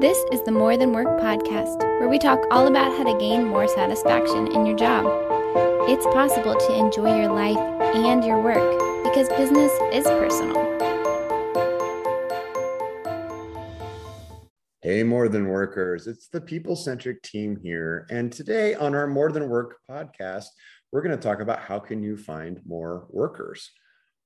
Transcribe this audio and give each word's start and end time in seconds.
This 0.00 0.16
is 0.32 0.42
the 0.44 0.50
More 0.50 0.78
Than 0.78 0.94
Work 0.94 1.20
podcast, 1.20 1.78
where 2.00 2.08
we 2.08 2.18
talk 2.18 2.40
all 2.50 2.68
about 2.68 2.96
how 2.96 3.04
to 3.04 3.18
gain 3.18 3.46
more 3.46 3.68
satisfaction 3.68 4.50
in 4.50 4.64
your 4.64 4.74
job. 4.74 5.04
It's 5.90 6.06
possible 6.06 6.54
to 6.54 6.74
enjoy 6.74 7.20
your 7.20 7.30
life 7.30 7.58
and 7.94 8.24
your 8.24 8.40
work 8.40 9.04
because 9.04 9.28
business 9.28 9.70
is 9.92 10.04
personal. 10.04 10.56
Hey, 14.80 15.02
More 15.02 15.28
Than 15.28 15.48
Workers. 15.48 16.06
It's 16.06 16.28
the 16.28 16.40
people 16.40 16.76
centric 16.76 17.22
team 17.22 17.60
here. 17.62 18.06
And 18.08 18.32
today 18.32 18.74
on 18.74 18.94
our 18.94 19.06
More 19.06 19.30
Than 19.30 19.50
Work 19.50 19.80
podcast, 19.86 20.46
we're 20.92 21.02
going 21.02 21.14
to 21.14 21.22
talk 21.22 21.40
about 21.40 21.60
how 21.60 21.78
can 21.78 22.02
you 22.02 22.16
find 22.16 22.58
more 22.64 23.06
workers. 23.10 23.70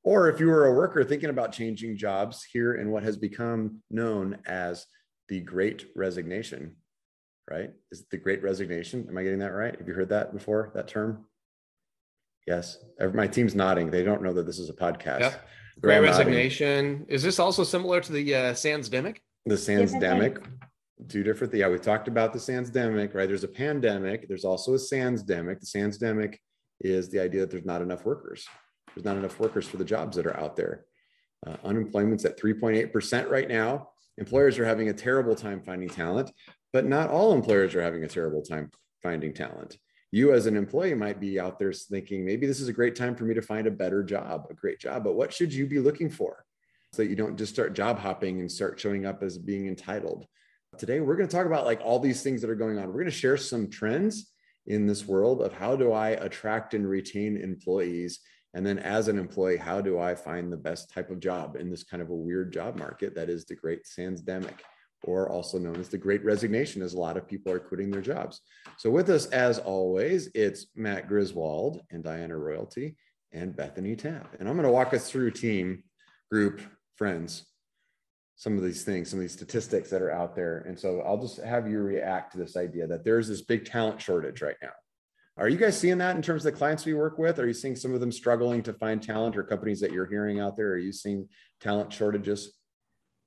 Or 0.04 0.28
if 0.28 0.38
you 0.38 0.46
were 0.46 0.66
a 0.66 0.74
worker 0.74 1.02
thinking 1.02 1.30
about 1.30 1.50
changing 1.50 1.96
jobs 1.96 2.44
here 2.44 2.74
in 2.74 2.92
what 2.92 3.02
has 3.02 3.16
become 3.16 3.80
known 3.90 4.38
as 4.46 4.86
the 5.28 5.40
great 5.40 5.86
resignation, 5.94 6.76
right? 7.50 7.70
Is 7.90 8.00
it 8.00 8.10
the 8.10 8.18
great 8.18 8.42
resignation? 8.42 9.06
Am 9.08 9.16
I 9.16 9.22
getting 9.22 9.38
that 9.40 9.52
right? 9.52 9.76
Have 9.76 9.88
you 9.88 9.94
heard 9.94 10.10
that 10.10 10.32
before, 10.32 10.70
that 10.74 10.88
term? 10.88 11.24
Yes. 12.46 12.78
My 13.14 13.26
team's 13.26 13.54
nodding. 13.54 13.90
They 13.90 14.02
don't 14.02 14.22
know 14.22 14.34
that 14.34 14.46
this 14.46 14.58
is 14.58 14.68
a 14.68 14.74
podcast. 14.74 15.20
Yep. 15.20 15.48
Great 15.80 16.00
resignation. 16.00 16.92
Nodding. 16.92 17.06
Is 17.08 17.22
this 17.22 17.38
also 17.38 17.64
similar 17.64 18.00
to 18.00 18.12
the 18.12 18.34
uh, 18.34 18.38
Sandsdemic? 18.52 19.18
The 19.46 19.54
Sandsdemic. 19.54 20.44
Two 21.08 21.22
different. 21.22 21.52
Yeah, 21.54 21.68
we 21.68 21.78
talked 21.78 22.06
about 22.06 22.32
the 22.32 22.38
Sandsdemic, 22.38 23.14
right? 23.14 23.26
There's 23.26 23.44
a 23.44 23.48
pandemic. 23.48 24.28
There's 24.28 24.44
also 24.44 24.74
a 24.74 24.78
Sandsdemic. 24.78 25.60
The 25.60 25.66
Sandsdemic 25.66 26.36
is 26.80 27.08
the 27.08 27.20
idea 27.20 27.40
that 27.40 27.50
there's 27.50 27.64
not 27.64 27.82
enough 27.82 28.04
workers. 28.04 28.46
There's 28.94 29.04
not 29.04 29.16
enough 29.16 29.40
workers 29.40 29.66
for 29.66 29.76
the 29.76 29.84
jobs 29.84 30.16
that 30.16 30.26
are 30.26 30.38
out 30.38 30.56
there. 30.56 30.84
Uh, 31.46 31.56
unemployment's 31.64 32.24
at 32.24 32.38
3.8% 32.38 33.28
right 33.28 33.48
now. 33.48 33.90
Employers 34.18 34.58
are 34.58 34.64
having 34.64 34.88
a 34.88 34.94
terrible 34.94 35.34
time 35.34 35.60
finding 35.60 35.88
talent, 35.88 36.30
but 36.72 36.86
not 36.86 37.10
all 37.10 37.32
employers 37.32 37.74
are 37.74 37.82
having 37.82 38.04
a 38.04 38.08
terrible 38.08 38.42
time 38.42 38.70
finding 39.02 39.34
talent. 39.34 39.78
You, 40.12 40.32
as 40.32 40.46
an 40.46 40.56
employee, 40.56 40.94
might 40.94 41.18
be 41.18 41.40
out 41.40 41.58
there 41.58 41.72
thinking, 41.72 42.24
maybe 42.24 42.46
this 42.46 42.60
is 42.60 42.68
a 42.68 42.72
great 42.72 42.94
time 42.94 43.16
for 43.16 43.24
me 43.24 43.34
to 43.34 43.42
find 43.42 43.66
a 43.66 43.72
better 43.72 44.04
job, 44.04 44.46
a 44.48 44.54
great 44.54 44.78
job. 44.78 45.02
But 45.02 45.16
what 45.16 45.32
should 45.32 45.52
you 45.52 45.66
be 45.66 45.80
looking 45.80 46.08
for 46.08 46.44
so 46.92 47.02
that 47.02 47.08
you 47.08 47.16
don't 47.16 47.36
just 47.36 47.52
start 47.52 47.74
job 47.74 47.98
hopping 47.98 48.38
and 48.40 48.50
start 48.50 48.78
showing 48.78 49.06
up 49.06 49.24
as 49.24 49.36
being 49.36 49.66
entitled? 49.66 50.26
Today, 50.78 51.00
we're 51.00 51.16
going 51.16 51.28
to 51.28 51.36
talk 51.36 51.46
about 51.46 51.64
like 51.64 51.80
all 51.82 51.98
these 51.98 52.22
things 52.22 52.40
that 52.40 52.50
are 52.50 52.54
going 52.54 52.78
on. 52.78 52.86
We're 52.86 52.92
going 52.92 53.06
to 53.06 53.10
share 53.10 53.36
some 53.36 53.68
trends 53.68 54.30
in 54.66 54.86
this 54.86 55.04
world 55.04 55.42
of 55.42 55.52
how 55.52 55.74
do 55.74 55.92
I 55.92 56.10
attract 56.10 56.74
and 56.74 56.88
retain 56.88 57.36
employees 57.36 58.20
and 58.54 58.64
then 58.64 58.78
as 58.78 59.08
an 59.08 59.18
employee, 59.18 59.56
how 59.56 59.80
do 59.80 59.98
I 59.98 60.14
find 60.14 60.50
the 60.50 60.56
best 60.56 60.90
type 60.90 61.10
of 61.10 61.20
job 61.20 61.56
in 61.56 61.70
this 61.70 61.82
kind 61.82 62.00
of 62.00 62.10
a 62.10 62.14
weird 62.14 62.52
job 62.52 62.78
market 62.78 63.14
that 63.16 63.28
is 63.28 63.44
the 63.44 63.56
great 63.56 63.84
Sandsdemic, 63.84 64.60
or 65.02 65.28
also 65.28 65.58
known 65.58 65.76
as 65.76 65.88
the 65.88 65.98
great 65.98 66.24
resignation, 66.24 66.80
as 66.80 66.94
a 66.94 66.98
lot 66.98 67.16
of 67.16 67.26
people 67.26 67.52
are 67.52 67.58
quitting 67.58 67.90
their 67.90 68.00
jobs. 68.00 68.40
So 68.78 68.90
with 68.90 69.10
us, 69.10 69.26
as 69.26 69.58
always, 69.58 70.28
it's 70.34 70.66
Matt 70.76 71.08
Griswold 71.08 71.82
and 71.90 72.04
Diana 72.04 72.38
Royalty 72.38 72.96
and 73.32 73.54
Bethany 73.56 73.96
Tapp. 73.96 74.36
And 74.38 74.48
I'm 74.48 74.54
going 74.54 74.66
to 74.66 74.72
walk 74.72 74.94
us 74.94 75.10
through 75.10 75.32
team, 75.32 75.82
group, 76.30 76.60
friends, 76.96 77.44
some 78.36 78.56
of 78.56 78.64
these 78.64 78.84
things, 78.84 79.10
some 79.10 79.18
of 79.18 79.22
these 79.22 79.32
statistics 79.32 79.90
that 79.90 80.02
are 80.02 80.12
out 80.12 80.34
there. 80.36 80.58
And 80.66 80.78
so 80.78 81.00
I'll 81.00 81.20
just 81.20 81.38
have 81.38 81.68
you 81.68 81.80
react 81.80 82.32
to 82.32 82.38
this 82.38 82.56
idea 82.56 82.86
that 82.86 83.04
there's 83.04 83.28
this 83.28 83.42
big 83.42 83.64
talent 83.64 84.00
shortage 84.00 84.42
right 84.42 84.56
now. 84.62 84.70
Are 85.36 85.48
you 85.48 85.56
guys 85.56 85.78
seeing 85.78 85.98
that 85.98 86.14
in 86.14 86.22
terms 86.22 86.46
of 86.46 86.52
the 86.52 86.58
clients 86.58 86.84
we 86.84 86.94
work 86.94 87.18
with? 87.18 87.40
Are 87.40 87.46
you 87.46 87.54
seeing 87.54 87.74
some 87.74 87.92
of 87.92 88.00
them 88.00 88.12
struggling 88.12 88.62
to 88.62 88.72
find 88.72 89.02
talent 89.02 89.36
or 89.36 89.42
companies 89.42 89.80
that 89.80 89.90
you're 89.90 90.06
hearing 90.06 90.38
out 90.38 90.56
there? 90.56 90.68
Are 90.68 90.78
you 90.78 90.92
seeing 90.92 91.28
talent 91.60 91.92
shortages? 91.92 92.52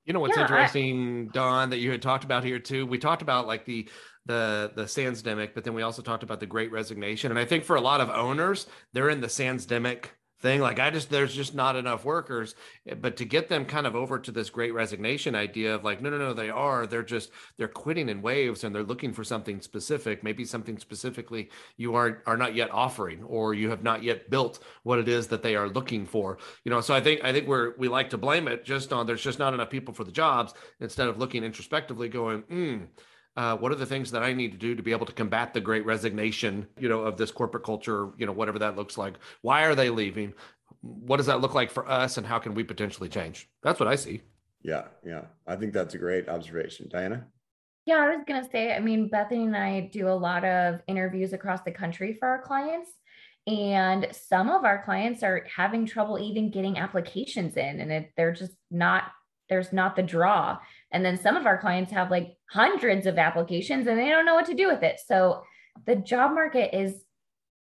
You 0.06 0.14
know 0.14 0.20
what's 0.20 0.36
yeah, 0.36 0.44
interesting, 0.44 1.28
I... 1.30 1.34
Don, 1.34 1.70
that 1.70 1.80
you 1.80 1.90
had 1.90 2.00
talked 2.00 2.24
about 2.24 2.44
here 2.44 2.58
too. 2.58 2.86
We 2.86 2.96
talked 2.96 3.20
about 3.20 3.46
like 3.46 3.66
the 3.66 3.90
the 4.24 4.72
the 4.74 4.84
Sandsdemic, 4.84 5.50
but 5.54 5.64
then 5.64 5.74
we 5.74 5.82
also 5.82 6.00
talked 6.00 6.22
about 6.22 6.40
the 6.40 6.46
Great 6.46 6.72
Resignation. 6.72 7.30
And 7.30 7.38
I 7.38 7.44
think 7.44 7.64
for 7.64 7.76
a 7.76 7.80
lot 7.80 8.00
of 8.00 8.08
owners, 8.08 8.66
they're 8.94 9.10
in 9.10 9.20
the 9.20 9.26
Sandsdemic 9.26 10.06
thing. 10.40 10.60
Like 10.60 10.78
I 10.78 10.90
just 10.90 11.10
there's 11.10 11.34
just 11.34 11.54
not 11.54 11.76
enough 11.76 12.04
workers. 12.04 12.54
Eh, 12.86 12.94
but 12.94 13.16
to 13.16 13.24
get 13.24 13.48
them 13.48 13.64
kind 13.64 13.86
of 13.86 13.96
over 13.96 14.18
to 14.18 14.30
this 14.30 14.50
great 14.50 14.72
resignation 14.72 15.34
idea 15.34 15.74
of 15.74 15.84
like, 15.84 16.00
no, 16.00 16.10
no, 16.10 16.18
no, 16.18 16.32
they 16.32 16.50
are. 16.50 16.86
They're 16.86 17.02
just 17.02 17.30
they're 17.56 17.68
quitting 17.68 18.08
in 18.08 18.22
waves 18.22 18.64
and 18.64 18.74
they're 18.74 18.82
looking 18.82 19.12
for 19.12 19.24
something 19.24 19.60
specific, 19.60 20.22
maybe 20.22 20.44
something 20.44 20.78
specifically 20.78 21.50
you 21.76 21.94
are 21.94 22.22
are 22.26 22.36
not 22.36 22.54
yet 22.54 22.70
offering 22.72 23.22
or 23.24 23.54
you 23.54 23.70
have 23.70 23.82
not 23.82 24.02
yet 24.02 24.30
built 24.30 24.60
what 24.82 24.98
it 24.98 25.08
is 25.08 25.28
that 25.28 25.42
they 25.42 25.56
are 25.56 25.68
looking 25.68 26.06
for. 26.06 26.38
You 26.64 26.70
know, 26.70 26.80
so 26.80 26.94
I 26.94 27.00
think 27.00 27.24
I 27.24 27.32
think 27.32 27.48
we're 27.48 27.74
we 27.76 27.88
like 27.88 28.10
to 28.10 28.18
blame 28.18 28.48
it 28.48 28.64
just 28.64 28.92
on 28.92 29.06
there's 29.06 29.22
just 29.22 29.38
not 29.38 29.54
enough 29.54 29.70
people 29.70 29.94
for 29.94 30.04
the 30.04 30.12
jobs 30.12 30.54
instead 30.80 31.08
of 31.08 31.18
looking 31.18 31.44
introspectively 31.44 32.08
going, 32.08 32.42
hmm 32.42 32.84
uh, 33.36 33.56
what 33.56 33.70
are 33.72 33.76
the 33.76 33.86
things 33.86 34.10
that 34.10 34.22
I 34.22 34.32
need 34.32 34.52
to 34.52 34.58
do 34.58 34.74
to 34.74 34.82
be 34.82 34.92
able 34.92 35.06
to 35.06 35.12
combat 35.12 35.54
the 35.54 35.60
great 35.60 35.84
resignation, 35.84 36.66
you 36.78 36.88
know, 36.88 37.00
of 37.00 37.16
this 37.16 37.30
corporate 37.30 37.64
culture, 37.64 38.10
you 38.16 38.26
know, 38.26 38.32
whatever 38.32 38.58
that 38.58 38.76
looks 38.76 38.98
like? 38.98 39.14
Why 39.42 39.64
are 39.64 39.74
they 39.74 39.90
leaving? 39.90 40.34
What 40.80 41.18
does 41.18 41.26
that 41.26 41.40
look 41.40 41.54
like 41.54 41.70
for 41.70 41.88
us 41.88 42.18
and 42.18 42.26
how 42.26 42.38
can 42.38 42.54
we 42.54 42.64
potentially 42.64 43.08
change? 43.08 43.48
That's 43.62 43.78
what 43.78 43.88
I 43.88 43.96
see. 43.96 44.22
Yeah, 44.62 44.84
yeah. 45.06 45.22
I 45.46 45.56
think 45.56 45.72
that's 45.72 45.94
a 45.94 45.98
great 45.98 46.28
observation. 46.28 46.88
Diana? 46.88 47.26
Yeah, 47.86 47.96
I 47.96 48.16
was 48.16 48.24
going 48.26 48.44
to 48.44 48.50
say, 48.50 48.74
I 48.74 48.80
mean, 48.80 49.08
Bethany 49.08 49.44
and 49.44 49.56
I 49.56 49.88
do 49.92 50.08
a 50.08 50.10
lot 50.10 50.44
of 50.44 50.80
interviews 50.86 51.32
across 51.32 51.62
the 51.62 51.70
country 51.70 52.12
for 52.12 52.28
our 52.28 52.42
clients. 52.42 52.90
And 53.46 54.08
some 54.10 54.50
of 54.50 54.64
our 54.64 54.82
clients 54.84 55.22
are 55.22 55.46
having 55.54 55.86
trouble 55.86 56.18
even 56.18 56.50
getting 56.50 56.76
applications 56.76 57.56
in, 57.56 57.80
and 57.80 57.90
it, 57.90 58.10
they're 58.14 58.34
just 58.34 58.52
not, 58.70 59.04
there's 59.48 59.72
not 59.72 59.96
the 59.96 60.02
draw. 60.02 60.58
And 60.92 61.04
then 61.04 61.18
some 61.18 61.36
of 61.36 61.46
our 61.46 61.58
clients 61.58 61.92
have 61.92 62.10
like 62.10 62.36
hundreds 62.50 63.06
of 63.06 63.18
applications 63.18 63.86
and 63.86 63.98
they 63.98 64.08
don't 64.08 64.26
know 64.26 64.34
what 64.34 64.46
to 64.46 64.54
do 64.54 64.68
with 64.68 64.82
it. 64.82 65.00
So 65.06 65.42
the 65.86 65.96
job 65.96 66.32
market 66.32 66.76
is 66.76 67.04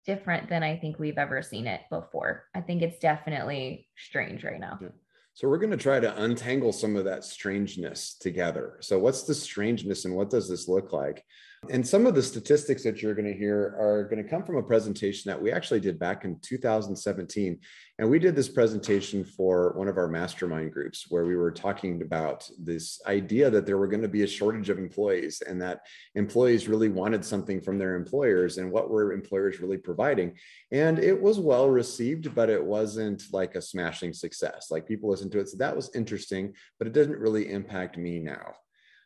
different 0.06 0.50
than 0.50 0.64
I 0.64 0.78
think 0.78 0.98
we've 0.98 1.18
ever 1.18 1.42
seen 1.42 1.68
it 1.68 1.82
before. 1.90 2.46
I 2.56 2.62
think 2.62 2.82
it's 2.82 3.00
definitely 3.00 3.88
strange 3.98 4.44
right 4.44 4.60
now. 4.60 4.80
Yeah. 4.82 4.88
So 5.34 5.48
we're 5.48 5.58
going 5.58 5.72
to 5.72 5.78
try 5.78 6.00
to 6.00 6.22
untangle 6.22 6.74
some 6.74 6.96
of 6.96 7.06
that 7.06 7.24
strangeness 7.24 8.16
together. 8.20 8.78
So 8.82 9.00
what's 9.00 9.24
the 9.24 9.36
strangeness 9.36 10.06
and 10.06 10.16
what 10.16 10.30
does 10.30 10.50
this 10.50 10.68
look 10.68 10.92
like? 10.92 11.24
And 11.68 11.86
some 11.86 12.06
of 12.08 12.16
the 12.16 12.24
statistics 12.24 12.84
that 12.84 13.02
you're 13.02 13.14
going 13.14 13.32
to 13.32 13.38
hear 13.38 13.76
are 13.78 14.06
going 14.10 14.24
to 14.24 14.30
come 14.30 14.44
from 14.44 14.56
a 14.56 14.64
presentation 14.64 15.30
that 15.30 15.42
we 15.42 15.52
actually 15.52 15.82
did 15.82 16.00
back 16.00 16.24
in 16.24 16.40
2017. 16.40 17.60
And 18.00 18.10
we 18.10 18.18
did 18.18 18.34
this 18.34 18.48
presentation 18.48 19.26
for 19.26 19.74
one 19.74 19.90
of 19.90 19.98
our 19.98 20.08
mastermind 20.08 20.72
groups 20.72 21.08
where 21.10 21.26
we 21.26 21.36
were 21.36 21.52
talking 21.52 22.02
about 22.02 22.50
this 22.58 23.02
idea 23.06 23.50
that 23.50 23.66
there 23.66 23.78
were 23.78 23.90
going 23.90 24.02
to 24.02 24.08
be 24.08 24.24
a 24.24 24.28
shortage 24.28 24.70
of 24.70 24.80
employees 24.80 25.44
and 25.46 25.62
that 25.62 25.82
employees 26.16 26.70
really 26.70 26.90
wanted 26.90 27.26
something 27.26 27.60
from 27.60 27.78
their 27.78 27.96
employers 27.96 28.58
and 28.58 28.72
what 28.72 28.90
were 28.90 29.12
employers 29.12 29.60
really 29.60 29.78
providing. 29.78 30.38
And 30.72 30.98
it 30.98 31.22
was 31.22 31.40
well 31.40 31.70
received, 31.70 32.34
but 32.34 32.50
it 32.50 32.64
wasn't 32.64 33.24
like 33.34 33.56
a 33.56 33.62
smashing 33.62 34.14
success. 34.14 34.72
Like 34.72 34.88
people 34.88 35.10
listened 35.10 35.34
to 35.34 35.40
it. 35.40 35.50
So 35.50 35.58
that 35.58 35.76
was 35.76 35.94
interesting, 35.94 36.54
but 36.78 36.88
it 36.88 36.94
doesn't 36.94 37.20
really 37.20 37.52
impact 37.52 37.98
me 37.98 38.20
now. 38.20 38.54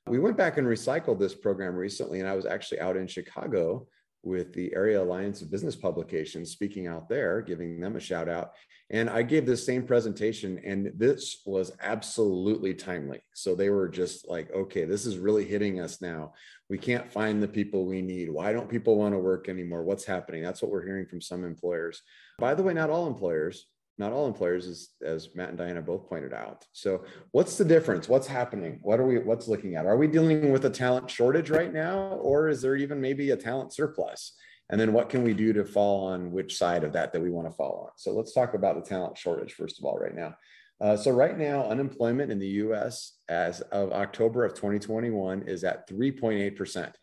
We 0.07 0.19
went 0.19 0.35
back 0.35 0.57
and 0.57 0.67
recycled 0.67 1.17
this 1.17 1.33
program 1.33 1.75
recently, 1.75 2.19
and 2.19 2.27
I 2.27 2.35
was 2.35 2.45
actually 2.45 2.81
out 2.81 2.97
in 2.97 3.07
Chicago 3.07 3.87
with 4.21 4.53
the 4.53 4.73
Area 4.73 5.01
Alliance 5.01 5.41
of 5.41 5.51
Business 5.51 5.75
Publications, 5.75 6.51
speaking 6.51 6.87
out 6.87 7.07
there, 7.07 7.41
giving 7.41 7.79
them 7.79 7.95
a 7.95 8.01
shout 8.01 8.27
out. 8.27 8.51
And 8.89 9.09
I 9.09 9.23
gave 9.23 9.45
this 9.45 9.65
same 9.65 9.87
presentation, 9.87 10.59
and 10.65 10.91
this 10.95 11.41
was 11.45 11.71
absolutely 11.81 12.73
timely. 12.73 13.21
So 13.33 13.55
they 13.55 13.69
were 13.69 13.89
just 13.89 14.27
like, 14.27 14.51
okay, 14.53 14.83
this 14.85 15.05
is 15.05 15.17
really 15.17 15.45
hitting 15.45 15.79
us 15.79 16.01
now. 16.01 16.33
We 16.69 16.77
can't 16.77 17.11
find 17.11 17.41
the 17.41 17.47
people 17.47 17.85
we 17.85 18.01
need. 18.01 18.29
Why 18.29 18.51
don't 18.51 18.69
people 18.69 18.97
want 18.97 19.13
to 19.13 19.19
work 19.19 19.47
anymore? 19.47 19.83
What's 19.83 20.05
happening? 20.05 20.43
That's 20.43 20.61
what 20.61 20.71
we're 20.71 20.85
hearing 20.85 21.05
from 21.05 21.21
some 21.21 21.45
employers. 21.45 22.01
By 22.39 22.55
the 22.55 22.63
way, 22.63 22.73
not 22.73 22.89
all 22.89 23.07
employers 23.07 23.67
not 23.97 24.11
all 24.11 24.27
employers 24.27 24.67
as, 24.67 24.89
as 25.05 25.29
matt 25.35 25.49
and 25.49 25.57
diana 25.57 25.81
both 25.81 26.09
pointed 26.09 26.33
out. 26.33 26.65
So 26.71 27.05
what's 27.31 27.57
the 27.57 27.65
difference? 27.65 28.09
What's 28.09 28.27
happening? 28.27 28.79
What 28.81 28.99
are 28.99 29.05
we 29.05 29.19
what's 29.19 29.47
looking 29.47 29.75
at? 29.75 29.85
Are 29.85 29.97
we 29.97 30.07
dealing 30.07 30.51
with 30.51 30.65
a 30.65 30.69
talent 30.69 31.09
shortage 31.09 31.49
right 31.49 31.71
now 31.71 32.19
or 32.21 32.49
is 32.49 32.61
there 32.61 32.75
even 32.75 32.99
maybe 32.99 33.31
a 33.31 33.37
talent 33.37 33.73
surplus? 33.73 34.33
And 34.69 34.79
then 34.79 34.93
what 34.93 35.09
can 35.09 35.23
we 35.23 35.33
do 35.33 35.53
to 35.53 35.65
fall 35.65 36.07
on 36.07 36.31
which 36.31 36.57
side 36.57 36.83
of 36.83 36.93
that 36.93 37.13
that 37.13 37.21
we 37.21 37.29
want 37.29 37.47
to 37.47 37.53
fall 37.53 37.85
on? 37.87 37.91
So 37.97 38.11
let's 38.11 38.33
talk 38.33 38.55
about 38.55 38.75
the 38.75 38.89
talent 38.89 39.17
shortage 39.17 39.53
first 39.53 39.77
of 39.77 39.85
all 39.85 39.99
right 39.99 40.15
now. 40.15 40.35
Uh, 40.81 40.97
so 40.97 41.11
right 41.11 41.37
now 41.37 41.65
unemployment 41.69 42.31
in 42.31 42.39
the 42.39 42.47
us 42.47 43.19
as 43.29 43.61
of 43.61 43.91
october 43.91 44.43
of 44.43 44.53
2021 44.53 45.43
is 45.43 45.63
at 45.63 45.87
3.8% 45.87 46.93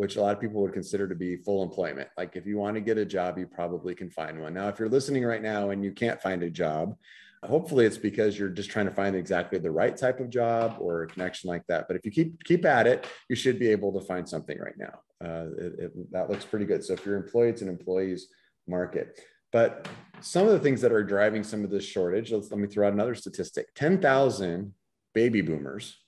which 0.00 0.16
a 0.16 0.22
lot 0.22 0.32
of 0.32 0.40
people 0.40 0.62
would 0.62 0.72
consider 0.72 1.06
to 1.06 1.14
be 1.14 1.36
full 1.36 1.62
employment. 1.62 2.08
Like 2.16 2.34
if 2.34 2.46
you 2.46 2.56
want 2.56 2.74
to 2.74 2.80
get 2.80 2.96
a 2.96 3.04
job, 3.04 3.36
you 3.36 3.46
probably 3.46 3.94
can 3.94 4.08
find 4.08 4.40
one. 4.40 4.54
Now, 4.54 4.68
if 4.68 4.78
you're 4.78 4.88
listening 4.88 5.26
right 5.26 5.42
now 5.42 5.68
and 5.68 5.84
you 5.84 5.92
can't 5.92 6.22
find 6.22 6.42
a 6.42 6.48
job, 6.48 6.96
hopefully 7.44 7.84
it's 7.84 7.98
because 7.98 8.38
you're 8.38 8.48
just 8.48 8.70
trying 8.70 8.86
to 8.86 8.94
find 8.94 9.14
exactly 9.14 9.58
the 9.58 9.70
right 9.70 9.94
type 9.94 10.18
of 10.18 10.30
job 10.30 10.78
or 10.80 11.02
a 11.02 11.06
connection 11.06 11.50
like 11.50 11.66
that. 11.66 11.86
But 11.86 11.98
if 11.98 12.06
you 12.06 12.12
keep 12.12 12.42
keep 12.44 12.64
at 12.64 12.86
it, 12.86 13.06
you 13.28 13.36
should 13.36 13.58
be 13.58 13.68
able 13.68 13.92
to 13.92 14.00
find 14.00 14.26
something 14.26 14.58
right 14.58 14.78
now. 14.78 15.00
Uh, 15.22 15.48
it, 15.58 15.74
it, 15.78 16.12
that 16.12 16.30
looks 16.30 16.46
pretty 16.46 16.64
good. 16.64 16.82
So 16.82 16.94
if 16.94 17.04
you're 17.04 17.16
employed, 17.16 17.50
it's 17.50 17.60
an 17.60 17.68
employee's 17.68 18.28
market. 18.66 19.20
But 19.52 19.86
some 20.22 20.46
of 20.46 20.52
the 20.52 20.60
things 20.60 20.80
that 20.80 20.92
are 20.92 21.04
driving 21.04 21.44
some 21.44 21.62
of 21.62 21.68
this 21.68 21.84
shortage, 21.84 22.32
let's, 22.32 22.50
let 22.50 22.58
me 22.58 22.68
throw 22.68 22.86
out 22.86 22.94
another 22.94 23.14
statistic 23.14 23.74
10,000 23.74 24.72
baby 25.12 25.42
boomers 25.42 25.98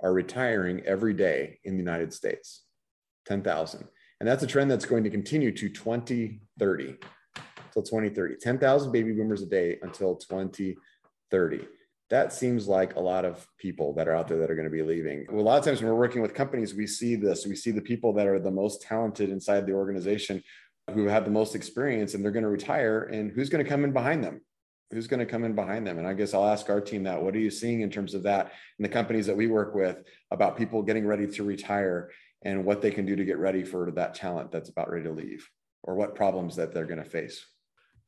are 0.00 0.12
retiring 0.12 0.82
every 0.86 1.12
day 1.12 1.58
in 1.64 1.72
the 1.72 1.82
United 1.82 2.12
States. 2.12 2.62
10,000. 3.26 3.84
And 4.20 4.28
that's 4.28 4.42
a 4.42 4.46
trend 4.46 4.70
that's 4.70 4.86
going 4.86 5.04
to 5.04 5.10
continue 5.10 5.52
to 5.52 5.68
2030 5.68 6.84
until 6.84 7.82
2030. 7.82 8.36
10,000 8.36 8.92
baby 8.92 9.12
boomers 9.12 9.42
a 9.42 9.46
day 9.46 9.78
until 9.82 10.16
2030 10.16 11.66
that 12.08 12.32
seems 12.32 12.68
like 12.68 12.94
a 12.94 13.00
lot 13.00 13.24
of 13.24 13.46
people 13.58 13.92
that 13.94 14.06
are 14.06 14.14
out 14.14 14.28
there 14.28 14.38
that 14.38 14.50
are 14.50 14.54
going 14.54 14.68
to 14.68 14.70
be 14.70 14.82
leaving. 14.82 15.26
A 15.28 15.34
lot 15.34 15.58
of 15.58 15.64
times 15.64 15.82
when 15.82 15.90
we're 15.90 15.98
working 15.98 16.22
with 16.22 16.34
companies, 16.34 16.74
we 16.74 16.86
see 16.86 17.16
this. 17.16 17.46
We 17.46 17.56
see 17.56 17.72
the 17.72 17.80
people 17.80 18.12
that 18.14 18.28
are 18.28 18.38
the 18.38 18.50
most 18.50 18.82
talented 18.82 19.30
inside 19.30 19.66
the 19.66 19.72
organization 19.72 20.42
who 20.94 21.08
have 21.08 21.24
the 21.24 21.32
most 21.32 21.56
experience 21.56 22.14
and 22.14 22.22
they're 22.22 22.30
going 22.30 22.44
to 22.44 22.48
retire. 22.48 23.04
And 23.04 23.32
who's 23.32 23.48
going 23.48 23.64
to 23.64 23.68
come 23.68 23.82
in 23.82 23.92
behind 23.92 24.22
them? 24.22 24.40
Who's 24.92 25.08
going 25.08 25.18
to 25.18 25.26
come 25.26 25.42
in 25.42 25.56
behind 25.56 25.84
them? 25.84 25.98
And 25.98 26.06
I 26.06 26.12
guess 26.12 26.32
I'll 26.32 26.46
ask 26.46 26.70
our 26.70 26.80
team 26.80 27.02
that. 27.04 27.20
What 27.20 27.34
are 27.34 27.40
you 27.40 27.50
seeing 27.50 27.80
in 27.80 27.90
terms 27.90 28.14
of 28.14 28.22
that 28.22 28.52
in 28.78 28.84
the 28.84 28.88
companies 28.88 29.26
that 29.26 29.36
we 29.36 29.48
work 29.48 29.74
with 29.74 30.04
about 30.30 30.56
people 30.56 30.82
getting 30.82 31.04
ready 31.04 31.26
to 31.26 31.42
retire 31.42 32.10
and 32.42 32.64
what 32.64 32.82
they 32.82 32.90
can 32.90 33.06
do 33.06 33.16
to 33.16 33.24
get 33.24 33.38
ready 33.38 33.64
for 33.64 33.90
that 33.92 34.14
talent 34.14 34.50
that's 34.50 34.68
about 34.68 34.90
ready 34.90 35.04
to 35.04 35.12
leave 35.12 35.48
or 35.82 35.94
what 35.94 36.14
problems 36.14 36.56
that 36.56 36.72
they're 36.72 36.86
going 36.86 37.02
to 37.02 37.08
face? 37.08 37.44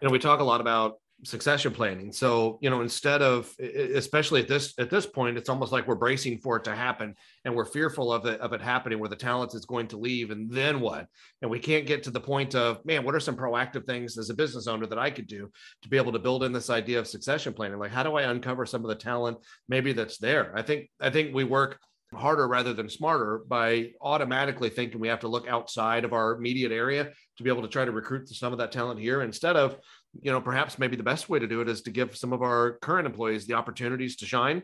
You 0.01 0.09
know, 0.09 0.13
we 0.13 0.19
talk 0.19 0.41
a 0.41 0.45
lot 0.45 0.61
about 0.61 0.99
succession 1.25 1.73
planning. 1.73 2.13
So 2.13 2.59
you 2.63 2.71
know 2.71 2.81
instead 2.81 3.23
of 3.23 3.53
especially 3.59 4.41
at 4.41 4.49
this 4.49 4.75
at 4.79 4.91
this 4.91 5.05
point 5.05 5.37
it's 5.37 5.49
almost 5.49 5.73
like 5.73 5.89
we're 5.89 5.97
bracing 5.97 6.39
for 6.39 6.57
it 6.57 6.65
to 6.65 6.75
happen 6.75 7.15
and 7.45 7.55
we're 7.55 7.65
fearful 7.65 8.13
of 8.13 8.25
it 8.27 8.41
of 8.41 8.53
it 8.53 8.61
happening 8.61 9.01
where 9.01 9.09
the 9.09 9.17
talent 9.17 9.55
is 9.55 9.65
going 9.65 9.89
to 9.89 9.97
leave 9.97 10.31
and 10.31 10.51
then 10.51 10.81
what? 10.81 11.07
And 11.43 11.51
we 11.51 11.59
can't 11.59 11.87
get 11.87 12.05
to 12.05 12.11
the 12.11 12.21
point 12.21 12.55
of 12.55 12.85
man 12.85 13.05
what 13.05 13.15
are 13.15 13.21
some 13.21 13.37
proactive 13.37 13.85
things 13.85 14.17
as 14.17 14.31
a 14.31 14.35
business 14.35 14.69
owner 14.69 14.87
that 14.87 14.99
i 14.99 15.11
could 15.11 15.27
do 15.27 15.51
to 15.83 15.89
be 15.89 15.97
able 15.97 16.13
to 16.13 16.21
build 16.21 16.45
in 16.45 16.53
this 16.53 16.71
idea 16.71 17.01
of 17.01 17.09
succession 17.09 17.53
planning? 17.53 17.79
Like 17.79 17.91
how 17.91 18.05
do 18.05 18.15
i 18.15 18.23
uncover 18.23 18.65
some 18.65 18.85
of 18.85 18.89
the 18.89 18.95
talent 18.95 19.39
maybe 19.69 19.93
that's 19.93 20.19
there? 20.19 20.53
I 20.57 20.63
think 20.63 20.89
i 21.01 21.11
think 21.11 21.35
we 21.35 21.45
work 21.45 21.81
harder 22.14 22.49
rather 22.49 22.72
than 22.72 22.88
smarter 22.88 23.43
by 23.46 23.90
automatically 24.00 24.70
thinking 24.70 24.99
we 24.99 25.08
have 25.08 25.20
to 25.20 25.28
look 25.28 25.46
outside 25.46 26.05
of 26.05 26.12
our 26.12 26.32
immediate 26.32 26.72
area 26.72 27.10
to 27.37 27.43
be 27.43 27.50
able 27.50 27.62
to 27.62 27.69
try 27.69 27.84
to 27.84 27.93
recruit 27.93 28.28
some 28.28 28.52
of 28.52 28.58
that 28.58 28.72
talent 28.72 28.99
here 28.99 29.22
instead 29.22 29.56
of 29.56 29.78
you 30.20 30.32
know, 30.32 30.40
perhaps 30.40 30.78
maybe 30.78 30.96
the 30.96 31.02
best 31.02 31.28
way 31.28 31.38
to 31.38 31.46
do 31.46 31.60
it 31.60 31.69
is 31.69 31.82
to 31.82 31.90
give 31.90 32.16
some 32.16 32.32
of 32.32 32.43
our 32.43 32.78
current 32.81 33.06
employees 33.06 33.46
the 33.46 33.55
opportunities 33.55 34.16
to 34.16 34.26
shine, 34.26 34.62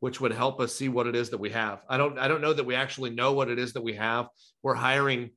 which 0.00 0.20
would 0.20 0.32
help 0.32 0.60
us 0.60 0.74
see 0.74 0.88
what 0.88 1.06
it 1.06 1.14
is 1.14 1.30
that 1.30 1.38
we 1.38 1.50
have. 1.50 1.82
I 1.88 1.96
don't, 1.96 2.18
I 2.18 2.28
don't 2.28 2.40
know 2.40 2.52
that 2.52 2.64
we 2.64 2.74
actually 2.74 3.10
know 3.10 3.32
what 3.32 3.50
it 3.50 3.58
is 3.58 3.72
that 3.74 3.82
we 3.82 3.94
have. 3.94 4.28
We're 4.62 4.74
hiring, 4.74 5.30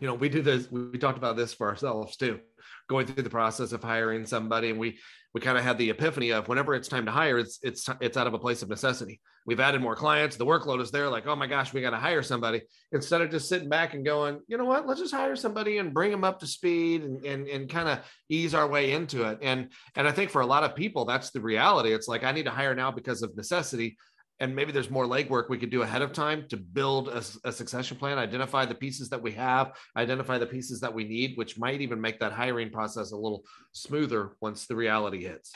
you 0.00 0.06
know, 0.06 0.14
we 0.14 0.28
do 0.28 0.42
this, 0.42 0.70
we 0.70 0.98
talked 0.98 1.18
about 1.18 1.36
this 1.36 1.54
for 1.54 1.68
ourselves 1.68 2.16
too, 2.16 2.40
going 2.88 3.06
through 3.06 3.22
the 3.22 3.30
process 3.30 3.72
of 3.72 3.82
hiring 3.82 4.26
somebody. 4.26 4.70
And 4.70 4.78
we, 4.78 4.98
we 5.36 5.40
kind 5.40 5.58
of 5.58 5.64
had 5.64 5.76
the 5.76 5.90
epiphany 5.90 6.30
of 6.32 6.48
whenever 6.48 6.74
it's 6.74 6.88
time 6.88 7.04
to 7.04 7.12
hire, 7.12 7.36
it's 7.38 7.58
it's 7.62 7.86
it's 8.00 8.16
out 8.16 8.26
of 8.26 8.32
a 8.32 8.38
place 8.38 8.62
of 8.62 8.70
necessity. 8.70 9.20
We've 9.44 9.60
added 9.60 9.82
more 9.82 9.94
clients, 9.94 10.36
the 10.36 10.46
workload 10.46 10.80
is 10.80 10.90
there. 10.90 11.10
Like, 11.10 11.26
oh 11.26 11.36
my 11.36 11.46
gosh, 11.46 11.74
we 11.74 11.82
got 11.82 11.90
to 11.90 11.98
hire 11.98 12.22
somebody 12.22 12.62
instead 12.90 13.20
of 13.20 13.30
just 13.30 13.46
sitting 13.46 13.68
back 13.68 13.92
and 13.92 14.02
going, 14.02 14.40
you 14.48 14.56
know 14.56 14.64
what, 14.64 14.86
let's 14.86 14.98
just 14.98 15.12
hire 15.12 15.36
somebody 15.36 15.76
and 15.76 15.92
bring 15.92 16.10
them 16.10 16.24
up 16.24 16.40
to 16.40 16.46
speed 16.46 17.02
and 17.02 17.22
and, 17.26 17.46
and 17.48 17.68
kind 17.68 17.86
of 17.86 17.98
ease 18.30 18.54
our 18.54 18.66
way 18.66 18.92
into 18.92 19.28
it. 19.28 19.40
And 19.42 19.68
and 19.94 20.08
I 20.08 20.10
think 20.10 20.30
for 20.30 20.40
a 20.40 20.46
lot 20.46 20.64
of 20.64 20.74
people, 20.74 21.04
that's 21.04 21.32
the 21.32 21.42
reality. 21.42 21.92
It's 21.92 22.08
like 22.08 22.24
I 22.24 22.32
need 22.32 22.46
to 22.46 22.50
hire 22.50 22.74
now 22.74 22.90
because 22.90 23.20
of 23.20 23.36
necessity 23.36 23.98
and 24.40 24.54
maybe 24.54 24.72
there's 24.72 24.90
more 24.90 25.06
legwork 25.06 25.48
we 25.48 25.58
could 25.58 25.70
do 25.70 25.82
ahead 25.82 26.02
of 26.02 26.12
time 26.12 26.46
to 26.48 26.56
build 26.56 27.08
a, 27.08 27.22
a, 27.44 27.52
succession 27.52 27.96
plan 27.96 28.18
identify 28.18 28.64
the 28.64 28.74
pieces 28.74 29.08
that 29.08 29.20
we 29.20 29.32
have 29.32 29.72
identify 29.96 30.38
the 30.38 30.46
pieces 30.46 30.80
that 30.80 30.92
we 30.92 31.04
need 31.04 31.36
which 31.36 31.58
might 31.58 31.80
even 31.80 32.00
make 32.00 32.18
that 32.20 32.32
hiring 32.32 32.70
process 32.70 33.12
a 33.12 33.16
little 33.16 33.44
smoother 33.72 34.32
once 34.40 34.66
the 34.66 34.76
reality 34.76 35.24
hits. 35.24 35.52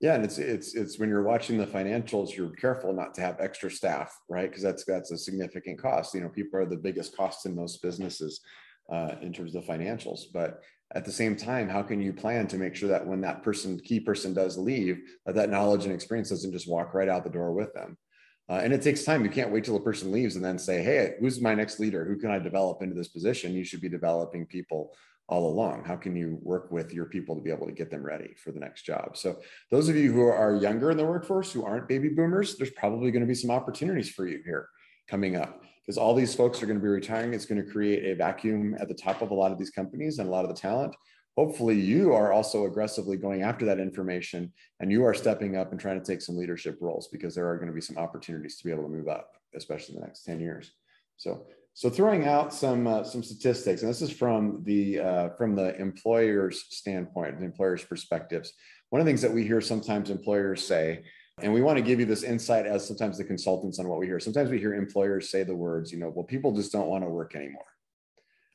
Yeah 0.00 0.14
and 0.14 0.24
it's 0.24 0.38
it's 0.38 0.74
it's 0.74 0.98
when 0.98 1.08
you're 1.08 1.22
watching 1.22 1.58
the 1.58 1.66
financials 1.66 2.36
you're 2.36 2.50
careful 2.50 2.92
not 2.92 3.14
to 3.14 3.20
have 3.20 3.36
extra 3.40 3.70
staff 3.70 4.16
right? 4.28 4.48
Because 4.48 4.62
that's 4.62 4.84
that's 4.84 5.10
a 5.10 5.18
significant 5.18 5.80
cost. 5.80 6.14
You 6.14 6.20
know 6.20 6.28
people 6.28 6.58
are 6.60 6.66
the 6.66 6.76
biggest 6.76 7.16
costs 7.16 7.46
in 7.46 7.54
most 7.54 7.82
businesses 7.82 8.40
uh, 8.92 9.16
in 9.20 9.32
terms 9.32 9.54
of 9.54 9.64
financials. 9.64 10.20
But 10.32 10.62
at 10.94 11.04
the 11.04 11.12
same 11.12 11.36
time 11.36 11.68
how 11.68 11.82
can 11.82 12.00
you 12.00 12.12
plan 12.12 12.46
to 12.48 12.56
make 12.56 12.74
sure 12.74 12.88
that 12.88 13.06
when 13.06 13.20
that 13.20 13.42
person 13.42 13.78
key 13.80 14.00
person 14.00 14.32
does 14.32 14.56
leave 14.56 14.98
that 15.26 15.34
that 15.34 15.50
knowledge 15.50 15.84
and 15.84 15.92
experience 15.92 16.30
doesn't 16.30 16.52
just 16.52 16.68
walk 16.68 16.94
right 16.94 17.08
out 17.08 17.24
the 17.24 17.30
door 17.30 17.52
with 17.52 17.72
them 17.74 17.96
uh, 18.48 18.60
and 18.62 18.72
it 18.72 18.82
takes 18.82 19.04
time. 19.04 19.24
You 19.24 19.30
can't 19.30 19.50
wait 19.50 19.64
till 19.64 19.76
a 19.76 19.80
person 19.80 20.10
leaves 20.10 20.36
and 20.36 20.44
then 20.44 20.58
say, 20.58 20.82
hey, 20.82 21.14
who's 21.20 21.40
my 21.40 21.54
next 21.54 21.78
leader? 21.78 22.04
Who 22.04 22.16
can 22.16 22.30
I 22.30 22.38
develop 22.38 22.82
into 22.82 22.94
this 22.94 23.08
position? 23.08 23.52
You 23.52 23.64
should 23.64 23.80
be 23.80 23.88
developing 23.88 24.46
people 24.46 24.94
all 25.28 25.46
along. 25.50 25.84
How 25.84 25.96
can 25.96 26.16
you 26.16 26.38
work 26.42 26.70
with 26.70 26.94
your 26.94 27.04
people 27.04 27.36
to 27.36 27.42
be 27.42 27.50
able 27.50 27.66
to 27.66 27.72
get 27.72 27.90
them 27.90 28.02
ready 28.02 28.34
for 28.42 28.50
the 28.50 28.60
next 28.60 28.82
job? 28.82 29.16
So, 29.16 29.36
those 29.70 29.90
of 29.90 29.96
you 29.96 30.10
who 30.12 30.22
are 30.22 30.56
younger 30.56 30.90
in 30.90 30.96
the 30.96 31.04
workforce 31.04 31.52
who 31.52 31.64
aren't 31.64 31.88
baby 31.88 32.08
boomers, 32.08 32.56
there's 32.56 32.70
probably 32.70 33.10
going 33.10 33.20
to 33.20 33.26
be 33.26 33.34
some 33.34 33.50
opportunities 33.50 34.08
for 34.08 34.26
you 34.26 34.40
here 34.44 34.68
coming 35.08 35.36
up 35.36 35.62
because 35.84 35.98
all 35.98 36.14
these 36.14 36.34
folks 36.34 36.62
are 36.62 36.66
going 36.66 36.78
to 36.78 36.82
be 36.82 36.88
retiring. 36.88 37.34
It's 37.34 37.44
going 37.44 37.62
to 37.62 37.70
create 37.70 38.10
a 38.10 38.14
vacuum 38.14 38.76
at 38.80 38.88
the 38.88 38.94
top 38.94 39.20
of 39.20 39.30
a 39.30 39.34
lot 39.34 39.52
of 39.52 39.58
these 39.58 39.70
companies 39.70 40.18
and 40.18 40.28
a 40.28 40.30
lot 40.30 40.44
of 40.44 40.54
the 40.54 40.60
talent 40.60 40.94
hopefully 41.38 41.78
you 41.78 42.12
are 42.12 42.32
also 42.32 42.66
aggressively 42.66 43.16
going 43.16 43.42
after 43.42 43.64
that 43.64 43.78
information 43.78 44.52
and 44.80 44.90
you 44.90 45.04
are 45.04 45.14
stepping 45.14 45.56
up 45.56 45.70
and 45.70 45.78
trying 45.78 45.96
to 45.96 46.04
take 46.04 46.20
some 46.20 46.36
leadership 46.36 46.76
roles 46.80 47.06
because 47.12 47.32
there 47.32 47.48
are 47.48 47.54
going 47.54 47.68
to 47.68 47.72
be 47.72 47.80
some 47.80 47.96
opportunities 47.96 48.56
to 48.56 48.64
be 48.64 48.72
able 48.72 48.82
to 48.82 48.88
move 48.88 49.06
up 49.06 49.36
especially 49.54 49.94
in 49.94 50.00
the 50.00 50.06
next 50.06 50.24
10 50.24 50.40
years. 50.40 50.72
So 51.16 51.46
so 51.74 51.88
throwing 51.88 52.26
out 52.26 52.52
some 52.52 52.88
uh, 52.88 53.04
some 53.04 53.22
statistics 53.22 53.82
and 53.82 53.88
this 53.88 54.02
is 54.02 54.10
from 54.10 54.64
the 54.64 54.98
uh, 54.98 55.28
from 55.38 55.54
the 55.54 55.76
employer's 55.80 56.64
standpoint 56.70 57.38
the 57.38 57.44
employer's 57.44 57.84
perspectives. 57.84 58.52
One 58.90 59.00
of 59.00 59.06
the 59.06 59.10
things 59.10 59.22
that 59.22 59.32
we 59.32 59.44
hear 59.44 59.60
sometimes 59.60 60.10
employers 60.10 60.66
say 60.66 61.04
and 61.40 61.52
we 61.52 61.62
want 61.62 61.76
to 61.78 61.84
give 61.84 62.00
you 62.00 62.06
this 62.06 62.24
insight 62.24 62.66
as 62.66 62.84
sometimes 62.84 63.16
the 63.16 63.22
consultants 63.22 63.78
on 63.78 63.86
what 63.86 64.00
we 64.00 64.06
hear. 64.06 64.18
Sometimes 64.18 64.50
we 64.50 64.58
hear 64.58 64.74
employers 64.74 65.30
say 65.30 65.44
the 65.44 65.54
words 65.54 65.92
you 65.92 66.00
know 66.00 66.10
well 66.12 66.24
people 66.24 66.50
just 66.50 66.72
don't 66.72 66.88
want 66.88 67.04
to 67.04 67.08
work 67.08 67.36
anymore 67.36 67.77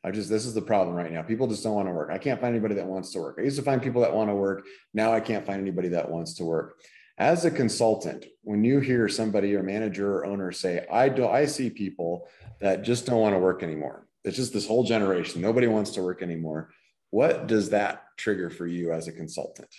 I 0.04 0.12
just 0.12 0.30
this 0.30 0.46
is 0.46 0.54
the 0.54 0.62
problem 0.62 0.96
right 0.96 1.12
now. 1.12 1.22
People 1.22 1.48
just 1.48 1.64
don't 1.64 1.76
want 1.76 1.88
to 1.88 1.94
work. 1.94 2.10
I 2.12 2.18
can't 2.18 2.40
find 2.42 2.54
anybody 2.54 2.76
that 2.76 2.86
wants 2.86 3.12
to 3.12 3.20
work. 3.20 3.38
I 3.40 3.44
used 3.44 3.58
to 3.58 3.64
find 3.64 3.82
people 3.82 4.02
that 4.02 4.14
want 4.14 4.30
to 4.30 4.36
work. 4.36 4.66
Now 4.94 5.14
I 5.14 5.20
can't 5.20 5.46
find 5.46 5.62
anybody 5.62 5.90
that 5.90 6.10
wants 6.10 6.34
to 6.36 6.46
work. 6.46 6.80
As 7.18 7.46
a 7.46 7.52
consultant, 7.52 8.26
when 8.42 8.64
you 8.64 8.80
hear 8.80 9.08
somebody 9.08 9.56
or 9.56 9.64
manager 9.64 10.18
or 10.18 10.26
owner 10.26 10.52
say, 10.52 10.86
I 10.92 11.10
do 11.10 11.28
I 11.28 11.46
see 11.46 11.70
people 11.70 12.28
that 12.60 12.84
just 12.84 13.06
don't 13.06 13.22
want 13.22 13.36
to 13.36 13.40
work 13.40 13.64
anymore. 13.64 14.08
It's 14.24 14.38
just 14.38 14.54
this 14.54 14.68
whole 14.68 14.84
generation. 14.84 15.42
Nobody 15.42 15.68
wants 15.68 15.92
to 15.92 16.04
work 16.04 16.22
anymore. 16.22 16.70
What 17.12 17.48
does 17.48 17.70
that 17.70 18.04
trigger 18.18 18.50
for 18.50 18.66
you 18.66 18.92
as 18.92 19.08
a 19.08 19.12
consultant? 19.12 19.70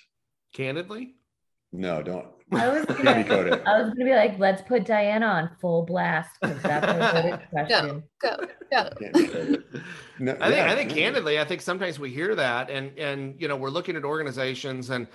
Candidly? 0.54 1.16
No, 1.74 2.02
don't. 2.02 2.26
I 2.52 2.68
was 2.68 2.84
gonna, 3.02 3.62
I 3.66 3.80
was 3.80 3.88
gonna 3.88 4.04
be 4.04 4.14
like, 4.14 4.38
let's 4.38 4.62
put 4.62 4.84
Diana 4.84 5.26
on 5.26 5.50
full 5.60 5.84
blast 5.84 6.30
because 6.40 6.62
that's 6.62 6.86
a 6.86 7.22
good 7.30 7.50
question. 7.50 8.02
Go, 8.20 8.36
go, 8.70 8.90
go. 9.00 9.62
no, 10.20 10.36
I 10.40 10.48
think 10.48 10.56
yeah, 10.56 10.72
I 10.72 10.76
think 10.76 10.90
candidly, 10.90 11.40
I 11.40 11.44
think 11.44 11.60
sometimes 11.60 11.98
we 11.98 12.10
hear 12.10 12.36
that 12.36 12.70
and 12.70 12.96
and 12.96 13.34
you 13.40 13.48
know, 13.48 13.56
we're 13.56 13.70
looking 13.70 13.96
at 13.96 14.04
organizations 14.04 14.90
and 14.90 15.08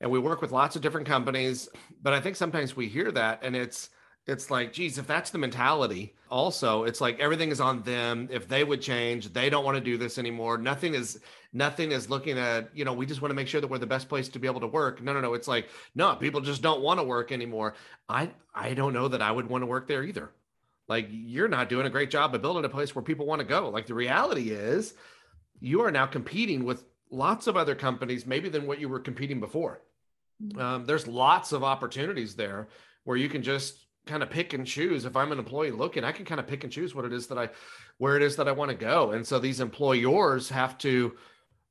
and 0.00 0.10
we 0.10 0.18
work 0.18 0.40
with 0.40 0.50
lots 0.50 0.76
of 0.76 0.82
different 0.82 1.06
companies, 1.06 1.68
but 2.02 2.14
I 2.14 2.20
think 2.20 2.36
sometimes 2.36 2.74
we 2.74 2.88
hear 2.88 3.12
that 3.12 3.40
and 3.42 3.54
it's 3.54 3.90
it's 4.28 4.50
like, 4.50 4.74
geez, 4.74 4.98
if 4.98 5.06
that's 5.06 5.30
the 5.30 5.38
mentality, 5.38 6.14
also, 6.30 6.84
it's 6.84 7.00
like 7.00 7.18
everything 7.18 7.50
is 7.50 7.62
on 7.62 7.82
them. 7.82 8.28
If 8.30 8.46
they 8.46 8.62
would 8.62 8.82
change, 8.82 9.32
they 9.32 9.48
don't 9.48 9.64
want 9.64 9.78
to 9.78 9.80
do 9.82 9.96
this 9.96 10.18
anymore. 10.18 10.58
Nothing 10.58 10.94
is 10.94 11.20
nothing 11.54 11.92
is 11.92 12.10
looking 12.10 12.38
at, 12.38 12.68
you 12.76 12.84
know, 12.84 12.92
we 12.92 13.06
just 13.06 13.22
want 13.22 13.30
to 13.30 13.34
make 13.34 13.48
sure 13.48 13.62
that 13.62 13.68
we're 13.68 13.78
the 13.78 13.86
best 13.86 14.10
place 14.10 14.28
to 14.28 14.38
be 14.38 14.46
able 14.46 14.60
to 14.60 14.66
work. 14.66 15.02
No, 15.02 15.14
no, 15.14 15.22
no. 15.22 15.32
It's 15.32 15.48
like, 15.48 15.70
no, 15.94 16.14
people 16.14 16.42
just 16.42 16.60
don't 16.60 16.82
want 16.82 17.00
to 17.00 17.04
work 17.04 17.32
anymore. 17.32 17.74
I 18.06 18.30
I 18.54 18.74
don't 18.74 18.92
know 18.92 19.08
that 19.08 19.22
I 19.22 19.32
would 19.32 19.48
want 19.48 19.62
to 19.62 19.66
work 19.66 19.88
there 19.88 20.04
either. 20.04 20.30
Like 20.88 21.08
you're 21.10 21.48
not 21.48 21.70
doing 21.70 21.86
a 21.86 21.90
great 21.90 22.10
job 22.10 22.34
of 22.34 22.42
building 22.42 22.66
a 22.66 22.68
place 22.68 22.94
where 22.94 23.02
people 23.02 23.24
want 23.24 23.40
to 23.40 23.46
go. 23.46 23.70
Like 23.70 23.86
the 23.86 23.94
reality 23.94 24.50
is 24.50 24.92
you 25.58 25.80
are 25.80 25.90
now 25.90 26.04
competing 26.04 26.66
with 26.66 26.84
lots 27.10 27.46
of 27.46 27.56
other 27.56 27.74
companies, 27.74 28.26
maybe 28.26 28.50
than 28.50 28.66
what 28.66 28.78
you 28.78 28.90
were 28.90 29.00
competing 29.00 29.40
before. 29.40 29.80
Mm-hmm. 30.42 30.60
Um, 30.60 30.84
there's 30.84 31.08
lots 31.08 31.52
of 31.52 31.64
opportunities 31.64 32.36
there 32.36 32.68
where 33.04 33.16
you 33.16 33.30
can 33.30 33.42
just 33.42 33.87
kind 34.08 34.22
of 34.22 34.30
pick 34.30 34.52
and 34.52 34.66
choose. 34.66 35.04
If 35.04 35.16
i'm 35.16 35.32
an 35.32 35.38
employee 35.38 35.70
looking 35.70 36.04
i 36.04 36.12
can 36.12 36.24
kind 36.24 36.40
of 36.40 36.46
pick 36.46 36.64
and 36.64 36.72
choose 36.72 36.94
what 36.94 37.04
it 37.04 37.12
is 37.12 37.26
that 37.28 37.38
i 37.38 37.48
where 37.98 38.16
it 38.16 38.22
is 38.22 38.36
that 38.36 38.48
i 38.48 38.52
want 38.52 38.70
to 38.70 38.76
go. 38.76 39.12
And 39.12 39.26
so 39.26 39.38
these 39.38 39.60
employers 39.60 40.48
have 40.48 40.76
to 40.78 41.16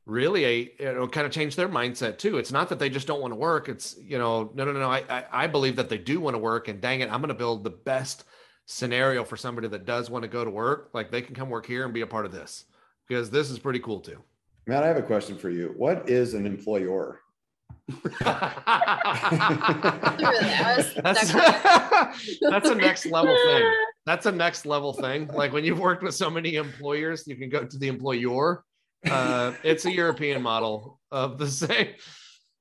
really 0.06 0.46
eh, 0.46 0.66
you 0.80 0.94
know 0.94 1.08
kind 1.08 1.28
of 1.28 1.34
change 1.34 1.56
their 1.56 1.70
mindset 1.70 2.18
too. 2.18 2.38
It's 2.38 2.52
not 2.52 2.70
that 2.70 2.80
they 2.80 2.90
just 2.90 3.08
don't 3.08 3.22
want 3.22 3.34
to 3.34 3.38
work. 3.38 3.68
It's 3.68 3.98
you 4.02 4.18
know 4.18 4.52
no 4.56 4.64
no 4.64 4.72
no. 4.72 4.90
I, 4.90 5.04
I 5.10 5.26
i 5.44 5.48
believe 5.48 5.76
that 5.76 5.90
they 5.90 5.98
do 5.98 6.20
want 6.20 6.36
to 6.36 6.40
work 6.40 6.68
and 6.70 6.80
dang 6.80 7.02
it 7.02 7.12
i'm 7.12 7.22
going 7.22 7.30
to 7.30 7.34
build 7.34 7.64
the 7.64 7.70
best 7.72 8.24
scenario 8.68 9.24
for 9.24 9.38
somebody 9.38 9.68
that 9.70 9.86
does 9.86 10.10
want 10.10 10.24
to 10.24 10.28
go 10.28 10.46
to 10.46 10.52
work. 10.52 10.90
Like 10.94 11.10
they 11.10 11.22
can 11.22 11.34
come 11.34 11.50
work 11.50 11.66
here 11.66 11.86
and 11.86 11.94
be 11.94 12.02
a 12.02 12.08
part 12.08 12.26
of 12.26 12.32
this. 12.32 12.66
Because 13.08 13.30
this 13.30 13.50
is 13.50 13.58
pretty 13.58 13.80
cool 13.80 14.02
too. 14.02 14.22
Matt 14.68 14.84
i 14.84 14.88
have 14.88 14.98
a 14.98 15.02
question 15.02 15.38
for 15.38 15.50
you. 15.50 15.74
What 15.78 16.10
is 16.10 16.34
an 16.34 16.46
employer 16.46 17.22
that's, 21.04 21.34
that's 22.42 22.70
a 22.70 22.76
next 22.76 23.06
level 23.06 23.36
thing. 23.46 23.74
That's 24.06 24.26
a 24.26 24.32
next 24.32 24.66
level 24.66 24.94
thing. 24.94 25.28
Like 25.28 25.52
when 25.52 25.66
you've 25.66 25.80
worked 25.80 26.02
with 26.02 26.16
so 26.16 26.30
many 26.30 26.56
employers, 26.56 27.28
you 27.28 27.36
can 27.36 27.50
go 27.50 27.66
to 27.66 27.78
the 27.78 27.90
employer. 27.90 28.64
Uh, 29.06 29.52
it's 29.64 29.84
a 29.84 29.92
European 29.92 30.42
model 30.42 30.98
of 31.12 31.38
the 31.38 31.48
same. 31.50 31.90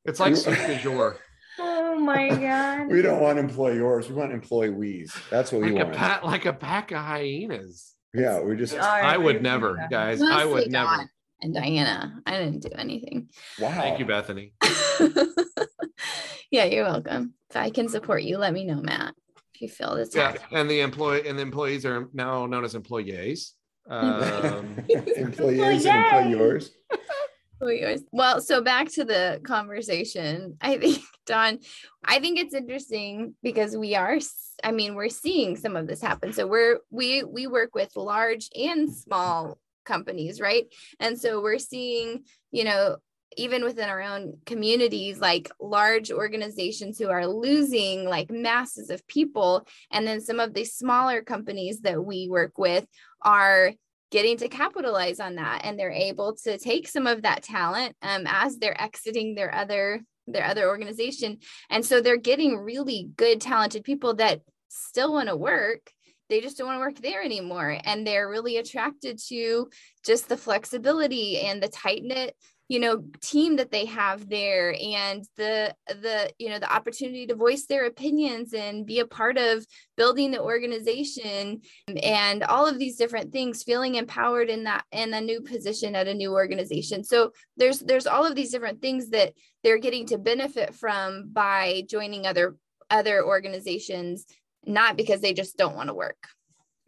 It's 0.04 0.18
like 0.18 0.34
soup 0.34 0.56
du 0.66 0.76
jour. 0.80 1.18
Oh 1.60 2.00
my 2.00 2.30
god. 2.30 2.88
we 2.88 3.00
don't 3.00 3.20
want 3.20 3.38
employers. 3.38 4.08
We 4.08 4.16
want 4.16 4.32
employees. 4.32 5.16
That's 5.30 5.52
what 5.52 5.62
like 5.62 5.72
we 5.72 5.80
a 5.80 5.84
want. 5.84 6.24
like 6.24 6.46
a 6.46 6.52
pack 6.52 6.90
of 6.90 6.98
hyenas. 6.98 7.94
yeah, 8.12 8.40
we 8.40 8.56
just 8.56 8.74
I 8.74 9.16
would 9.16 9.40
never, 9.40 9.86
guys. 9.88 10.20
I 10.20 10.44
Mostly 10.44 10.52
would 10.52 10.72
never. 10.72 11.08
Don 11.40 11.46
And 11.46 11.54
Diana, 11.54 12.20
I 12.26 12.38
didn't 12.38 12.60
do 12.60 12.70
anything. 12.76 13.28
wow. 13.60 13.70
Thank 13.72 13.98
you, 13.98 14.06
Bethany. 14.06 14.52
yeah, 16.50 16.64
you're 16.64 16.84
welcome. 16.84 17.34
If 17.50 17.56
I 17.56 17.70
can 17.70 17.88
support 17.88 18.22
you, 18.22 18.38
let 18.38 18.52
me 18.52 18.64
know, 18.64 18.80
Matt. 18.80 19.14
If 19.54 19.62
you 19.62 19.68
feel 19.68 19.96
this. 19.96 20.14
Yeah, 20.14 20.36
and 20.52 20.70
the 20.70 20.80
employee 20.80 21.26
and 21.28 21.38
the 21.38 21.42
employees 21.42 21.86
are 21.86 22.08
now 22.12 22.46
known 22.46 22.64
as 22.64 22.74
employees. 22.74 23.54
Um, 23.88 24.84
Employees 24.88 25.86
and 25.86 26.26
employers. 26.26 26.70
Yours. 27.60 28.02
Well, 28.12 28.42
so 28.42 28.60
back 28.60 28.90
to 28.92 29.04
the 29.04 29.40
conversation. 29.44 30.58
I 30.60 30.76
think, 30.76 31.02
Don, 31.24 31.60
I 32.04 32.20
think 32.20 32.38
it's 32.38 32.52
interesting 32.52 33.34
because 33.42 33.74
we 33.76 33.94
are, 33.94 34.18
I 34.62 34.72
mean, 34.72 34.94
we're 34.94 35.08
seeing 35.08 35.56
some 35.56 35.74
of 35.74 35.86
this 35.86 36.02
happen. 36.02 36.34
So 36.34 36.46
we're, 36.46 36.80
we, 36.90 37.22
we 37.24 37.46
work 37.46 37.74
with 37.74 37.96
large 37.96 38.50
and 38.54 38.92
small 38.92 39.56
companies, 39.86 40.40
right? 40.40 40.66
And 41.00 41.18
so 41.18 41.40
we're 41.40 41.58
seeing, 41.58 42.24
you 42.50 42.64
know, 42.64 42.96
even 43.36 43.64
within 43.64 43.88
our 43.88 44.00
own 44.00 44.38
communities, 44.46 45.18
like 45.18 45.50
large 45.60 46.10
organizations 46.10 46.98
who 46.98 47.08
are 47.08 47.26
losing 47.26 48.04
like 48.04 48.30
masses 48.30 48.90
of 48.90 49.06
people. 49.06 49.66
And 49.90 50.06
then 50.06 50.20
some 50.20 50.40
of 50.40 50.54
the 50.54 50.64
smaller 50.64 51.22
companies 51.22 51.80
that 51.80 52.02
we 52.02 52.28
work 52.28 52.56
with 52.58 52.86
are 53.22 53.72
getting 54.10 54.36
to 54.38 54.48
capitalize 54.48 55.20
on 55.20 55.34
that 55.36 55.62
and 55.64 55.78
they're 55.78 55.90
able 55.90 56.36
to 56.36 56.58
take 56.58 56.88
some 56.88 57.06
of 57.06 57.22
that 57.22 57.42
talent 57.42 57.96
um, 58.02 58.24
as 58.26 58.58
they're 58.58 58.80
exiting 58.80 59.34
their 59.34 59.54
other 59.54 60.02
their 60.28 60.44
other 60.44 60.68
organization 60.68 61.38
and 61.70 61.84
so 61.84 62.00
they're 62.00 62.16
getting 62.16 62.58
really 62.58 63.10
good 63.16 63.40
talented 63.40 63.84
people 63.84 64.14
that 64.14 64.40
still 64.68 65.12
want 65.12 65.28
to 65.28 65.36
work 65.36 65.92
they 66.28 66.40
just 66.40 66.58
don't 66.58 66.66
want 66.66 66.76
to 66.76 66.80
work 66.80 66.96
there 67.00 67.22
anymore 67.22 67.78
and 67.84 68.06
they're 68.06 68.28
really 68.28 68.56
attracted 68.56 69.18
to 69.18 69.68
just 70.04 70.28
the 70.28 70.36
flexibility 70.36 71.40
and 71.40 71.62
the 71.62 71.68
tight 71.68 72.02
knit 72.02 72.34
you 72.68 72.80
know 72.80 73.04
team 73.20 73.56
that 73.56 73.70
they 73.70 73.84
have 73.84 74.28
there 74.28 74.74
and 74.82 75.24
the 75.36 75.74
the 75.86 76.30
you 76.38 76.48
know 76.48 76.58
the 76.58 76.72
opportunity 76.72 77.26
to 77.26 77.34
voice 77.34 77.66
their 77.66 77.86
opinions 77.86 78.54
and 78.54 78.86
be 78.86 78.98
a 79.00 79.06
part 79.06 79.38
of 79.38 79.64
building 79.96 80.30
the 80.30 80.42
organization 80.42 81.60
and 82.02 82.42
all 82.44 82.66
of 82.66 82.78
these 82.78 82.96
different 82.96 83.32
things 83.32 83.62
feeling 83.62 83.94
empowered 83.94 84.50
in 84.50 84.64
that 84.64 84.84
in 84.90 85.14
a 85.14 85.20
new 85.20 85.40
position 85.40 85.94
at 85.94 86.08
a 86.08 86.14
new 86.14 86.32
organization. 86.32 87.04
So 87.04 87.30
there's 87.56 87.80
there's 87.80 88.06
all 88.06 88.24
of 88.24 88.34
these 88.34 88.50
different 88.50 88.82
things 88.82 89.10
that 89.10 89.32
they're 89.62 89.78
getting 89.78 90.06
to 90.06 90.18
benefit 90.18 90.74
from 90.74 91.30
by 91.32 91.84
joining 91.88 92.26
other 92.26 92.56
other 92.90 93.24
organizations 93.24 94.26
not 94.66 94.96
because 94.96 95.20
they 95.20 95.32
just 95.32 95.56
don't 95.56 95.76
want 95.76 95.88
to 95.88 95.94
work 95.94 96.28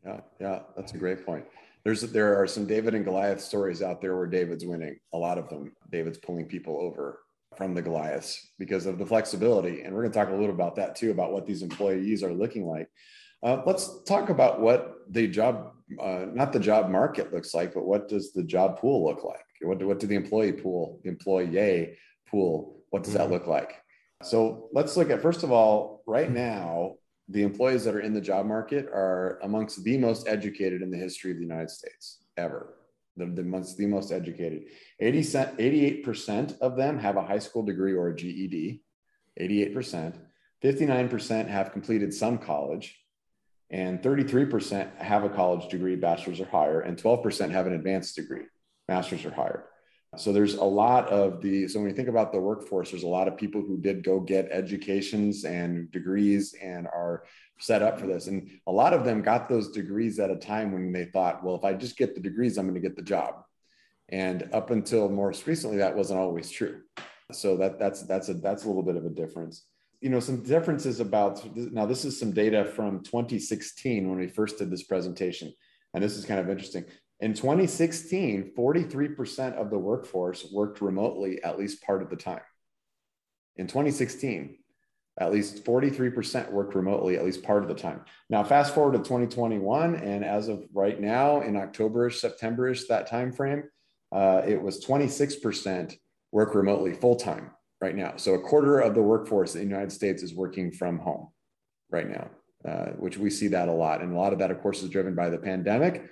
Yeah, 0.05 0.21
yeah, 0.41 0.61
that's 0.77 0.93
a 0.93 0.99
great 0.99 1.25
point. 1.25 1.45
There's 1.85 2.03
there 2.03 2.41
are 2.41 2.47
some 2.47 2.67
David 2.67 2.95
and 2.95 3.05
Goliath 3.05 3.41
stories 3.41 3.83
out 3.83 4.01
there 4.03 4.17
where 4.17 4.27
David's 4.27 4.67
winning. 4.67 4.99
A 5.15 5.19
lot 5.19 5.39
of 5.39 5.49
them, 5.49 5.73
David's 5.91 6.19
pulling 6.19 6.47
people 6.47 6.77
over 6.79 7.21
from 7.57 7.75
the 7.75 7.83
Goliaths 7.83 8.51
because 8.59 8.87
of 8.87 8.99
the 8.99 9.07
flexibility. 9.07 9.83
And 9.83 9.95
we're 9.95 10.03
going 10.03 10.13
to 10.13 10.19
talk 10.19 10.29
a 10.29 10.37
little 10.37 10.55
about 10.55 10.77
that 10.77 10.97
too, 10.97 11.11
about 11.11 11.33
what 11.33 11.47
these 11.47 11.63
employees 11.63 12.23
are 12.23 12.33
looking 12.33 12.67
like. 12.67 12.89
Uh, 13.43 13.63
let's 13.67 14.03
talk 14.05 14.29
about 14.29 14.61
what 14.61 14.97
the 15.11 15.27
job, 15.27 15.73
uh, 16.01 16.27
not 16.33 16.53
the 16.53 16.61
job 16.61 16.91
market 16.91 17.33
looks 17.33 17.55
like, 17.55 17.75
but 17.75 17.85
what 17.85 18.09
does 18.09 18.33
the 18.33 18.43
job 18.43 18.79
pool 18.79 19.05
look 19.05 19.25
like? 19.25 19.45
What 19.63 19.79
do, 19.79 19.89
what 19.89 19.99
do 19.99 20.07
the 20.07 20.15
employee 20.15 20.53
pool, 20.53 21.01
the 21.03 21.09
employee 21.09 21.97
pool, 22.29 22.83
what 22.91 23.03
does 23.03 23.15
that 23.15 23.31
look 23.31 23.47
like? 23.47 23.75
So 24.23 24.69
let's 24.73 24.97
look 24.97 25.11
at 25.11 25.23
first 25.23 25.43
of 25.43 25.53
all, 25.53 26.03
right 26.07 26.31
now, 26.31 26.95
the 27.29 27.43
employees 27.43 27.85
that 27.85 27.95
are 27.95 28.01
in 28.01 28.15
the 28.15 28.21
job 28.21 28.47
market 28.47 28.87
are 28.87 29.39
amongst 29.43 29.85
the 29.85 29.99
most 29.99 30.27
educated 30.27 30.81
in 30.83 30.91
the 30.91 30.97
history 30.97 31.31
of 31.31 31.37
the 31.37 31.43
United 31.43 31.71
States 31.71 32.25
ever. 32.37 32.75
The, 33.17 33.27
the 33.27 33.43
amongst 33.43 33.77
the 33.77 33.87
most 33.87 34.13
educated. 34.13 34.65
80 35.01 35.23
88% 35.23 36.59
of 36.61 36.77
them 36.77 36.99
have 36.99 37.17
a 37.17 37.25
high 37.25 37.39
school 37.39 37.63
degree 37.63 37.93
or 37.95 38.09
a 38.09 38.17
GED. 38.17 38.83
88%. 39.41 40.15
59% 40.63 41.49
have 41.49 41.73
completed 41.73 42.15
some 42.15 42.39
college. 42.39 42.99
And 43.71 44.01
33% 44.01 44.97
have 44.97 45.25
a 45.25 45.29
college 45.29 45.69
degree, 45.69 45.97
bachelor's 45.97 46.41
or 46.41 46.47
higher, 46.47 46.81
and 46.81 46.97
12% 46.97 47.51
have 47.51 47.67
an 47.67 47.75
advanced 47.75 48.17
degree, 48.17 48.45
master's 48.89 49.27
or 49.27 49.31
higher. 49.31 49.67
So 50.17 50.33
there's 50.33 50.55
a 50.55 50.65
lot 50.65 51.09
of 51.09 51.43
the, 51.43 51.69
so 51.69 51.81
when 51.81 51.91
you 51.91 51.95
think 51.95 52.09
about 52.09 52.33
the 52.33 52.41
workforce, 52.41 52.91
there's 52.91 53.03
a 53.03 53.09
lot 53.09 53.29
of 53.29 53.37
people 53.37 53.61
who 53.61 53.77
did 53.77 54.03
go 54.03 54.21
get 54.21 54.49
educations 54.51 55.45
and 55.45 55.91
degrees 55.93 56.55
and 56.63 56.87
are 56.87 57.25
set 57.61 57.83
up 57.83 58.01
for 58.01 58.07
this. 58.07 58.27
And 58.27 58.51
a 58.67 58.73
lot 58.73 58.95
of 58.95 59.05
them 59.05 59.21
got 59.21 59.49
those 59.49 59.71
degrees 59.71 60.19
at 60.19 60.31
a 60.31 60.37
time 60.37 60.73
when 60.73 60.93
they 60.93 61.05
thought, 61.05 61.45
well, 61.45 61.57
if 61.57 61.65
I 61.65 61.75
just 61.75 61.99
get 61.99 62.15
the 62.15 62.21
degrees, 62.21 62.57
I'm 62.57 62.65
going 62.67 62.75
to 62.75 62.81
get 62.81 62.97
the 62.97 63.03
job. 63.03 63.45
And 64.09 64.49
up 64.53 64.71
until 64.71 65.09
most 65.09 65.47
recently, 65.47 65.77
that 65.79 65.95
wasn't 65.95 66.21
always 66.21 66.51
true. 66.51 66.81
So 67.33 67.59
that 67.59 67.79
that's 67.79 68.03
that's 68.05 68.31
a 68.31 68.35
that's 68.35 68.65
a 68.65 68.69
little 68.69 68.83
bit 68.83 68.97
of 68.97 69.05
a 69.05 69.11
difference. 69.11 69.67
You 70.01 70.09
know, 70.09 70.21
some 70.21 70.43
differences 70.43 71.01
about 71.01 71.45
now. 71.55 71.85
This 71.85 72.07
is 72.07 72.19
some 72.19 72.33
data 72.33 72.65
from 72.65 73.03
2016 73.03 74.09
when 74.09 74.19
we 74.19 74.29
first 74.29 74.57
did 74.57 74.71
this 74.71 74.85
presentation, 74.85 75.53
and 75.93 76.03
this 76.03 76.17
is 76.17 76.25
kind 76.25 76.41
of 76.41 76.49
interesting. 76.49 76.87
In 77.21 77.35
2016, 77.35 78.53
43% 78.57 79.55
of 79.55 79.71
the 79.71 79.79
workforce 79.79 80.47
worked 80.53 80.81
remotely 80.81 81.43
at 81.43 81.59
least 81.59 81.83
part 81.83 82.03
of 82.03 82.11
the 82.11 82.17
time. 82.17 82.41
In 83.57 83.67
2016, 83.67 84.59
at 85.21 85.33
least 85.33 85.65
43% 85.65 86.53
worked 86.53 86.77
remotely 86.77 87.17
at 87.17 87.25
least 87.25 87.43
part 87.43 87.63
of 87.63 87.69
the 87.69 87.75
time. 87.75 88.03
Now, 88.31 88.45
fast 88.45 88.73
forward 88.73 88.93
to 88.93 88.99
2021, 88.99 89.97
and 89.97 90.25
as 90.25 90.47
of 90.47 90.65
right 90.73 91.01
now, 91.01 91.41
in 91.41 91.55
Octoberish, 91.55 92.23
Septemberish, 92.23 92.87
that 92.87 93.09
time 93.09 93.33
frame, 93.33 93.65
uh, 94.13 94.43
it 94.47 94.63
was 94.63 94.85
26% 94.85 95.97
work 96.31 96.55
remotely 96.55 96.95
full 96.95 97.17
time 97.17 97.51
right 97.81 97.97
now. 97.97 98.15
So 98.17 98.35
a 98.35 98.41
quarter 98.41 98.79
of 98.79 98.95
the 98.95 99.03
workforce 99.03 99.55
in 99.55 99.63
the 99.63 99.69
United 99.69 99.91
States 99.93 100.23
is 100.23 100.35
working 100.35 100.71
from 100.71 100.99
home 100.99 101.29
right 101.91 102.09
now, 102.09 102.31
uh, 102.65 102.91
which 102.93 103.19
we 103.19 103.31
see 103.31 103.49
that 103.49 103.69
a 103.69 103.73
lot. 103.73 104.03
And 104.03 104.15
a 104.15 104.19
lot 104.19 104.33
of 104.33 104.39
that, 104.39 104.53
of 104.53 104.61
course, 104.61 104.83
is 104.83 104.91
driven 104.91 105.17
by 105.17 105.31
the 105.31 105.39
pandemic. 105.39 106.09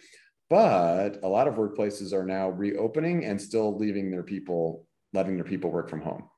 But 0.48 1.20
a 1.22 1.28
lot 1.28 1.48
of 1.48 1.54
workplaces 1.54 2.12
are 2.12 2.24
now 2.24 2.50
reopening 2.50 3.24
and 3.24 3.40
still 3.40 3.76
leaving 3.76 4.10
their 4.10 4.22
people, 4.22 4.86
letting 5.12 5.36
their 5.36 5.44
people 5.44 5.70
work 5.70 5.90
from 5.90 6.02
home 6.02 6.28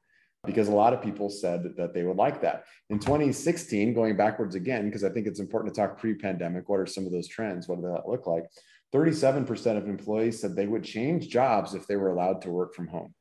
because 0.46 0.68
a 0.68 0.74
lot 0.74 0.92
of 0.92 1.02
people 1.02 1.28
said 1.28 1.74
that 1.76 1.92
they 1.92 2.04
would 2.04 2.16
like 2.16 2.40
that. 2.40 2.64
In 2.90 2.98
2016, 2.98 3.92
going 3.92 4.16
backwards 4.16 4.54
again, 4.54 4.86
because 4.86 5.04
I 5.04 5.10
think 5.10 5.26
it's 5.26 5.40
important 5.40 5.74
to 5.74 5.80
talk 5.80 5.98
pre 5.98 6.14
pandemic, 6.14 6.68
what 6.68 6.80
are 6.80 6.86
some 6.86 7.06
of 7.06 7.12
those 7.12 7.28
trends? 7.28 7.68
What 7.68 7.82
did 7.82 7.90
that 7.90 8.08
look 8.08 8.26
like? 8.26 8.44
37% 8.94 9.76
of 9.76 9.88
employees 9.88 10.40
said 10.40 10.56
they 10.56 10.66
would 10.66 10.84
change 10.84 11.28
jobs 11.28 11.74
if 11.74 11.86
they 11.86 11.96
were 11.96 12.10
allowed 12.10 12.40
to 12.42 12.50
work 12.50 12.74
from 12.74 12.86
home. 12.86 13.14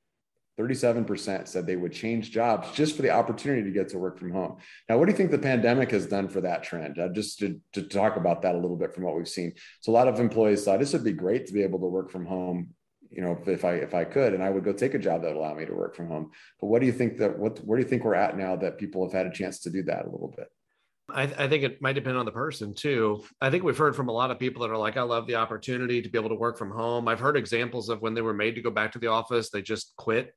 37% 0.59 1.47
said 1.47 1.65
they 1.65 1.75
would 1.75 1.93
change 1.93 2.31
jobs 2.31 2.71
just 2.73 2.95
for 2.95 3.03
the 3.03 3.11
opportunity 3.11 3.63
to 3.63 3.71
get 3.71 3.89
to 3.89 3.99
work 3.99 4.17
from 4.17 4.31
home. 4.31 4.57
Now, 4.89 4.97
what 4.97 5.05
do 5.05 5.11
you 5.11 5.17
think 5.17 5.31
the 5.31 5.37
pandemic 5.37 5.91
has 5.91 6.07
done 6.07 6.27
for 6.27 6.41
that 6.41 6.63
trend? 6.63 6.97
Uh, 6.97 7.09
just 7.09 7.39
to, 7.39 7.59
to 7.73 7.83
talk 7.83 8.15
about 8.15 8.41
that 8.41 8.55
a 8.55 8.57
little 8.57 8.75
bit 8.75 8.93
from 8.93 9.03
what 9.03 9.15
we've 9.15 9.27
seen. 9.27 9.53
So, 9.81 9.91
a 9.91 9.93
lot 9.93 10.07
of 10.07 10.19
employees 10.19 10.63
thought 10.63 10.79
this 10.79 10.93
would 10.93 11.03
be 11.03 11.13
great 11.13 11.45
to 11.47 11.53
be 11.53 11.63
able 11.63 11.79
to 11.79 11.87
work 11.87 12.09
from 12.09 12.25
home 12.25 12.69
you 13.09 13.21
know 13.21 13.39
if, 13.45 13.63
i 13.63 13.73
if 13.75 13.93
i 13.93 14.03
could 14.03 14.33
and 14.33 14.43
i 14.43 14.49
would 14.49 14.65
go 14.65 14.73
take 14.73 14.93
a 14.93 14.99
job 14.99 15.21
that 15.21 15.29
would 15.29 15.37
allow 15.37 15.53
me 15.53 15.65
to 15.65 15.73
work 15.73 15.95
from 15.95 16.09
home 16.09 16.29
but 16.59 16.67
what 16.67 16.81
do 16.81 16.85
you 16.85 16.91
think 16.91 17.17
that 17.17 17.39
what 17.39 17.57
where 17.59 17.77
do 17.77 17.83
you 17.83 17.89
think 17.89 18.03
we're 18.03 18.13
at 18.13 18.37
now 18.37 18.53
that 18.53 18.77
people 18.77 19.01
have 19.01 19.13
had 19.13 19.25
a 19.25 19.31
chance 19.31 19.59
to 19.59 19.69
do 19.69 19.81
that 19.81 20.05
a 20.05 20.09
little 20.09 20.33
bit 20.35 20.47
I, 21.09 21.23
I 21.23 21.47
think 21.47 21.63
it 21.63 21.81
might 21.81 21.93
depend 21.93 22.17
on 22.17 22.25
the 22.25 22.31
person 22.33 22.73
too. 22.73 23.23
I 23.39 23.49
think 23.49 23.63
we've 23.63 23.77
heard 23.77 23.95
from 23.95 24.09
a 24.09 24.11
lot 24.11 24.29
of 24.29 24.39
people 24.39 24.63
that 24.63 24.71
are 24.73 24.77
like, 24.77 24.97
I 24.97 25.03
love 25.03 25.25
the 25.25 25.35
opportunity 25.35 26.01
to 26.01 26.09
be 26.09 26.17
able 26.17 26.27
to 26.27 26.35
work 26.35 26.57
from 26.57 26.69
home. 26.69 27.07
I've 27.07 27.19
heard 27.19 27.37
examples 27.37 27.87
of 27.87 28.01
when 28.01 28.13
they 28.13 28.21
were 28.21 28.33
made 28.33 28.55
to 28.55 28.61
go 28.61 28.71
back 28.71 28.91
to 28.91 28.99
the 28.99 29.07
office, 29.07 29.49
they 29.49 29.61
just 29.61 29.95
quit. 29.95 30.33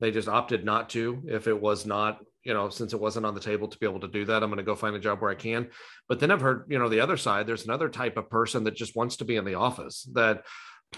They 0.00 0.10
just 0.10 0.28
opted 0.28 0.64
not 0.64 0.88
to 0.90 1.22
if 1.26 1.46
it 1.46 1.60
was 1.60 1.86
not, 1.86 2.20
you 2.44 2.54
know, 2.54 2.68
since 2.70 2.92
it 2.92 3.00
wasn't 3.00 3.26
on 3.26 3.34
the 3.34 3.40
table 3.40 3.68
to 3.68 3.78
be 3.78 3.86
able 3.86 4.00
to 4.00 4.08
do 4.08 4.24
that. 4.24 4.42
I'm 4.42 4.50
going 4.50 4.58
to 4.58 4.62
go 4.62 4.74
find 4.74 4.96
a 4.96 5.00
job 5.00 5.20
where 5.20 5.30
I 5.30 5.34
can. 5.34 5.68
But 6.08 6.20
then 6.20 6.30
I've 6.30 6.40
heard, 6.40 6.64
you 6.68 6.78
know, 6.78 6.88
the 6.88 7.00
other 7.00 7.16
side, 7.16 7.46
there's 7.46 7.66
another 7.66 7.88
type 7.88 8.16
of 8.16 8.30
person 8.30 8.64
that 8.64 8.74
just 8.74 8.96
wants 8.96 9.16
to 9.16 9.24
be 9.24 9.36
in 9.36 9.44
the 9.44 9.54
office 9.54 10.08
that 10.14 10.44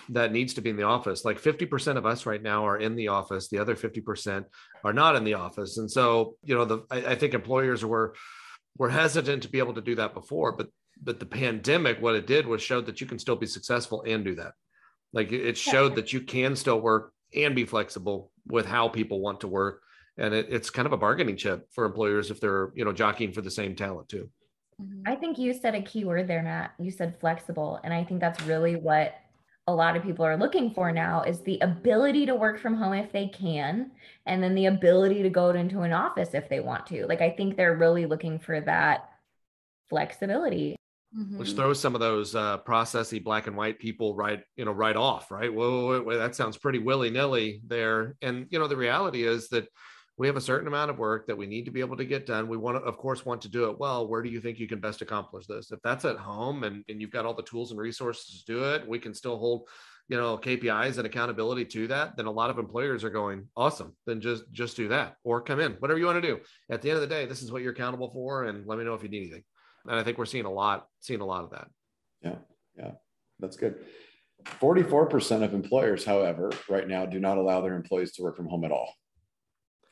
that 0.09 0.33
needs 0.33 0.55
to 0.55 0.63
be 0.63 0.71
in 0.71 0.77
the 0.77 0.85
office. 0.85 1.25
Like 1.25 1.39
50% 1.39 1.99
of 1.99 2.07
us 2.07 2.25
right 2.25 2.43
now 2.43 2.67
are 2.67 2.79
in 2.79 2.97
the 2.97 3.09
office. 3.09 3.49
The 3.49 3.59
other 3.59 3.77
50% 3.77 4.45
are 4.85 4.93
not 4.93 5.17
in 5.17 5.25
the 5.25 5.35
office. 5.35 5.77
And 5.77 5.91
so, 5.91 6.37
you 6.43 6.55
know, 6.55 6.65
the 6.65 6.85
I, 6.91 7.13
I 7.13 7.15
think 7.15 7.35
employers 7.35 7.85
were 7.85 8.15
were 8.79 8.89
hesitant 8.89 9.43
to 9.43 9.51
be 9.51 9.59
able 9.59 9.75
to 9.75 9.83
do 9.83 9.95
that 9.97 10.15
before, 10.15 10.53
but 10.53 10.69
but 11.03 11.19
the 11.19 11.27
pandemic, 11.27 12.01
what 12.01 12.15
it 12.15 12.27
did 12.27 12.47
was 12.47 12.63
showed 12.63 12.87
that 12.87 13.01
you 13.01 13.07
can 13.07 13.19
still 13.19 13.37
be 13.37 13.47
successful 13.47 14.05
and 14.07 14.25
do 14.25 14.37
that. 14.37 14.53
Like 15.13 15.33
it 15.33 15.59
showed 15.59 15.97
that 15.97 16.13
you 16.13 16.21
can 16.21 16.57
still 16.57 16.81
work 16.81 17.13
and 17.35 17.55
be 17.55 17.65
flexible 17.65 18.31
with 18.47 18.67
how 18.67 18.89
people 18.89 19.21
want 19.21 19.41
to 19.41 19.49
work. 19.49 19.83
And 20.19 20.35
it, 20.35 20.47
it's 20.51 20.71
kind 20.71 20.87
of 20.87 20.93
a 20.93 20.99
bargaining 20.99 21.37
chip 21.37 21.69
for 21.73 21.85
employers 21.85 22.31
if 22.31 22.41
they're, 22.41 22.71
you 22.75 22.85
know, 22.85 22.93
jockeying 22.93 23.33
for 23.33 23.41
the 23.41 23.51
same 23.51 23.75
talent 23.75 24.09
too. 24.09 24.29
Mm-hmm. 24.81 25.03
I 25.07 25.15
think 25.15 25.39
you 25.39 25.55
said 25.55 25.75
a 25.75 25.83
key 25.83 26.05
word 26.05 26.29
there, 26.29 26.43
Matt. 26.43 26.73
You 26.79 26.91
said 26.91 27.19
flexible. 27.21 27.81
And 27.85 27.95
I 27.95 28.05
think 28.05 28.21
that's 28.21 28.43
really 28.43 28.77
what 28.77 29.15
a 29.69 29.75
lot 29.75 29.97
of 29.97 30.03
people 30.03 30.25
are 30.25 30.37
looking 30.37 30.75
for 30.75 30.91
now 30.91 31.23
is 31.23 31.41
the 31.41 31.61
ability 31.61 32.27
to 32.27 32.35
work 32.35 32.59
from 32.59 32.75
home 32.75 32.95
if 32.95 33.13
they 33.13 33.29
can, 33.29 33.93
and 34.27 34.43
then 34.43 34.57
the 34.57 34.67
ability 34.67 35.23
to 35.23 35.31
go 35.31 35.51
into 35.51 35.83
an 35.83 35.93
office 35.93 36.31
if 36.35 36.49
they 36.49 36.59
want 36.59 36.85
to. 36.87 37.07
Like, 37.07 37.21
I 37.21 37.31
think 37.31 37.57
they're 37.57 37.77
really 37.77 38.07
looking 38.07 38.41
for 38.41 38.61
that 38.63 39.09
flexibility. 39.89 40.75
Mm-hmm. 41.17 41.39
Which 41.39 41.53
throws 41.53 41.79
some 41.79 41.95
of 41.95 42.01
those 42.01 42.35
uh, 42.35 42.59
processy 42.67 43.23
black 43.23 43.47
and 43.47 43.55
white 43.55 43.79
people 43.79 44.17
right, 44.17 44.43
you 44.57 44.65
know, 44.65 44.73
right 44.73 44.97
off, 44.97 45.31
right? 45.31 45.53
Whoa, 45.53 46.11
that 46.17 46.35
sounds 46.35 46.57
pretty 46.57 46.79
willy 46.79 47.11
nilly 47.11 47.61
there. 47.67 48.17
And 48.23 48.47
you 48.49 48.59
know, 48.59 48.67
the 48.67 48.79
reality 48.79 49.25
is 49.27 49.49
that 49.51 49.69
we 50.19 50.27
have 50.27 50.37
a 50.37 50.43
certain 50.43 50.69
amount 50.69 50.91
of 50.91 50.99
work 50.99 51.27
that 51.27 51.37
we 51.37 51.47
need 51.47 51.65
to 51.65 51.71
be 51.71 51.81
able 51.81 51.97
to 51.97 52.05
get 52.05 52.27
done. 52.27 52.49
We 52.49 52.57
want 52.57 52.77
to, 52.77 52.83
of 52.85 52.97
course, 52.97 53.25
want 53.25 53.43
to 53.43 53.49
do 53.49 53.71
it 53.71 53.79
well. 53.79 54.07
Where 54.07 54.23
do 54.23 54.29
you 54.29 54.41
think 54.41 54.59
you 54.59 54.69
can 54.69 54.81
best 54.81 55.03
accomplish 55.03 55.47
this? 55.47 55.73
If 55.73 55.81
that's 55.83 56.05
at 56.05 56.17
home 56.17 56.65
and, 56.65 56.85
and 56.89 57.01
you've 57.01 57.11
got 57.11 57.25
all 57.25 57.35
the 57.35 57.43
tools 57.43 57.71
and 57.71 57.81
resources 57.81 58.45
to 58.45 58.53
do 58.53 58.65
it, 58.73 58.87
we 58.87 58.99
can 58.99 59.15
still 59.15 59.39
hold, 59.39 59.69
you 60.09 60.17
know, 60.17 60.37
KPIs 60.37 60.99
and 60.99 61.07
accountability 61.07 61.65
to 61.65 61.89
that. 61.89 62.17
Then 62.17 62.27
a 62.27 62.31
lot 62.31 62.51
of 62.51 62.59
employers 62.59 63.05
are 63.05 63.11
going, 63.11 63.49
awesome. 63.57 63.97
Then 64.07 64.21
just 64.21 64.45
just 64.53 64.77
do 64.77 64.89
that 64.89 65.17
or 65.25 65.41
come 65.41 65.61
in, 65.61 65.73
whatever 65.75 65.99
you 65.99 66.07
want 66.07 66.23
to 66.23 66.29
do. 66.29 66.41
At 66.71 66.83
the 66.83 66.91
end 66.91 66.97
of 66.97 67.03
the 67.03 67.15
day, 67.15 67.27
this 67.27 67.43
is 67.43 67.51
what 67.51 67.63
you're 67.63 67.73
accountable 67.73 68.11
for, 68.13 68.45
and 68.45 68.67
let 68.67 68.79
me 68.79 68.85
know 68.85 68.95
if 68.95 69.03
you 69.03 69.09
need 69.09 69.23
anything. 69.23 69.45
And 69.87 69.99
I 69.99 70.03
think 70.03 70.19
we're 70.19 70.27
seeing 70.27 70.45
a 70.45 70.53
lot, 70.53 70.87
seeing 71.01 71.21
a 71.21 71.27
lot 71.27 71.45
of 71.45 71.51
that. 71.51 71.69
Yeah, 72.23 72.37
yeah, 72.77 72.91
that's 73.39 73.57
good. 73.57 73.77
44% 74.45 75.43
of 75.43 75.55
employers, 75.55 76.05
however, 76.05 76.51
right 76.69 76.87
now 76.87 77.07
do 77.07 77.21
not 77.21 77.39
allow 77.39 77.61
their 77.61 77.75
employees 77.75 78.13
to 78.13 78.23
work 78.23 78.37
from 78.37 78.47
home 78.47 78.65
at 78.65 78.73
all. 78.73 78.95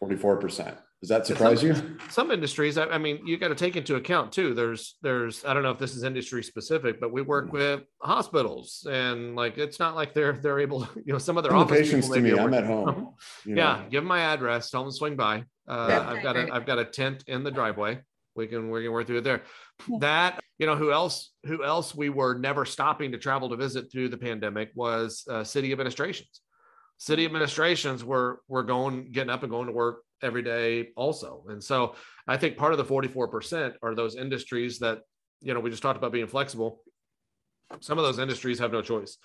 44%. 0.02 0.76
Does 1.00 1.08
that 1.08 1.26
surprise 1.26 1.60
some, 1.60 1.68
you? 1.68 1.98
Some 2.10 2.30
industries, 2.30 2.76
I, 2.76 2.84
I 2.86 2.98
mean, 2.98 3.26
you 3.26 3.38
got 3.38 3.48
to 3.48 3.54
take 3.54 3.74
into 3.74 3.94
account 3.96 4.32
too. 4.32 4.52
There's, 4.52 4.96
there's, 5.00 5.46
I 5.46 5.54
don't 5.54 5.62
know 5.62 5.70
if 5.70 5.78
this 5.78 5.96
is 5.96 6.02
industry 6.02 6.42
specific, 6.42 7.00
but 7.00 7.10
we 7.10 7.22
work 7.22 7.48
mm. 7.48 7.52
with 7.52 7.80
hospitals, 8.02 8.86
and 8.90 9.34
like 9.34 9.56
it's 9.56 9.78
not 9.78 9.94
like 9.94 10.12
they're 10.12 10.34
they're 10.34 10.60
able, 10.60 10.86
you 11.02 11.14
know, 11.14 11.18
some 11.18 11.38
of 11.38 11.42
their 11.42 11.54
office 11.54 11.88
patients 11.88 12.10
to 12.10 12.20
me. 12.20 12.38
I'm 12.38 12.52
at 12.52 12.66
home. 12.66 13.14
You 13.46 13.54
know. 13.54 13.62
Yeah, 13.62 13.82
give 13.90 14.02
them 14.02 14.08
my 14.08 14.20
address. 14.20 14.70
Tell 14.70 14.82
them 14.82 14.90
to 14.90 14.96
swing 14.96 15.16
by. 15.16 15.44
Uh. 15.66 16.04
I've 16.06 16.22
got 16.22 16.36
a 16.36 16.52
I've 16.52 16.66
got 16.66 16.78
a 16.78 16.84
tent 16.84 17.24
in 17.26 17.44
the 17.44 17.50
driveway. 17.50 18.00
We 18.36 18.46
can 18.46 18.70
we 18.70 18.82
can 18.82 18.92
work 18.92 19.06
through 19.06 19.18
it 19.18 19.24
there. 19.24 19.42
That 20.00 20.40
you 20.58 20.66
know 20.66 20.76
who 20.76 20.92
else 20.92 21.32
who 21.44 21.64
else 21.64 21.94
we 21.94 22.10
were 22.10 22.38
never 22.38 22.64
stopping 22.64 23.12
to 23.12 23.18
travel 23.18 23.48
to 23.48 23.56
visit 23.56 23.90
through 23.90 24.10
the 24.10 24.18
pandemic 24.18 24.70
was 24.74 25.24
uh, 25.28 25.44
city 25.44 25.72
administrations. 25.72 26.40
City 26.98 27.24
administrations 27.24 28.04
were 28.04 28.40
were 28.48 28.62
going 28.62 29.10
getting 29.10 29.30
up 29.30 29.42
and 29.42 29.50
going 29.50 29.66
to 29.66 29.72
work 29.72 30.02
every 30.22 30.42
day 30.42 30.88
also. 30.96 31.44
And 31.48 31.62
so 31.62 31.94
i 32.28 32.36
think 32.36 32.56
part 32.56 32.72
of 32.72 32.78
the 32.78 32.84
44% 32.84 33.74
are 33.82 33.94
those 33.94 34.16
industries 34.16 34.78
that 34.80 35.00
you 35.40 35.54
know 35.54 35.60
we 35.60 35.70
just 35.70 35.82
talked 35.82 35.98
about 35.98 36.12
being 36.12 36.26
flexible. 36.26 36.82
Some 37.80 37.98
of 37.98 38.04
those 38.04 38.18
industries 38.18 38.58
have 38.58 38.72
no 38.72 38.82
choice. 38.82 39.16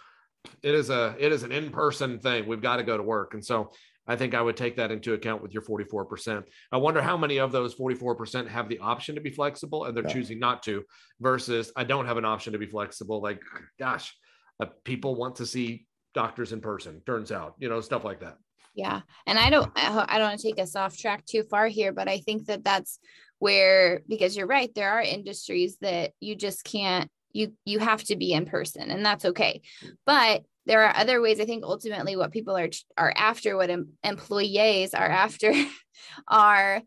It 0.62 0.76
is 0.76 0.90
a 0.90 1.16
it 1.20 1.32
is 1.32 1.44
an 1.44 1.52
in-person 1.52 2.20
thing. 2.20 2.48
We've 2.48 2.62
got 2.62 2.78
to 2.78 2.84
go 2.84 2.98
to 2.98 3.04
work. 3.04 3.34
And 3.34 3.44
so 3.44 3.72
i 4.08 4.16
think 4.16 4.34
i 4.34 4.42
would 4.42 4.58
take 4.58 4.76
that 4.76 4.92
into 4.92 5.14
account 5.14 5.42
with 5.42 5.54
your 5.54 5.64
44% 5.64 6.44
i 6.72 6.78
wonder 6.78 7.02
how 7.02 7.18
many 7.18 7.40
of 7.40 7.52
those 7.52 7.76
44% 7.76 8.48
have 8.48 8.70
the 8.70 8.80
option 8.80 9.16
to 9.16 9.22
be 9.22 9.30
flexible 9.30 9.86
and 9.86 9.96
they're 9.96 10.04
yeah. 10.04 10.14
choosing 10.14 10.40
not 10.40 10.64
to 10.64 10.84
versus 11.20 11.72
i 11.76 11.84
don't 11.84 12.06
have 12.06 12.18
an 12.18 12.26
option 12.26 12.54
to 12.54 12.60
be 12.60 12.68
flexible. 12.68 13.22
Like 13.22 13.42
gosh 13.80 14.14
uh, 14.60 14.68
people 14.84 15.16
want 15.16 15.38
to 15.38 15.46
see 15.46 15.86
doctors 16.14 16.54
in 16.54 16.62
person 16.62 17.02
turns 17.06 17.32
out 17.32 17.56
you 17.60 17.70
know 17.70 17.82
stuff 17.82 18.04
like 18.04 18.22
that. 18.22 18.38
Yeah. 18.74 19.02
And 19.26 19.40
i 19.40 19.50
don't 19.50 19.72
i 19.76 20.18
don't 20.18 20.30
want 20.30 20.40
to 20.40 20.48
take 20.48 20.60
us 20.60 20.76
off 20.76 20.98
track 20.98 21.26
too 21.26 21.44
far 21.44 21.68
here 21.68 21.94
but 21.94 22.08
i 22.08 22.20
think 22.20 22.46
that 22.48 22.64
that's 22.64 23.00
where 23.40 24.02
because 24.08 24.36
you're 24.36 24.48
right 24.48 24.74
there 24.76 24.92
are 24.92 25.02
industries 25.02 25.78
that 25.82 26.12
you 26.20 26.36
just 26.36 26.64
can't 26.64 27.10
you 27.36 27.52
you 27.66 27.80
have 27.80 28.02
to 28.02 28.16
be 28.16 28.32
in 28.32 28.46
person 28.46 28.90
and 28.90 29.06
that's 29.06 29.26
okay. 29.26 29.62
But 30.06 30.44
there 30.66 30.84
are 30.84 30.96
other 30.96 31.22
ways 31.22 31.40
i 31.40 31.46
think 31.46 31.64
ultimately 31.64 32.16
what 32.16 32.32
people 32.32 32.56
are 32.56 32.70
are 32.98 33.14
after 33.16 33.56
what 33.58 33.70
em, 33.70 33.90
employees 34.04 34.94
are 34.94 35.10
after 35.10 35.54
are 36.28 36.82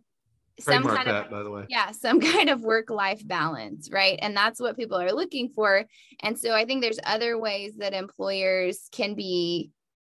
some 0.61 0.83
kind 0.83 1.07
that, 1.07 1.27
of 1.27 1.31
by 1.31 1.43
the 1.43 1.51
way. 1.51 1.65
Yeah 1.69 1.93
some 1.93 2.21
kind 2.33 2.51
of 2.51 2.63
work 2.63 2.91
life 2.91 3.27
balance 3.27 3.89
right? 3.93 4.19
And 4.21 4.37
that's 4.37 4.61
what 4.61 4.77
people 4.77 4.99
are 4.99 5.13
looking 5.13 5.51
for. 5.51 5.85
And 6.21 6.39
so 6.39 6.53
i 6.55 6.65
think 6.65 6.83
there's 6.83 6.99
other 7.05 7.39
ways 7.39 7.75
that 7.79 7.95
employers 7.95 8.89
can 8.93 9.15
be 9.15 9.71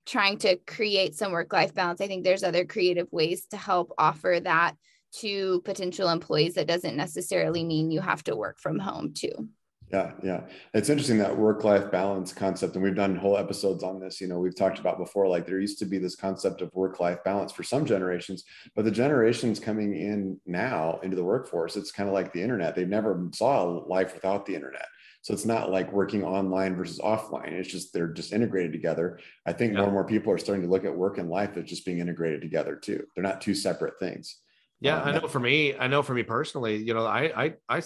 trying 0.05 0.37
to 0.37 0.57
create 0.67 1.15
some 1.15 1.31
work 1.31 1.53
life 1.53 1.73
balance. 1.73 2.01
I 2.01 2.07
think 2.07 2.23
there's 2.23 2.43
other 2.43 2.65
creative 2.65 3.07
ways 3.11 3.47
to 3.51 3.57
help 3.57 3.93
offer 3.97 4.39
that 4.43 4.75
to 5.19 5.61
potential 5.61 6.09
employees. 6.09 6.55
That 6.55 6.67
doesn't 6.67 6.97
necessarily 6.97 7.63
mean 7.63 7.89
you 7.89 8.01
have 8.01 8.21
to 8.25 8.35
work 8.35 8.59
from 8.59 8.79
home 8.79 9.13
too 9.13 9.47
yeah, 9.93 10.11
yeah. 10.23 10.41
It's 10.73 10.89
interesting 10.89 11.19
that 11.19 11.37
work-life 11.37 11.91
balance 11.91 12.33
concept, 12.33 12.73
and 12.73 12.83
we've 12.83 12.95
done 12.95 13.15
whole 13.15 13.37
episodes 13.37 13.83
on 13.83 13.99
this. 13.99 14.19
You 14.19 14.27
know, 14.27 14.39
we've 14.39 14.55
talked 14.55 14.79
about 14.79 14.97
before, 14.97 15.27
like 15.27 15.45
there 15.45 15.59
used 15.59 15.77
to 15.79 15.85
be 15.85 15.99
this 15.99 16.15
concept 16.15 16.61
of 16.61 16.73
work-life 16.73 17.23
balance 17.23 17.51
for 17.51 17.61
some 17.61 17.85
generations, 17.85 18.43
but 18.75 18.85
the 18.85 18.91
generations 18.91 19.59
coming 19.59 19.95
in 19.95 20.39
now 20.47 20.99
into 21.03 21.15
the 21.15 21.23
workforce, 21.23 21.75
it's 21.75 21.91
kind 21.91 22.09
of 22.09 22.13
like 22.13 22.33
the 22.33 22.41
internet. 22.41 22.75
They 22.75 22.85
never 22.85 23.29
saw 23.35 23.83
life 23.87 24.15
without 24.15 24.47
the 24.47 24.55
internet. 24.55 24.87
So 25.21 25.31
it's 25.31 25.45
not 25.45 25.69
like 25.69 25.93
working 25.93 26.23
online 26.23 26.75
versus 26.75 26.99
offline. 26.99 27.51
It's 27.51 27.69
just 27.69 27.93
they're 27.93 28.11
just 28.11 28.33
integrated 28.33 28.73
together. 28.73 29.19
I 29.45 29.53
think 29.53 29.73
yeah. 29.73 29.77
more 29.77 29.85
and 29.85 29.93
more 29.93 30.05
people 30.05 30.33
are 30.33 30.39
starting 30.39 30.65
to 30.65 30.71
look 30.71 30.85
at 30.85 30.97
work 30.97 31.19
and 31.19 31.29
life 31.29 31.55
as 31.55 31.65
just 31.65 31.85
being 31.85 31.99
integrated 31.99 32.41
together 32.41 32.75
too. 32.75 33.05
They're 33.15 33.23
not 33.23 33.41
two 33.41 33.53
separate 33.53 33.99
things. 33.99 34.39
Yeah, 34.81 34.99
um, 34.99 35.07
I 35.07 35.11
know 35.19 35.27
for 35.27 35.39
me, 35.39 35.77
I 35.77 35.87
know 35.87 36.01
for 36.01 36.13
me 36.15 36.23
personally, 36.23 36.77
you 36.77 36.95
know, 36.95 37.05
I 37.05 37.45
I 37.45 37.53
I 37.69 37.81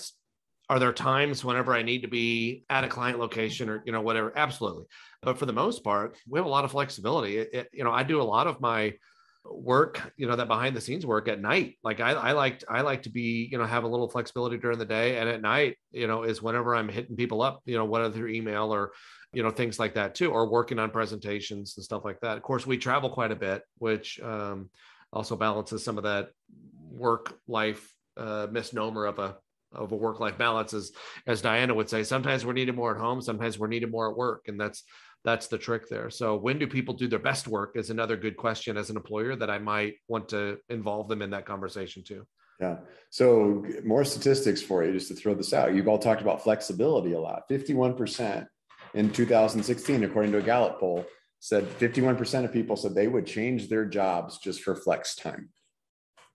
are 0.70 0.80
there 0.80 0.94
times 0.94 1.46
whenever 1.46 1.74
I 1.74 1.82
need 1.82 2.02
to 2.02 2.08
be 2.08 2.66
at 2.70 2.84
a 2.84 2.90
client 2.90 3.20
location 3.20 3.70
or 3.70 3.82
you 3.86 3.92
know 3.92 4.02
whatever? 4.02 4.34
Absolutely, 4.36 4.86
but 5.22 5.38
for 5.38 5.46
the 5.46 5.54
most 5.54 5.84
part, 5.84 6.18
we 6.28 6.40
have 6.40 6.46
a 6.46 6.50
lot 6.50 6.66
of 6.66 6.72
flexibility. 6.72 7.38
It, 7.38 7.50
it, 7.54 7.70
you 7.74 7.84
know, 7.84 7.92
I 7.92 8.04
do 8.04 8.22
a 8.22 8.24
lot 8.24 8.48
of 8.48 8.60
my 8.60 8.94
work, 9.46 10.02
you 10.18 10.28
know, 10.28 10.36
that 10.36 10.48
behind 10.48 10.76
the 10.76 10.82
scenes 10.82 11.06
work 11.06 11.28
at 11.28 11.40
night. 11.40 11.78
Like 11.84 12.00
I, 12.00 12.12
I 12.12 12.32
like 12.34 12.64
I 12.70 12.82
like 12.82 13.04
to 13.04 13.10
be, 13.10 13.48
you 13.52 13.58
know, 13.58 13.66
have 13.66 13.86
a 13.86 13.88
little 13.88 14.10
flexibility 14.10 14.58
during 14.58 14.78
the 14.78 14.86
day, 14.86 15.18
and 15.18 15.30
at 15.30 15.42
night, 15.42 15.78
you 15.92 16.08
know, 16.08 16.24
is 16.24 16.42
whenever 16.42 16.76
I'm 16.76 16.90
hitting 16.90 17.16
people 17.16 17.42
up, 17.42 17.62
you 17.66 17.78
know, 17.78 17.86
whether 17.86 18.12
through 18.12 18.30
email 18.30 18.74
or 18.74 18.92
you 19.34 19.44
know 19.44 19.52
things 19.52 19.80
like 19.80 19.94
that 19.96 20.16
too, 20.16 20.32
or 20.32 20.50
working 20.50 20.80
on 20.80 20.90
presentations 20.90 21.76
and 21.78 21.84
stuff 21.84 22.04
like 22.06 22.20
that. 22.22 22.38
Of 22.38 22.44
course, 22.44 22.66
we 22.66 22.78
travel 22.78 23.10
quite 23.10 23.32
a 23.32 23.36
bit, 23.36 23.62
which 23.78 24.20
um, 24.22 24.70
also 25.14 25.36
balances 25.36 25.84
some 25.84 25.98
of 25.98 26.04
that 26.04 26.30
work 26.90 27.38
life 27.48 27.94
uh, 28.18 28.48
misnomer 28.52 29.06
of 29.06 29.20
a 29.20 29.38
of 29.78 29.92
a 29.92 29.96
work 29.96 30.20
life 30.20 30.38
balance 30.38 30.74
as 30.74 30.92
as 31.28 31.42
diana 31.42 31.74
would 31.74 31.90
say 31.90 32.04
sometimes 32.04 32.46
we're 32.46 32.54
needed 32.54 32.76
more 32.76 32.96
at 32.96 33.02
home 33.02 33.22
sometimes 33.22 33.58
we're 33.58 33.68
needed 33.68 33.92
more 33.92 34.10
at 34.10 34.18
work 34.18 34.46
and 34.48 34.60
that's 34.60 34.84
that's 35.28 35.48
the 35.48 35.58
trick 35.58 35.90
there. 35.90 36.10
So 36.10 36.38
when 36.38 36.58
do 36.58 36.68
people 36.68 36.94
do 36.94 37.08
their 37.08 37.20
best 37.20 37.48
work 37.48 37.76
is 37.76 37.90
another 37.90 38.16
good 38.16 38.38
question 38.38 38.78
as 38.78 38.90
an 38.90 38.96
employer 38.96 39.36
that 39.36 39.50
i 39.50 39.58
might 39.58 39.96
want 40.08 40.30
to 40.30 40.58
involve 40.70 41.10
them 41.10 41.22
in 41.22 41.32
that 41.32 41.46
conversation 41.46 42.02
too. 42.02 42.26
Yeah. 42.62 42.78
So 43.10 43.66
more 43.84 44.04
statistics 44.04 44.62
for 44.62 44.84
you 44.84 44.94
just 44.94 45.10
to 45.10 45.16
throw 45.16 45.36
this 45.36 45.54
out. 45.54 45.76
You've 45.76 45.88
all 45.88 46.00
talked 46.00 46.22
about 46.22 46.42
flexibility 46.42 47.12
a 47.12 47.20
lot. 47.20 47.44
51% 47.50 48.48
in 48.94 49.12
2016 49.12 50.04
according 50.06 50.32
to 50.32 50.38
a 50.38 50.42
gallup 50.42 50.80
poll 50.80 51.06
said 51.40 51.66
51% 51.78 52.46
of 52.46 52.54
people 52.54 52.76
said 52.76 52.96
they 52.96 53.08
would 53.08 53.28
change 53.28 53.68
their 53.68 53.86
jobs 53.86 54.40
just 54.40 54.62
for 54.62 54.76
flex 54.76 55.16
time 55.16 55.50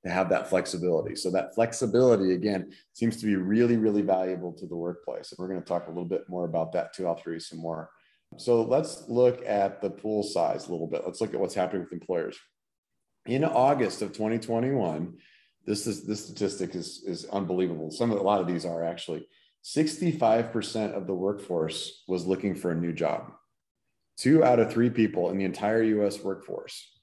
to 0.04 0.10
have 0.10 0.28
that 0.30 0.48
flexibility. 0.48 1.14
So 1.14 1.30
that 1.30 1.54
flexibility 1.54 2.34
again 2.34 2.72
seems 2.92 3.16
to 3.18 3.26
be 3.26 3.36
really, 3.36 3.76
really 3.76 4.02
valuable 4.02 4.52
to 4.54 4.66
the 4.66 4.76
workplace. 4.76 5.30
And 5.30 5.38
we're 5.38 5.48
going 5.48 5.62
to 5.62 5.66
talk 5.66 5.86
a 5.86 5.90
little 5.90 6.04
bit 6.04 6.28
more 6.28 6.44
about 6.44 6.72
that 6.72 6.92
too. 6.92 7.06
I'll 7.06 7.14
throw 7.14 7.34
you 7.34 7.40
some 7.40 7.60
more. 7.60 7.90
So 8.38 8.62
let's 8.62 9.08
look 9.08 9.44
at 9.46 9.80
the 9.80 9.90
pool 9.90 10.22
size 10.22 10.66
a 10.66 10.72
little 10.72 10.86
bit. 10.86 11.02
Let's 11.04 11.20
look 11.20 11.34
at 11.34 11.40
what's 11.40 11.54
happening 11.54 11.82
with 11.82 11.92
employers. 11.92 12.38
In 13.26 13.44
August 13.44 14.02
of 14.02 14.12
2021, 14.12 15.14
this 15.64 15.86
is 15.86 16.04
this 16.04 16.24
statistic 16.24 16.74
is, 16.74 17.04
is 17.06 17.24
unbelievable. 17.26 17.90
Some 17.90 18.10
of 18.10 18.18
a 18.18 18.22
lot 18.22 18.40
of 18.40 18.48
these 18.48 18.64
are 18.64 18.82
actually 18.82 19.28
65% 19.64 20.92
of 20.92 21.06
the 21.06 21.14
workforce 21.14 22.02
was 22.08 22.26
looking 22.26 22.56
for 22.56 22.72
a 22.72 22.74
new 22.74 22.92
job. 22.92 23.30
Two 24.16 24.42
out 24.42 24.58
of 24.58 24.72
three 24.72 24.90
people 24.90 25.30
in 25.30 25.38
the 25.38 25.44
entire 25.44 25.82
US 25.82 26.20
workforce 26.20 27.00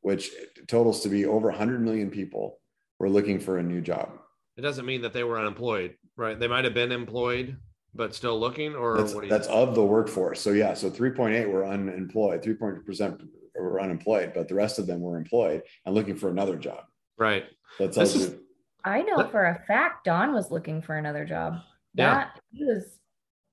which 0.00 0.30
totals 0.66 1.00
to 1.02 1.08
be 1.08 1.26
over 1.26 1.48
100 1.48 1.80
million 1.82 2.10
people 2.10 2.60
were 2.98 3.08
looking 3.08 3.40
for 3.40 3.58
a 3.58 3.62
new 3.62 3.80
job. 3.80 4.10
It 4.56 4.62
doesn't 4.62 4.86
mean 4.86 5.02
that 5.02 5.12
they 5.12 5.24
were 5.24 5.38
unemployed, 5.38 5.96
right? 6.16 6.38
They 6.38 6.48
might 6.48 6.64
have 6.64 6.74
been 6.74 6.92
employed, 6.92 7.56
but 7.94 8.14
still 8.14 8.38
looking, 8.38 8.74
or 8.74 8.96
that's, 8.96 9.14
that's 9.28 9.48
of 9.48 9.74
the 9.74 9.84
workforce. 9.84 10.40
So 10.40 10.50
yeah, 10.50 10.74
so 10.74 10.90
3.8 10.90 11.50
were 11.50 11.66
unemployed, 11.66 12.42
3.8 12.42 12.84
percent 12.84 13.20
were 13.54 13.80
unemployed, 13.80 14.32
but 14.34 14.48
the 14.48 14.54
rest 14.54 14.78
of 14.78 14.86
them 14.86 15.00
were 15.00 15.16
employed 15.16 15.62
and 15.86 15.94
looking 15.94 16.16
for 16.16 16.28
another 16.28 16.56
job. 16.56 16.84
Right. 17.16 17.44
That's 17.78 17.96
also. 17.96 18.38
I 18.84 19.02
know 19.02 19.28
for 19.28 19.46
a 19.46 19.64
fact 19.66 20.04
Don 20.04 20.34
was 20.34 20.50
looking 20.50 20.82
for 20.82 20.96
another 20.96 21.24
job. 21.24 21.60
Yeah. 21.94 22.14
That, 22.14 22.40
he 22.52 22.64
was. 22.64 22.98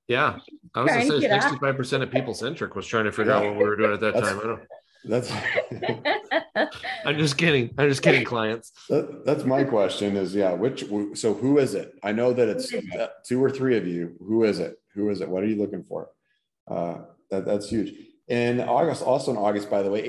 Yeah, 0.07 0.39
I 0.75 0.81
was 0.81 0.91
gonna 0.91 1.21
say 1.21 1.29
65 1.29 1.77
percent 1.77 2.03
of 2.03 2.11
people 2.11 2.33
centric 2.33 2.75
was 2.75 2.85
trying 2.85 3.05
to 3.05 3.13
figure 3.13 3.31
out 3.31 3.45
what 3.45 3.55
we 3.55 3.63
were 3.63 3.77
doing 3.77 3.93
at 3.93 4.01
that 4.01 4.15
time. 4.15 4.59
I 5.05 5.09
don't. 5.09 6.03
That's. 6.03 6.71
I'm 7.05 7.17
just 7.17 7.37
kidding. 7.37 7.73
I'm 7.77 7.89
just 7.89 8.01
kidding, 8.01 8.23
clients. 8.23 8.71
That, 8.89 9.25
that's 9.25 9.43
my 9.43 9.63
question. 9.63 10.15
Is 10.17 10.35
yeah. 10.35 10.53
Which 10.53 10.85
so 11.13 11.33
who 11.33 11.57
is 11.57 11.73
it? 11.73 11.93
I 12.03 12.11
know 12.11 12.33
that 12.33 12.47
it's 12.47 12.73
two 13.25 13.43
or 13.43 13.49
three 13.49 13.77
of 13.77 13.87
you. 13.87 14.15
Who 14.19 14.43
is 14.43 14.59
it? 14.59 14.77
Who 14.95 15.09
is 15.09 15.21
it? 15.21 15.29
What 15.29 15.43
are 15.43 15.47
you 15.47 15.55
looking 15.55 15.83
for? 15.83 16.09
Uh, 16.67 16.99
that, 17.29 17.45
that's 17.45 17.69
huge. 17.69 17.93
In 18.27 18.61
August, 18.61 19.01
also 19.01 19.31
in 19.31 19.37
August, 19.37 19.69
by 19.69 19.81
the 19.81 19.89
way, 19.89 20.01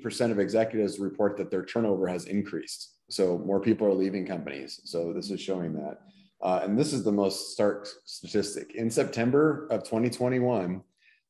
88% 0.00 0.30
of 0.30 0.38
executives 0.38 1.00
report 1.00 1.36
that 1.38 1.50
their 1.50 1.64
turnover 1.64 2.06
has 2.06 2.26
increased. 2.26 2.92
So 3.10 3.38
more 3.38 3.60
people 3.60 3.86
are 3.86 3.92
leaving 3.92 4.26
companies. 4.26 4.80
So 4.84 5.12
this 5.12 5.30
is 5.30 5.40
showing 5.40 5.74
that. 5.74 5.98
Uh, 6.40 6.60
and 6.62 6.78
this 6.78 6.92
is 6.92 7.02
the 7.02 7.12
most 7.12 7.52
stark 7.52 7.88
statistic. 8.04 8.74
In 8.74 8.90
September 8.90 9.66
of 9.70 9.82
2021, 9.82 10.82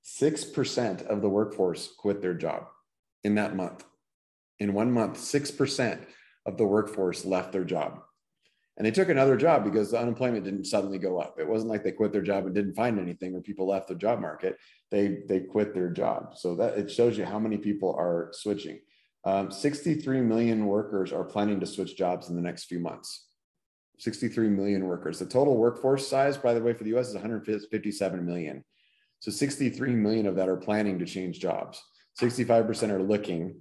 6% 0.04 1.06
of 1.06 1.22
the 1.22 1.28
workforce 1.28 1.94
quit 1.96 2.20
their 2.20 2.34
job 2.34 2.66
in 3.24 3.34
that 3.36 3.56
month. 3.56 3.84
In 4.60 4.74
one 4.74 4.92
month, 4.92 5.18
6% 5.18 5.98
of 6.46 6.56
the 6.56 6.66
workforce 6.66 7.24
left 7.24 7.52
their 7.52 7.64
job. 7.64 8.00
And 8.76 8.84
they 8.84 8.90
took 8.90 9.08
another 9.08 9.36
job 9.36 9.64
because 9.64 9.90
the 9.90 10.00
unemployment 10.00 10.44
didn't 10.44 10.64
suddenly 10.64 10.98
go 10.98 11.20
up. 11.20 11.38
It 11.38 11.48
wasn't 11.48 11.70
like 11.70 11.84
they 11.84 11.92
quit 11.92 12.12
their 12.12 12.22
job 12.22 12.44
and 12.44 12.54
didn't 12.54 12.74
find 12.74 12.98
anything 12.98 13.34
or 13.34 13.40
people 13.40 13.68
left 13.68 13.88
the 13.88 13.94
job 13.94 14.20
market. 14.20 14.58
They, 14.90 15.18
they 15.28 15.40
quit 15.40 15.74
their 15.74 15.90
job. 15.90 16.34
So 16.36 16.56
that 16.56 16.76
it 16.76 16.90
shows 16.90 17.16
you 17.16 17.24
how 17.24 17.38
many 17.38 17.56
people 17.56 17.94
are 17.96 18.30
switching. 18.32 18.80
Um, 19.24 19.50
63 19.50 20.20
million 20.20 20.66
workers 20.66 21.12
are 21.12 21.24
planning 21.24 21.60
to 21.60 21.66
switch 21.66 21.96
jobs 21.96 22.28
in 22.28 22.36
the 22.36 22.42
next 22.42 22.64
few 22.64 22.80
months. 22.80 23.26
63 24.00 24.48
million 24.48 24.86
workers. 24.86 25.20
The 25.20 25.26
total 25.26 25.56
workforce 25.56 26.08
size, 26.08 26.36
by 26.36 26.52
the 26.52 26.60
way, 26.60 26.72
for 26.74 26.82
the 26.82 26.96
US 26.98 27.08
is 27.08 27.14
157 27.14 28.26
million. 28.26 28.64
So 29.20 29.30
63 29.30 29.94
million 29.94 30.26
of 30.26 30.34
that 30.36 30.48
are 30.48 30.56
planning 30.56 30.98
to 30.98 31.06
change 31.06 31.38
jobs. 31.38 31.82
65% 32.20 32.90
are 32.90 33.02
looking, 33.02 33.56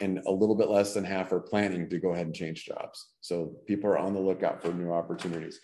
and 0.00 0.18
a 0.26 0.30
little 0.30 0.54
bit 0.54 0.70
less 0.70 0.94
than 0.94 1.04
half 1.04 1.32
are 1.32 1.40
planning 1.40 1.88
to 1.90 1.98
go 1.98 2.10
ahead 2.10 2.26
and 2.26 2.34
change 2.34 2.64
jobs. 2.64 3.08
So 3.20 3.56
people 3.66 3.90
are 3.90 3.98
on 3.98 4.14
the 4.14 4.20
lookout 4.20 4.62
for 4.62 4.72
new 4.72 4.92
opportunities. 4.92 5.60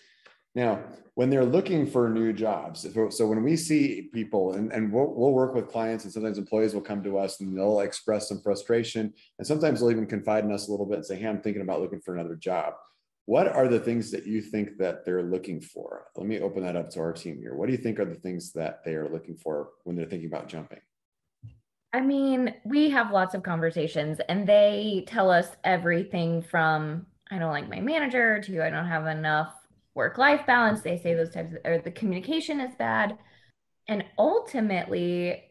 Now, 0.57 0.83
when 1.13 1.29
they're 1.29 1.45
looking 1.45 1.85
for 1.85 2.09
new 2.09 2.33
jobs, 2.33 2.87
so 3.09 3.27
when 3.27 3.43
we 3.43 3.55
see 3.55 4.09
people, 4.11 4.53
and, 4.53 4.71
and 4.71 4.91
we'll, 4.91 5.13
we'll, 5.13 5.31
work 5.31 5.53
with 5.53 5.67
clients, 5.67 6.03
and 6.03 6.11
sometimes 6.11 6.39
employees 6.39 6.73
will 6.73 6.81
come 6.81 7.03
to 7.03 7.19
us 7.19 7.39
and 7.39 7.55
they'll 7.55 7.81
express 7.81 8.27
some 8.27 8.41
frustration, 8.41 9.13
and 9.37 9.45
sometimes 9.47 9.79
they'll 9.79 9.91
even 9.91 10.07
confide 10.07 10.45
in 10.45 10.51
us 10.51 10.67
a 10.67 10.71
little 10.71 10.87
bit 10.87 10.97
and 10.97 11.05
say, 11.05 11.15
"Hey, 11.15 11.27
I'm 11.27 11.41
thinking 11.41 11.61
about 11.61 11.81
looking 11.81 12.01
for 12.01 12.15
another 12.15 12.35
job." 12.35 12.73
What 13.25 13.47
are 13.47 13.67
the 13.67 13.79
things 13.79 14.09
that 14.11 14.25
you 14.25 14.41
think 14.41 14.77
that 14.77 15.05
they're 15.05 15.21
looking 15.21 15.61
for? 15.61 16.07
Let 16.15 16.25
me 16.25 16.39
open 16.39 16.63
that 16.63 16.77
up 16.77 16.89
to 16.91 17.01
our 17.01 17.13
team 17.13 17.37
here. 17.39 17.53
What 17.53 17.67
do 17.67 17.73
you 17.73 17.77
think 17.77 17.99
are 17.99 18.05
the 18.05 18.15
things 18.15 18.53
that 18.53 18.83
they 18.83 18.95
are 18.95 19.09
looking 19.09 19.35
for 19.35 19.69
when 19.83 19.95
they're 19.95 20.07
thinking 20.07 20.29
about 20.29 20.47
jumping? 20.47 20.79
I 21.97 22.01
mean, 22.01 22.53
we 22.63 22.91
have 22.91 23.09
lots 23.09 23.33
of 23.33 23.41
conversations 23.41 24.19
and 24.29 24.45
they 24.47 25.03
tell 25.07 25.31
us 25.31 25.47
everything 25.63 26.43
from 26.43 27.07
I 27.31 27.39
don't 27.39 27.51
like 27.51 27.67
my 27.67 27.79
manager 27.79 28.39
to 28.39 28.63
I 28.63 28.69
don't 28.69 28.85
have 28.85 29.07
enough 29.07 29.51
work 29.95 30.19
life 30.19 30.45
balance. 30.45 30.81
They 30.81 30.99
say 30.99 31.15
those 31.15 31.31
types 31.31 31.53
of, 31.53 31.59
or 31.65 31.79
the 31.79 31.89
communication 31.89 32.59
is 32.59 32.75
bad. 32.75 33.17
And 33.87 34.05
ultimately, 34.15 35.45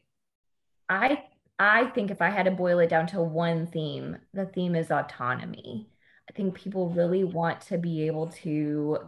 I 0.89 1.25
I 1.59 1.87
think 1.87 2.13
if 2.13 2.23
I 2.23 2.31
had 2.31 2.45
to 2.45 2.53
boil 2.53 2.79
it 2.79 2.91
down 2.91 3.09
to 3.09 3.21
one 3.21 3.67
theme, 3.67 4.17
the 4.33 4.47
theme 4.47 4.77
is 4.77 4.93
autonomy. 4.93 5.89
I 6.31 6.33
think 6.33 6.55
people 6.55 6.91
really 6.91 7.25
want 7.25 7.61
to 7.63 7.77
be 7.77 8.07
able 8.07 8.29
to 8.45 8.99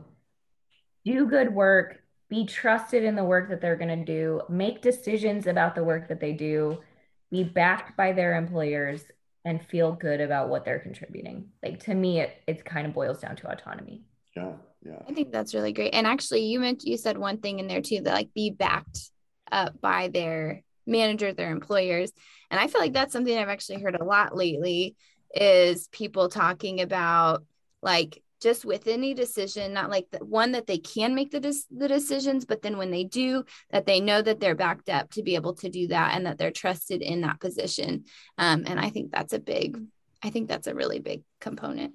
do 1.04 1.26
good 1.26 1.54
work, 1.54 2.02
be 2.28 2.46
trusted 2.46 3.04
in 3.04 3.14
the 3.14 3.22
work 3.22 3.48
that 3.50 3.60
they're 3.60 3.76
going 3.76 3.96
to 3.96 4.04
do, 4.04 4.40
make 4.48 4.82
decisions 4.82 5.46
about 5.46 5.76
the 5.76 5.84
work 5.84 6.08
that 6.08 6.18
they 6.18 6.32
do, 6.32 6.80
be 7.30 7.44
backed 7.44 7.96
by 7.96 8.12
their 8.12 8.36
employers, 8.36 9.02
and 9.44 9.64
feel 9.66 9.92
good 9.92 10.20
about 10.20 10.48
what 10.48 10.64
they're 10.64 10.78
contributing. 10.78 11.48
Like 11.62 11.82
to 11.84 11.94
me, 11.94 12.20
it, 12.20 12.32
it 12.46 12.64
kind 12.64 12.86
of 12.86 12.92
boils 12.92 13.20
down 13.20 13.36
to 13.36 13.50
autonomy. 13.50 14.02
Yeah. 14.36 14.52
Yeah. 14.84 14.98
I 15.08 15.12
think 15.12 15.32
that's 15.32 15.54
really 15.54 15.72
great. 15.72 15.94
And 15.94 16.06
actually, 16.06 16.44
you 16.44 16.60
meant 16.60 16.84
you 16.84 16.96
said 16.96 17.18
one 17.18 17.38
thing 17.38 17.58
in 17.58 17.66
there 17.66 17.80
too 17.80 18.00
that 18.02 18.14
like 18.14 18.32
be 18.34 18.50
backed 18.50 19.10
up 19.50 19.80
by 19.80 20.08
their 20.08 20.62
manager, 20.86 21.32
their 21.32 21.50
employers. 21.50 22.12
And 22.50 22.60
I 22.60 22.66
feel 22.66 22.80
like 22.80 22.92
that's 22.92 23.12
something 23.12 23.36
I've 23.36 23.48
actually 23.48 23.80
heard 23.80 23.96
a 23.96 24.04
lot 24.04 24.36
lately 24.36 24.96
is 25.34 25.88
people 25.88 26.28
talking 26.28 26.80
about 26.80 27.44
like 27.82 28.22
just 28.40 28.64
with 28.64 28.86
any 28.86 29.14
decision 29.14 29.72
not 29.72 29.90
like 29.90 30.06
the 30.10 30.24
one 30.24 30.52
that 30.52 30.66
they 30.66 30.78
can 30.78 31.14
make 31.14 31.30
the, 31.30 31.40
des- 31.40 31.66
the 31.70 31.88
decisions 31.88 32.44
but 32.44 32.62
then 32.62 32.78
when 32.78 32.90
they 32.90 33.04
do 33.04 33.44
that 33.70 33.86
they 33.86 34.00
know 34.00 34.22
that 34.22 34.40
they're 34.40 34.54
backed 34.54 34.88
up 34.88 35.10
to 35.10 35.22
be 35.22 35.34
able 35.34 35.54
to 35.54 35.68
do 35.68 35.88
that 35.88 36.14
and 36.14 36.26
that 36.26 36.38
they're 36.38 36.50
trusted 36.50 37.02
in 37.02 37.20
that 37.20 37.40
position 37.40 38.04
um, 38.38 38.64
and 38.66 38.78
i 38.80 38.90
think 38.90 39.10
that's 39.10 39.32
a 39.32 39.38
big 39.38 39.80
i 40.22 40.30
think 40.30 40.48
that's 40.48 40.66
a 40.66 40.74
really 40.74 40.98
big 40.98 41.22
component. 41.40 41.94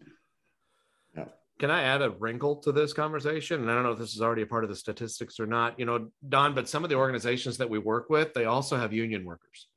Can 1.60 1.70
I 1.70 1.84
add 1.84 2.02
a 2.02 2.10
wrinkle 2.10 2.58
to 2.58 2.72
this 2.72 2.94
conversation? 2.94 3.62
And 3.62 3.72
I 3.72 3.76
don't 3.76 3.84
know 3.84 3.92
if 3.92 4.00
this 4.00 4.16
is 4.16 4.22
already 4.22 4.42
a 4.42 4.46
part 4.48 4.64
of 4.64 4.70
the 4.70 4.76
statistics 4.76 5.40
or 5.40 5.46
not, 5.46 5.80
you 5.80 5.86
know, 5.86 6.10
Don, 6.28 6.56
but 6.56 6.68
some 6.68 6.84
of 6.84 6.90
the 6.90 6.98
organizations 6.98 7.58
that 7.58 7.70
we 7.70 7.78
work 7.78 8.10
with, 8.10 8.34
they 8.34 8.46
also 8.46 8.76
have 8.76 8.92
union 8.92 9.24
workers, 9.24 9.68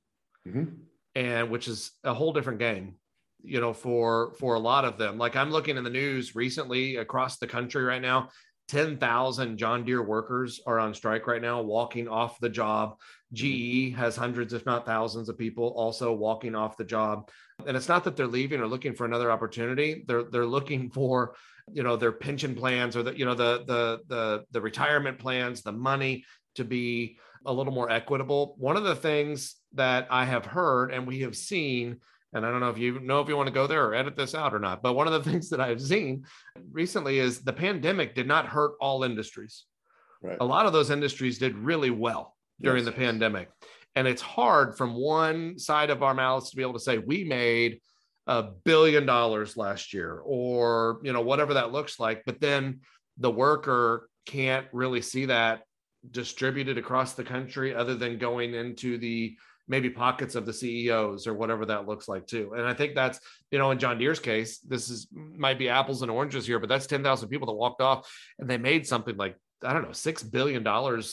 mm-hmm. 0.48 0.64
and 1.14 1.50
which 1.50 1.68
is 1.68 1.92
a 2.02 2.14
whole 2.14 2.32
different 2.32 2.58
game 2.58 2.94
you 3.46 3.60
know 3.60 3.72
for 3.72 4.34
for 4.38 4.54
a 4.54 4.58
lot 4.58 4.84
of 4.84 4.98
them 4.98 5.18
like 5.18 5.36
i'm 5.36 5.50
looking 5.50 5.76
in 5.76 5.84
the 5.84 5.90
news 5.90 6.34
recently 6.34 6.96
across 6.96 7.38
the 7.38 7.46
country 7.46 7.84
right 7.84 8.02
now 8.02 8.28
10,000 8.68 9.56
John 9.58 9.84
Deere 9.84 10.02
workers 10.02 10.60
are 10.66 10.78
on 10.78 10.92
strike 10.92 11.26
right 11.26 11.40
now, 11.40 11.62
walking 11.62 12.08
off 12.08 12.40
the 12.40 12.48
job. 12.48 12.96
Mm-hmm. 13.34 13.92
GE 13.92 13.96
has 13.96 14.16
hundreds, 14.16 14.52
if 14.52 14.66
not 14.66 14.86
thousands, 14.86 15.28
of 15.28 15.38
people 15.38 15.68
also 15.76 16.12
walking 16.12 16.54
off 16.54 16.76
the 16.76 16.84
job. 16.84 17.30
And 17.66 17.76
it's 17.76 17.88
not 17.88 18.04
that 18.04 18.16
they're 18.16 18.26
leaving 18.26 18.60
or 18.60 18.66
looking 18.66 18.94
for 18.94 19.04
another 19.04 19.30
opportunity. 19.30 20.04
They're 20.06 20.24
they're 20.24 20.46
looking 20.46 20.90
for, 20.90 21.34
you 21.72 21.82
know, 21.82 21.96
their 21.96 22.12
pension 22.12 22.54
plans 22.54 22.96
or 22.96 23.02
the, 23.02 23.16
you 23.16 23.24
know, 23.24 23.34
the 23.34 23.64
the 23.66 24.00
the 24.08 24.44
the 24.50 24.60
retirement 24.60 25.18
plans, 25.18 25.62
the 25.62 25.72
money 25.72 26.24
to 26.56 26.64
be 26.64 27.18
a 27.44 27.52
little 27.52 27.72
more 27.72 27.90
equitable. 27.90 28.56
One 28.58 28.76
of 28.76 28.84
the 28.84 28.96
things 28.96 29.54
that 29.74 30.08
I 30.10 30.24
have 30.24 30.44
heard 30.44 30.92
and 30.92 31.06
we 31.06 31.20
have 31.20 31.36
seen 31.36 32.00
and 32.32 32.44
I 32.44 32.50
don't 32.50 32.60
know 32.60 32.70
if 32.70 32.78
you 32.78 33.00
know 33.00 33.20
if 33.20 33.28
you 33.28 33.36
want 33.36 33.46
to 33.48 33.54
go 33.54 33.66
there 33.66 33.86
or 33.86 33.94
edit 33.94 34.16
this 34.16 34.34
out 34.34 34.54
or 34.54 34.58
not, 34.58 34.82
but 34.82 34.94
one 34.94 35.06
of 35.06 35.12
the 35.12 35.30
things 35.30 35.48
that 35.50 35.60
I've 35.60 35.80
seen 35.80 36.24
recently 36.70 37.18
is 37.18 37.40
the 37.40 37.52
pandemic 37.52 38.14
did 38.14 38.26
not 38.26 38.46
hurt 38.46 38.72
all 38.80 39.04
industries. 39.04 39.64
Right. 40.22 40.36
A 40.40 40.44
lot 40.44 40.66
of 40.66 40.72
those 40.72 40.90
industries 40.90 41.38
did 41.38 41.56
really 41.56 41.90
well 41.90 42.36
during 42.60 42.84
yes. 42.84 42.86
the 42.86 43.00
pandemic. 43.00 43.50
And 43.94 44.06
it's 44.06 44.22
hard 44.22 44.76
from 44.76 44.94
one 44.94 45.58
side 45.58 45.90
of 45.90 46.02
our 46.02 46.14
mouths 46.14 46.50
to 46.50 46.56
be 46.56 46.62
able 46.62 46.74
to 46.74 46.80
say 46.80 46.98
we 46.98 47.24
made 47.24 47.80
a 48.26 48.42
billion 48.42 49.06
dollars 49.06 49.56
last 49.56 49.94
year 49.94 50.20
or 50.24 51.00
you 51.02 51.12
know 51.12 51.20
whatever 51.20 51.54
that 51.54 51.72
looks 51.72 52.00
like, 52.00 52.22
but 52.26 52.40
then 52.40 52.80
the 53.18 53.30
worker 53.30 54.08
can't 54.26 54.66
really 54.72 55.00
see 55.00 55.26
that 55.26 55.62
distributed 56.10 56.76
across 56.76 57.14
the 57.14 57.24
country 57.24 57.74
other 57.74 57.94
than 57.94 58.18
going 58.18 58.54
into 58.54 58.98
the 58.98 59.36
maybe 59.68 59.90
pockets 59.90 60.34
of 60.34 60.46
the 60.46 60.52
CEOs 60.52 61.26
or 61.26 61.34
whatever 61.34 61.66
that 61.66 61.86
looks 61.86 62.08
like 62.08 62.26
too. 62.26 62.52
And 62.56 62.66
I 62.66 62.74
think 62.74 62.94
that's, 62.94 63.20
you 63.50 63.58
know, 63.58 63.70
in 63.70 63.78
John 63.78 63.98
Deere's 63.98 64.20
case, 64.20 64.58
this 64.60 64.88
is 64.90 65.08
might 65.12 65.58
be 65.58 65.68
apples 65.68 66.02
and 66.02 66.10
oranges 66.10 66.46
here, 66.46 66.58
but 66.58 66.68
that's 66.68 66.86
10,000 66.86 67.28
people 67.28 67.46
that 67.46 67.54
walked 67.54 67.80
off 67.80 68.10
and 68.38 68.48
they 68.48 68.58
made 68.58 68.86
something 68.86 69.16
like, 69.16 69.36
I 69.62 69.72
don't 69.72 69.82
know, 69.82 69.88
$6 69.88 70.30
billion. 70.30 70.62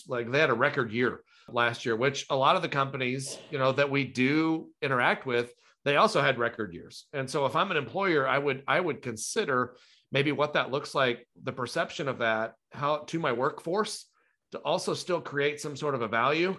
Like 0.08 0.32
they 0.32 0.39
had 0.39 0.50
a 0.50 0.56
record 0.56 0.92
year 0.92 1.22
last 1.50 1.86
year, 1.86 1.96
which 1.96 2.26
a 2.30 2.36
lot 2.36 2.56
of 2.56 2.62
the 2.62 2.70
companies, 2.70 3.38
you 3.50 3.58
know, 3.58 3.72
that 3.72 3.89
we 3.89 4.04
do 4.04 4.70
interact 4.82 5.26
with, 5.26 5.54
they 5.86 5.98
also 5.98 6.22
had 6.22 6.38
record 6.38 6.74
years. 6.74 7.06
And 7.12 7.30
so 7.30 7.46
if 7.46 7.56
I'm 7.56 7.72
an 7.72 7.78
employer, 7.78 8.28
I 8.28 8.38
would, 8.38 8.63
I 8.68 8.80
would 8.80 9.02
consider 9.02 9.76
maybe 10.12 10.32
what 10.32 10.54
that 10.54 10.72
looks 10.72 10.94
like, 10.94 11.28
the 11.42 11.52
perception 11.52 12.08
of 12.08 12.20
that, 12.20 12.54
how 12.72 12.98
to 12.98 13.20
my 13.20 13.32
workforce 13.32 14.06
to 14.52 14.60
also 14.60 14.94
still 14.94 15.20
create 15.20 15.60
some 15.60 15.76
sort 15.76 15.96
of 15.96 16.04
a 16.04 16.08
value 16.08 16.56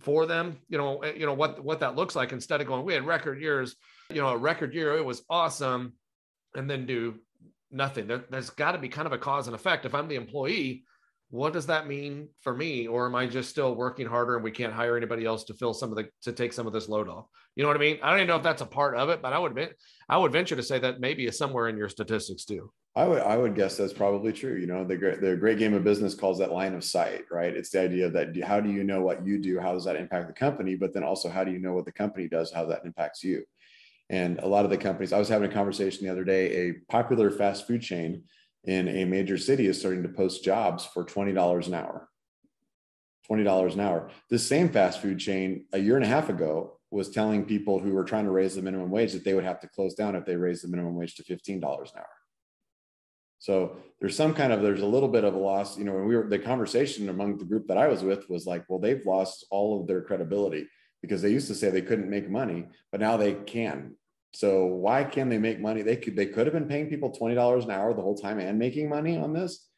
for 0.00 0.26
them 0.26 0.58
you 0.68 0.76
know 0.76 0.98
eh, 0.98 1.12
you 1.16 1.24
know 1.24 1.34
what 1.34 1.62
what 1.64 1.80
that 1.80 1.94
looks 1.94 2.16
like 2.16 2.32
instead 2.32 2.60
of 2.60 2.66
going 2.66 2.84
we 2.84 2.92
had 2.92 3.06
record 3.06 3.40
years 3.40 3.76
you 4.10 4.20
know 4.20 4.28
a 4.28 4.36
record 4.36 4.74
year 4.74 4.96
it 4.96 5.04
was 5.04 5.22
awesome 5.30 5.92
and 6.56 6.68
then 6.68 6.86
do 6.86 7.14
nothing. 7.74 8.06
There, 8.06 8.24
has 8.32 8.50
got 8.50 8.72
to 8.72 8.78
be 8.78 8.88
kind 8.88 9.06
of 9.06 9.12
a 9.12 9.18
cause 9.18 9.46
and 9.46 9.54
effect. 9.54 9.84
If 9.84 9.94
i'm 9.94 10.08
the 10.08 10.14
employee 10.16 10.84
what 11.30 11.52
does 11.52 11.66
that 11.66 11.88
mean 11.88 12.28
for 12.42 12.54
me? 12.54 12.86
Or 12.86 13.06
am 13.06 13.14
i 13.16 13.26
just 13.26 13.50
still 13.50 13.74
working 13.74 14.06
harder 14.06 14.36
and 14.36 14.44
we 14.44 14.52
can't 14.52 14.72
hire 14.72 14.96
anybody 14.96 15.24
else 15.24 15.42
to 15.44 15.54
fill 15.54 15.74
some 15.74 15.90
of 15.90 15.96
the 15.96 16.08
to 16.22 16.32
take 16.32 16.52
some 16.52 16.66
of 16.66 16.72
this 16.72 16.88
load 16.88 17.08
off? 17.08 17.26
You 17.56 17.62
know 17.62 17.68
what 17.68 17.76
i 17.76 17.80
mean? 17.80 17.98
I 18.02 18.10
don't 18.10 18.20
even 18.20 18.28
know 18.28 18.36
if 18.36 18.42
that's 18.42 18.62
a 18.62 18.66
part 18.66 18.96
of 18.96 19.08
it 19.08 19.20
but 19.20 19.32
i 19.32 19.38
would 19.38 19.74
i 20.08 20.16
would 20.16 20.32
venture 20.32 20.54
to 20.54 20.62
say 20.62 20.78
that 20.78 21.00
maybe 21.00 21.26
is 21.26 21.36
somewhere 21.36 21.68
in 21.68 21.76
your 21.76 21.88
statistics 21.88 22.44
too 22.44 22.70
I 22.96 23.06
would 23.08 23.22
I 23.22 23.36
would 23.36 23.56
guess 23.56 23.76
that's 23.76 23.92
probably 23.92 24.32
true. 24.32 24.54
You 24.54 24.68
know, 24.68 24.84
the 24.84 24.96
great 24.96 25.20
the 25.20 25.36
great 25.36 25.58
game 25.58 25.74
of 25.74 25.82
business 25.82 26.14
calls 26.14 26.38
that 26.38 26.52
line 26.52 26.74
of 26.74 26.84
sight, 26.84 27.24
right? 27.30 27.54
It's 27.54 27.70
the 27.70 27.80
idea 27.80 28.08
that 28.10 28.40
how 28.44 28.60
do 28.60 28.70
you 28.70 28.84
know 28.84 29.00
what 29.00 29.26
you 29.26 29.38
do? 29.40 29.58
How 29.58 29.72
does 29.72 29.84
that 29.86 29.96
impact 29.96 30.28
the 30.28 30.32
company? 30.32 30.76
But 30.76 30.94
then 30.94 31.02
also, 31.02 31.28
how 31.28 31.42
do 31.42 31.50
you 31.50 31.58
know 31.58 31.72
what 31.72 31.86
the 31.86 31.92
company 31.92 32.28
does? 32.28 32.52
How 32.52 32.64
that 32.66 32.84
impacts 32.84 33.24
you? 33.24 33.44
And 34.10 34.38
a 34.38 34.46
lot 34.46 34.64
of 34.64 34.70
the 34.70 34.76
companies, 34.76 35.12
I 35.12 35.18
was 35.18 35.28
having 35.28 35.50
a 35.50 35.52
conversation 35.52 36.04
the 36.04 36.12
other 36.12 36.24
day. 36.24 36.68
A 36.68 36.72
popular 36.88 37.30
fast 37.32 37.66
food 37.66 37.82
chain 37.82 38.24
in 38.62 38.86
a 38.86 39.04
major 39.04 39.38
city 39.38 39.66
is 39.66 39.78
starting 39.78 40.04
to 40.04 40.08
post 40.08 40.44
jobs 40.44 40.86
for 40.86 41.02
twenty 41.04 41.32
dollars 41.32 41.66
an 41.66 41.74
hour. 41.74 42.08
Twenty 43.26 43.42
dollars 43.42 43.74
an 43.74 43.80
hour. 43.80 44.10
This 44.30 44.46
same 44.46 44.68
fast 44.68 45.02
food 45.02 45.18
chain 45.18 45.66
a 45.72 45.78
year 45.78 45.96
and 45.96 46.04
a 46.04 46.08
half 46.08 46.28
ago 46.28 46.78
was 46.92 47.10
telling 47.10 47.44
people 47.44 47.80
who 47.80 47.92
were 47.92 48.04
trying 48.04 48.26
to 48.26 48.30
raise 48.30 48.54
the 48.54 48.62
minimum 48.62 48.88
wage 48.88 49.14
that 49.14 49.24
they 49.24 49.34
would 49.34 49.42
have 49.42 49.58
to 49.58 49.68
close 49.68 49.94
down 49.94 50.14
if 50.14 50.24
they 50.24 50.36
raised 50.36 50.62
the 50.62 50.68
minimum 50.68 50.94
wage 50.94 51.16
to 51.16 51.24
fifteen 51.24 51.58
dollars 51.58 51.90
an 51.92 51.98
hour 51.98 52.23
So 53.38 53.76
there's 54.00 54.16
some 54.16 54.34
kind 54.34 54.52
of 54.52 54.62
there's 54.62 54.82
a 54.82 54.86
little 54.86 55.08
bit 55.08 55.24
of 55.24 55.34
a 55.34 55.38
loss. 55.38 55.78
You 55.78 55.84
know, 55.84 55.94
when 55.94 56.06
we 56.06 56.16
were 56.16 56.28
the 56.28 56.38
conversation 56.38 57.08
among 57.08 57.38
the 57.38 57.44
group 57.44 57.68
that 57.68 57.78
I 57.78 57.88
was 57.88 58.02
with 58.02 58.28
was 58.28 58.46
like, 58.46 58.64
well, 58.68 58.78
they've 58.78 59.04
lost 59.04 59.46
all 59.50 59.80
of 59.80 59.86
their 59.86 60.02
credibility 60.02 60.66
because 61.02 61.20
they 61.20 61.30
used 61.30 61.48
to 61.48 61.54
say 61.54 61.70
they 61.70 61.82
couldn't 61.82 62.08
make 62.08 62.30
money, 62.30 62.64
but 62.90 63.00
now 63.00 63.16
they 63.16 63.34
can. 63.34 63.94
So 64.32 64.64
why 64.66 65.04
can 65.04 65.28
they 65.28 65.38
make 65.38 65.60
money? 65.60 65.82
They 65.82 65.96
could 65.96 66.16
they 66.16 66.26
could 66.26 66.46
have 66.46 66.54
been 66.54 66.68
paying 66.68 66.88
people 66.88 67.10
twenty 67.10 67.34
dollars 67.34 67.64
an 67.64 67.70
hour 67.70 67.94
the 67.94 68.02
whole 68.02 68.16
time 68.16 68.40
and 68.40 68.58
making 68.58 68.88
money 68.88 69.16
on 69.16 69.32
this. 69.32 69.68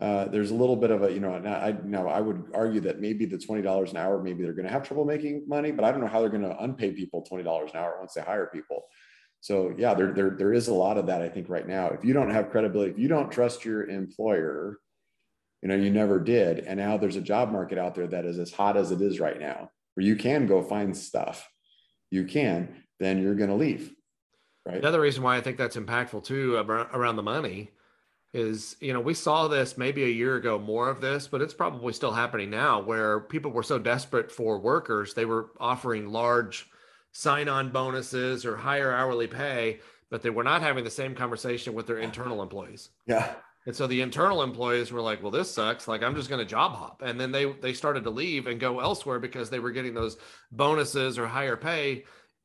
Uh, 0.00 0.24
there's 0.26 0.50
a 0.50 0.54
little 0.54 0.76
bit 0.76 0.90
of 0.90 1.04
a 1.04 1.12
you 1.12 1.20
know 1.20 1.34
I 1.34 1.68
you 1.68 1.78
know 1.84 2.08
I 2.08 2.20
would 2.20 2.50
argue 2.52 2.80
that 2.80 3.00
maybe 3.00 3.24
the 3.24 3.38
twenty 3.38 3.62
dollars 3.62 3.92
an 3.92 3.96
hour 3.96 4.22
maybe 4.22 4.42
they're 4.42 4.52
going 4.52 4.66
to 4.66 4.72
have 4.72 4.82
trouble 4.82 5.04
making 5.04 5.44
money, 5.48 5.70
but 5.70 5.84
I 5.84 5.90
don't 5.90 6.00
know 6.00 6.08
how 6.08 6.20
they're 6.20 6.28
going 6.28 6.42
to 6.42 6.56
unpay 6.56 6.94
people 6.96 7.22
twenty 7.22 7.44
dollars 7.44 7.70
an 7.72 7.78
hour 7.78 7.96
once 7.98 8.12
they 8.12 8.20
hire 8.20 8.50
people. 8.52 8.82
So 9.44 9.74
yeah, 9.76 9.92
there, 9.92 10.10
there 10.10 10.30
there 10.30 10.54
is 10.54 10.68
a 10.68 10.72
lot 10.72 10.96
of 10.96 11.04
that 11.08 11.20
I 11.20 11.28
think 11.28 11.50
right 11.50 11.68
now. 11.68 11.88
If 11.88 12.02
you 12.02 12.14
don't 12.14 12.30
have 12.30 12.50
credibility, 12.50 12.92
if 12.92 12.98
you 12.98 13.08
don't 13.08 13.30
trust 13.30 13.62
your 13.62 13.86
employer, 13.90 14.78
you 15.60 15.68
know 15.68 15.74
you 15.74 15.90
never 15.90 16.18
did, 16.18 16.60
and 16.60 16.78
now 16.78 16.96
there's 16.96 17.16
a 17.16 17.20
job 17.20 17.52
market 17.52 17.76
out 17.76 17.94
there 17.94 18.06
that 18.06 18.24
is 18.24 18.38
as 18.38 18.50
hot 18.50 18.78
as 18.78 18.90
it 18.90 19.02
is 19.02 19.20
right 19.20 19.38
now, 19.38 19.70
where 19.92 20.06
you 20.06 20.16
can 20.16 20.46
go 20.46 20.62
find 20.62 20.96
stuff. 20.96 21.46
You 22.10 22.24
can, 22.24 22.84
then 23.00 23.20
you're 23.20 23.34
going 23.34 23.50
to 23.50 23.54
leave. 23.54 23.92
Right. 24.64 24.78
Another 24.78 25.02
reason 25.02 25.22
why 25.22 25.36
I 25.36 25.42
think 25.42 25.58
that's 25.58 25.76
impactful 25.76 26.24
too 26.24 26.56
around 26.56 27.16
the 27.16 27.22
money 27.22 27.70
is, 28.32 28.76
you 28.80 28.94
know, 28.94 29.00
we 29.00 29.12
saw 29.12 29.46
this 29.46 29.76
maybe 29.76 30.04
a 30.04 30.08
year 30.08 30.36
ago 30.36 30.58
more 30.58 30.88
of 30.88 31.02
this, 31.02 31.28
but 31.28 31.42
it's 31.42 31.52
probably 31.52 31.92
still 31.92 32.12
happening 32.12 32.48
now 32.48 32.80
where 32.80 33.20
people 33.20 33.50
were 33.50 33.62
so 33.62 33.78
desperate 33.78 34.32
for 34.32 34.58
workers, 34.58 35.12
they 35.12 35.26
were 35.26 35.50
offering 35.60 36.08
large 36.08 36.66
sign 37.14 37.48
on 37.48 37.70
bonuses 37.70 38.44
or 38.44 38.56
higher 38.56 38.92
hourly 38.92 39.26
pay, 39.26 39.80
but 40.10 40.20
they 40.20 40.30
were 40.30 40.44
not 40.44 40.60
having 40.60 40.84
the 40.84 40.90
same 40.90 41.14
conversation 41.14 41.72
with 41.72 41.86
their 41.86 41.98
internal 41.98 42.42
employees. 42.42 42.90
Yeah. 43.06 43.34
And 43.66 43.74
so 43.74 43.86
the 43.86 44.02
internal 44.02 44.42
employees 44.42 44.92
were 44.92 45.00
like, 45.00 45.22
"Well, 45.22 45.30
this 45.30 45.50
sucks. 45.50 45.88
Like, 45.88 46.02
I'm 46.02 46.14
just 46.14 46.28
going 46.28 46.40
to 46.40 46.44
job 46.44 46.72
hop." 46.72 47.00
And 47.02 47.18
then 47.18 47.32
they 47.32 47.50
they 47.50 47.72
started 47.72 48.04
to 48.04 48.10
leave 48.10 48.46
and 48.46 48.60
go 48.60 48.80
elsewhere 48.80 49.18
because 49.18 49.48
they 49.48 49.58
were 49.58 49.70
getting 49.70 49.94
those 49.94 50.18
bonuses 50.52 51.18
or 51.18 51.26
higher 51.26 51.56
pay 51.56 52.04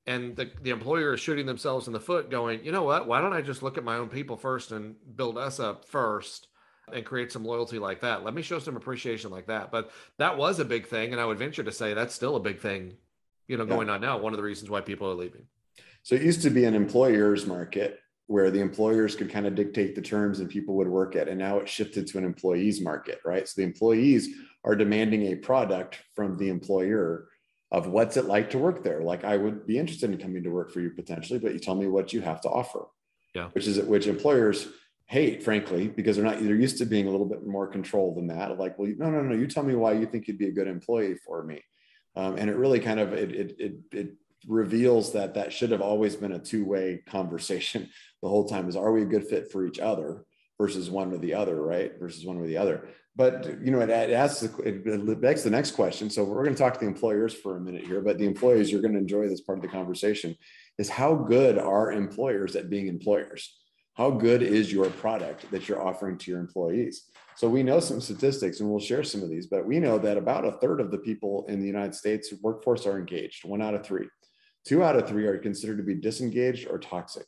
and 0.09 0.35
the, 0.35 0.49
the 0.63 0.71
employer 0.71 1.13
is 1.13 1.19
shooting 1.19 1.45
themselves 1.45 1.87
in 1.87 1.93
the 1.93 1.99
foot 1.99 2.31
going 2.31 2.63
you 2.65 2.71
know 2.71 2.83
what 2.83 3.07
why 3.07 3.21
don't 3.21 3.33
i 3.33 3.41
just 3.41 3.63
look 3.63 3.77
at 3.77 3.83
my 3.83 3.97
own 3.97 4.09
people 4.09 4.35
first 4.35 4.71
and 4.71 4.95
build 5.15 5.37
us 5.37 5.59
up 5.59 5.85
first 5.85 6.47
and 6.91 7.05
create 7.05 7.31
some 7.31 7.45
loyalty 7.45 7.77
like 7.77 8.01
that 8.01 8.23
let 8.23 8.33
me 8.33 8.41
show 8.41 8.59
some 8.59 8.75
appreciation 8.75 9.29
like 9.29 9.47
that 9.47 9.71
but 9.71 9.91
that 10.17 10.37
was 10.37 10.59
a 10.59 10.65
big 10.65 10.87
thing 10.87 11.11
and 11.11 11.21
i 11.21 11.25
would 11.25 11.37
venture 11.37 11.63
to 11.63 11.71
say 11.71 11.93
that's 11.93 12.15
still 12.15 12.35
a 12.35 12.41
big 12.41 12.59
thing 12.59 12.93
you 13.49 13.57
know 13.57 13.65
going 13.65 13.87
yeah. 13.87 13.95
on 13.95 14.01
now 14.01 14.17
one 14.17 14.31
of 14.31 14.37
the 14.37 14.43
reasons 14.43 14.69
why 14.69 14.79
people 14.79 15.09
are 15.09 15.15
leaving 15.15 15.45
so 16.03 16.15
it 16.15 16.21
used 16.21 16.41
to 16.41 16.49
be 16.49 16.63
an 16.63 16.73
employer's 16.73 17.45
market 17.45 17.99
where 18.27 18.51
the 18.51 18.61
employers 18.61 19.15
could 19.15 19.29
kind 19.29 19.45
of 19.45 19.55
dictate 19.55 19.95
the 19.95 20.01
terms 20.01 20.39
and 20.39 20.49
people 20.49 20.75
would 20.75 20.87
work 20.87 21.15
it 21.15 21.27
and 21.27 21.37
now 21.37 21.57
it 21.57 21.67
shifted 21.67 22.07
to 22.07 22.17
an 22.17 22.23
employees 22.23 22.79
market 22.79 23.19
right 23.25 23.47
so 23.47 23.59
the 23.59 23.67
employees 23.67 24.29
are 24.63 24.75
demanding 24.75 25.27
a 25.27 25.35
product 25.35 25.99
from 26.15 26.37
the 26.37 26.47
employer 26.47 27.27
of 27.71 27.87
what's 27.87 28.17
it 28.17 28.25
like 28.25 28.49
to 28.51 28.57
work 28.57 28.83
there. 28.83 29.01
Like 29.01 29.23
I 29.23 29.37
would 29.37 29.65
be 29.65 29.77
interested 29.77 30.11
in 30.11 30.17
coming 30.17 30.43
to 30.43 30.49
work 30.49 30.71
for 30.71 30.81
you 30.81 30.89
potentially, 30.89 31.39
but 31.39 31.53
you 31.53 31.59
tell 31.59 31.75
me 31.75 31.87
what 31.87 32.13
you 32.13 32.21
have 32.21 32.41
to 32.41 32.49
offer. 32.49 32.85
Yeah. 33.35 33.49
Which 33.49 33.67
is 33.67 33.79
which 33.79 34.07
employers 34.07 34.67
hate, 35.05 35.43
frankly, 35.43 35.87
because 35.87 36.15
they're 36.15 36.25
not 36.25 36.39
they're 36.39 36.55
used 36.55 36.79
to 36.79 36.85
being 36.85 37.07
a 37.07 37.11
little 37.11 37.27
bit 37.27 37.45
more 37.45 37.67
control 37.67 38.15
than 38.15 38.27
that. 38.27 38.57
Like, 38.57 38.77
well, 38.79 38.91
no, 38.97 39.11
no, 39.11 39.21
no, 39.21 39.35
you 39.35 39.45
tell 39.45 39.63
me 39.63 39.75
why 39.75 39.93
you 39.93 40.07
think 40.07 40.27
you'd 40.27 40.39
be 40.39 40.47
a 40.47 40.51
good 40.51 40.67
employee 40.67 41.15
for 41.25 41.43
me. 41.43 41.61
Um, 42.15 42.37
and 42.37 42.49
it 42.49 42.55
really 42.55 42.79
kind 42.79 42.99
of 42.99 43.13
it, 43.13 43.31
it 43.31 43.55
it 43.59 43.73
it 43.91 44.13
reveals 44.47 45.13
that 45.13 45.33
that 45.35 45.51
should 45.51 45.71
have 45.71 45.81
always 45.81 46.15
been 46.15 46.31
a 46.31 46.39
two-way 46.39 47.01
conversation 47.07 47.89
the 48.21 48.29
whole 48.29 48.47
time 48.47 48.69
is 48.69 48.75
are 48.75 48.91
we 48.91 49.01
a 49.01 49.05
good 49.05 49.27
fit 49.27 49.51
for 49.51 49.65
each 49.65 49.79
other 49.79 50.25
versus 50.57 50.89
one 50.89 51.13
or 51.13 51.17
the 51.17 51.33
other 51.33 51.61
right 51.61 51.99
versus 51.99 52.25
one 52.25 52.37
or 52.37 52.47
the 52.47 52.57
other 52.57 52.89
but 53.19 53.61
you 53.61 53.71
know, 53.71 53.81
it, 53.81 53.89
it 53.89 54.11
asks 54.11 54.43
it 54.43 55.21
begs 55.21 55.43
the 55.43 55.49
next 55.49 55.71
question. 55.71 56.09
So 56.09 56.23
we're 56.23 56.43
going 56.45 56.55
to 56.55 56.57
talk 56.57 56.75
to 56.75 56.79
the 56.79 56.85
employers 56.85 57.33
for 57.33 57.57
a 57.57 57.59
minute 57.59 57.85
here, 57.85 57.99
but 57.99 58.17
the 58.17 58.25
employees 58.25 58.71
you're 58.71 58.81
going 58.81 58.93
to 58.93 58.99
enjoy 58.99 59.27
this 59.27 59.41
part 59.41 59.57
of 59.57 59.61
the 59.61 59.67
conversation 59.67 60.37
is 60.77 60.87
how 60.87 61.15
good 61.15 61.57
are 61.57 61.91
employers 61.91 62.55
at 62.55 62.69
being 62.69 62.87
employers? 62.87 63.59
How 63.99 64.09
good 64.09 64.41
is 64.41 64.71
your 64.71 64.89
product 64.91 65.51
that 65.51 65.67
you're 65.67 65.85
offering 65.85 66.17
to 66.19 66.31
your 66.31 66.39
employees? 66.39 67.09
So 67.35 67.49
we 67.49 67.63
know 67.63 67.81
some 67.81 67.99
statistics, 67.99 68.61
and 68.61 68.69
we'll 68.69 68.79
share 68.79 69.03
some 69.03 69.21
of 69.21 69.29
these. 69.29 69.47
But 69.47 69.67
we 69.67 69.77
know 69.77 69.99
that 69.99 70.15
about 70.15 70.45
a 70.45 70.53
third 70.53 70.79
of 70.79 70.89
the 70.89 70.99
people 70.99 71.45
in 71.49 71.59
the 71.59 71.67
United 71.67 71.93
States 71.93 72.33
workforce 72.41 72.85
are 72.85 72.97
engaged. 72.97 73.43
One 73.43 73.61
out 73.61 73.73
of 73.73 73.85
three. 73.85 74.07
Two 74.65 74.83
out 74.83 74.95
of 74.95 75.05
three 75.05 75.25
are 75.25 75.37
considered 75.37 75.79
to 75.79 75.83
be 75.83 75.95
disengaged 75.95 76.69
or 76.69 76.79
toxic. 76.79 77.25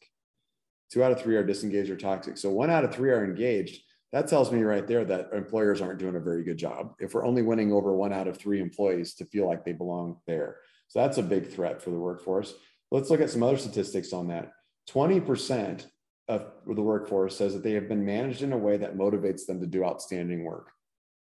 Two 0.89 1.03
out 1.03 1.11
of 1.11 1.21
three 1.21 1.35
are 1.35 1.43
disengaged 1.43 1.89
or 1.89 1.97
toxic. 1.97 2.37
So 2.37 2.49
one 2.49 2.69
out 2.69 2.85
of 2.85 2.95
three 2.95 3.11
are 3.11 3.25
engaged 3.25 3.83
that 4.13 4.29
tells 4.29 4.49
me 4.49 4.61
right 4.61 4.87
there 4.87 5.03
that 5.03 5.33
employers 5.33 5.81
aren't 5.81 5.99
doing 5.99 6.15
a 6.15 6.21
very 6.21 6.43
good 6.43 6.57
job 6.57 6.93
if 6.99 7.13
we're 7.13 7.25
only 7.25 7.41
winning 7.41 7.73
over 7.73 7.93
one 7.93 8.13
out 8.13 8.29
of 8.29 8.37
three 8.37 8.61
employees 8.61 9.13
to 9.15 9.25
feel 9.25 9.45
like 9.45 9.65
they 9.65 9.73
belong 9.73 10.19
there. 10.25 10.59
So 10.87 10.99
that's 10.99 11.17
a 11.17 11.23
big 11.23 11.49
threat 11.49 11.81
for 11.81 11.89
the 11.89 11.99
workforce. 11.99 12.53
Let's 12.91 13.09
look 13.09 13.19
at 13.19 13.29
some 13.29 13.43
other 13.43 13.57
statistics 13.57 14.13
on 14.13 14.29
that. 14.29 14.51
20% 14.89 15.85
of 16.31 16.75
the 16.75 16.81
workforce 16.81 17.37
says 17.37 17.53
that 17.53 17.63
they 17.63 17.73
have 17.73 17.89
been 17.89 18.05
managed 18.05 18.41
in 18.41 18.53
a 18.53 18.57
way 18.57 18.77
that 18.77 18.97
motivates 18.97 19.45
them 19.45 19.59
to 19.59 19.67
do 19.67 19.83
outstanding 19.83 20.43
work. 20.43 20.69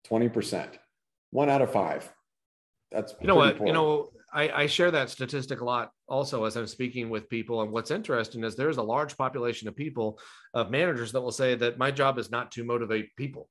20%. 0.10 0.70
One 1.30 1.50
out 1.50 1.62
of 1.62 1.72
five. 1.72 2.12
That's 2.92 3.14
you 3.22 3.28
know 3.28 3.36
what, 3.36 3.58
poor. 3.58 3.68
you 3.68 3.74
know, 3.74 4.10
I, 4.34 4.50
I, 4.50 4.66
share 4.68 4.92
that 4.92 5.10
statistic 5.10 5.60
a 5.62 5.66
lot 5.66 5.92
also 6.08 6.46
as 6.46 6.56
I'm 6.56 6.68
speaking 6.68 7.10
with 7.10 7.30
people. 7.30 7.62
And 7.62 7.72
what's 7.72 7.92
interesting 7.92 8.44
is 8.44 8.56
there's 8.56 8.78
a 8.78 8.84
large 8.84 9.18
population 9.18 9.68
of 9.68 9.76
people, 9.76 10.20
of 10.54 10.72
managers 10.72 11.12
that 11.12 11.22
will 11.22 11.32
say 11.32 11.56
that 11.56 11.78
my 11.78 11.92
job 11.92 12.18
is 12.18 12.32
not 12.32 12.52
to 12.54 12.64
motivate 12.64 13.16
people. 13.18 13.50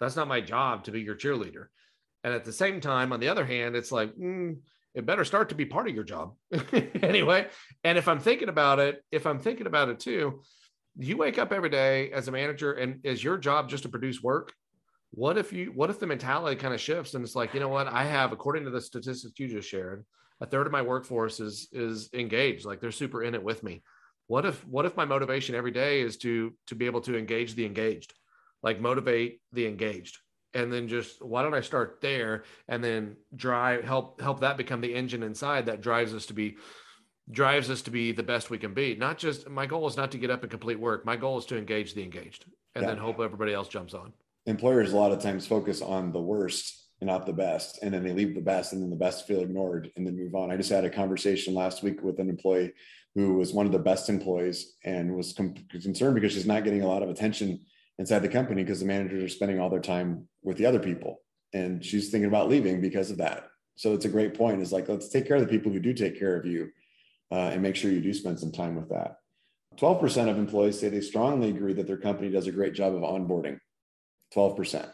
That's 0.00 0.16
not 0.16 0.28
my 0.28 0.40
job 0.40 0.84
to 0.84 0.90
be 0.92 1.00
your 1.00 1.16
cheerleader. 1.16 1.66
And 2.24 2.32
at 2.32 2.44
the 2.44 2.52
same 2.52 2.80
time, 2.80 3.12
on 3.12 3.20
the 3.20 3.28
other 3.28 3.44
hand, 3.44 3.74
it's 3.74 3.90
like, 3.90 4.14
mm, 4.14 4.56
it 4.94 5.06
better 5.06 5.24
start 5.24 5.48
to 5.48 5.54
be 5.54 5.66
part 5.66 5.88
of 5.88 5.94
your 5.94 6.04
job 6.04 6.34
anyway. 7.02 7.48
And 7.82 7.98
if 7.98 8.06
I'm 8.08 8.20
thinking 8.20 8.48
about 8.48 8.78
it, 8.78 9.02
if 9.10 9.26
I'm 9.26 9.40
thinking 9.40 9.66
about 9.66 9.88
it 9.88 9.98
too, 9.98 10.42
you 10.98 11.16
wake 11.16 11.38
up 11.38 11.52
every 11.52 11.70
day 11.70 12.10
as 12.12 12.28
a 12.28 12.32
manager 12.32 12.72
and 12.72 13.00
is 13.04 13.24
your 13.24 13.38
job 13.38 13.68
just 13.68 13.82
to 13.84 13.88
produce 13.88 14.22
work? 14.22 14.52
what 15.12 15.36
if 15.36 15.52
you 15.52 15.66
what 15.74 15.90
if 15.90 15.98
the 15.98 16.06
mentality 16.06 16.56
kind 16.56 16.72
of 16.72 16.80
shifts 16.80 17.14
and 17.14 17.24
it's 17.24 17.36
like 17.36 17.52
you 17.54 17.60
know 17.60 17.68
what? 17.68 17.86
I 17.86 18.04
have 18.04 18.32
according 18.32 18.64
to 18.64 18.70
the 18.70 18.80
statistics 18.80 19.38
you 19.38 19.46
just 19.46 19.68
shared 19.68 20.04
a 20.40 20.46
third 20.46 20.66
of 20.66 20.72
my 20.72 20.82
workforce 20.82 21.38
is 21.38 21.68
is 21.72 22.08
engaged 22.14 22.64
like 22.64 22.80
they're 22.80 22.90
super 22.90 23.22
in 23.22 23.34
it 23.34 23.42
with 23.42 23.62
me. 23.62 23.82
What 24.26 24.46
if 24.46 24.66
what 24.66 24.86
if 24.86 24.96
my 24.96 25.04
motivation 25.04 25.54
every 25.54 25.70
day 25.70 26.00
is 26.00 26.16
to 26.18 26.54
to 26.68 26.74
be 26.74 26.86
able 26.86 27.02
to 27.02 27.16
engage 27.16 27.54
the 27.54 27.66
engaged 27.66 28.14
like 28.62 28.80
motivate 28.80 29.40
the 29.52 29.66
engaged? 29.66 30.18
And 30.54 30.72
then 30.72 30.88
just 30.88 31.22
why 31.22 31.42
don't 31.42 31.54
i 31.54 31.60
start 31.60 31.98
there 32.00 32.44
and 32.68 32.82
then 32.82 33.16
drive 33.36 33.84
help 33.84 34.20
help 34.20 34.40
that 34.40 34.56
become 34.56 34.80
the 34.80 34.94
engine 34.94 35.22
inside 35.22 35.66
that 35.66 35.80
drives 35.82 36.14
us 36.14 36.26
to 36.26 36.34
be 36.34 36.56
drives 37.30 37.70
us 37.70 37.82
to 37.82 37.90
be 37.90 38.12
the 38.12 38.22
best 38.22 38.50
we 38.50 38.58
can 38.58 38.74
be. 38.74 38.94
Not 38.94 39.18
just 39.18 39.48
my 39.48 39.66
goal 39.66 39.86
is 39.86 39.96
not 39.96 40.10
to 40.12 40.18
get 40.18 40.30
up 40.30 40.42
and 40.42 40.50
complete 40.50 40.78
work. 40.78 41.04
My 41.04 41.16
goal 41.16 41.38
is 41.38 41.46
to 41.46 41.58
engage 41.58 41.94
the 41.94 42.02
engaged 42.02 42.46
and 42.74 42.82
yeah. 42.82 42.90
then 42.90 42.98
hope 42.98 43.20
everybody 43.20 43.52
else 43.52 43.68
jumps 43.68 43.94
on. 43.94 44.12
Employers 44.46 44.92
a 44.92 44.96
lot 44.96 45.12
of 45.12 45.20
times 45.22 45.46
focus 45.46 45.82
on 45.82 46.12
the 46.12 46.20
worst 46.20 46.88
and 47.00 47.08
not 47.08 47.26
the 47.26 47.32
best 47.32 47.82
and 47.82 47.94
then 47.94 48.02
they 48.02 48.12
leave 48.12 48.34
the 48.34 48.40
best 48.40 48.72
and 48.72 48.82
then 48.82 48.90
the 48.90 48.96
best 48.96 49.26
feel 49.26 49.40
ignored 49.40 49.90
and 49.96 50.06
then 50.06 50.16
move 50.16 50.34
on. 50.34 50.50
I 50.50 50.56
just 50.56 50.70
had 50.70 50.84
a 50.84 50.90
conversation 50.90 51.54
last 51.54 51.82
week 51.82 52.02
with 52.02 52.18
an 52.18 52.28
employee 52.28 52.72
who 53.14 53.34
was 53.34 53.52
one 53.52 53.66
of 53.66 53.72
the 53.72 53.78
best 53.78 54.08
employees 54.08 54.74
and 54.84 55.14
was 55.14 55.32
com- 55.32 55.54
concerned 55.70 56.14
because 56.14 56.32
she's 56.32 56.46
not 56.46 56.64
getting 56.64 56.82
a 56.82 56.88
lot 56.88 57.02
of 57.02 57.10
attention 57.10 57.60
inside 57.98 58.20
the 58.20 58.28
company 58.28 58.62
because 58.64 58.80
the 58.80 58.86
managers 58.86 59.22
are 59.22 59.28
spending 59.28 59.60
all 59.60 59.70
their 59.70 59.80
time 59.80 60.26
with 60.42 60.56
the 60.56 60.66
other 60.66 60.80
people 60.80 61.20
and 61.52 61.84
she's 61.84 62.10
thinking 62.10 62.28
about 62.28 62.48
leaving 62.48 62.80
because 62.80 63.10
of 63.10 63.18
that. 63.18 63.48
So 63.76 63.94
it's 63.94 64.04
a 64.04 64.10
great 64.10 64.34
point. 64.34 64.60
Is 64.60 64.72
like 64.72 64.88
let's 64.88 65.08
take 65.08 65.26
care 65.26 65.36
of 65.36 65.42
the 65.42 65.48
people 65.48 65.72
who 65.72 65.80
do 65.80 65.94
take 65.94 66.18
care 66.18 66.36
of 66.36 66.46
you 66.46 66.70
uh, 67.32 67.50
and 67.52 67.62
make 67.62 67.74
sure 67.74 67.90
you 67.90 68.00
do 68.00 68.12
spend 68.12 68.38
some 68.38 68.52
time 68.52 68.76
with 68.76 68.90
that 68.90 69.16
12% 69.78 70.28
of 70.28 70.38
employees 70.38 70.78
say 70.78 70.88
they 70.88 71.00
strongly 71.00 71.48
agree 71.48 71.72
that 71.72 71.86
their 71.86 71.96
company 71.96 72.30
does 72.30 72.46
a 72.46 72.52
great 72.52 72.74
job 72.74 72.94
of 72.94 73.02
onboarding 73.02 73.58
12%. 74.34 74.88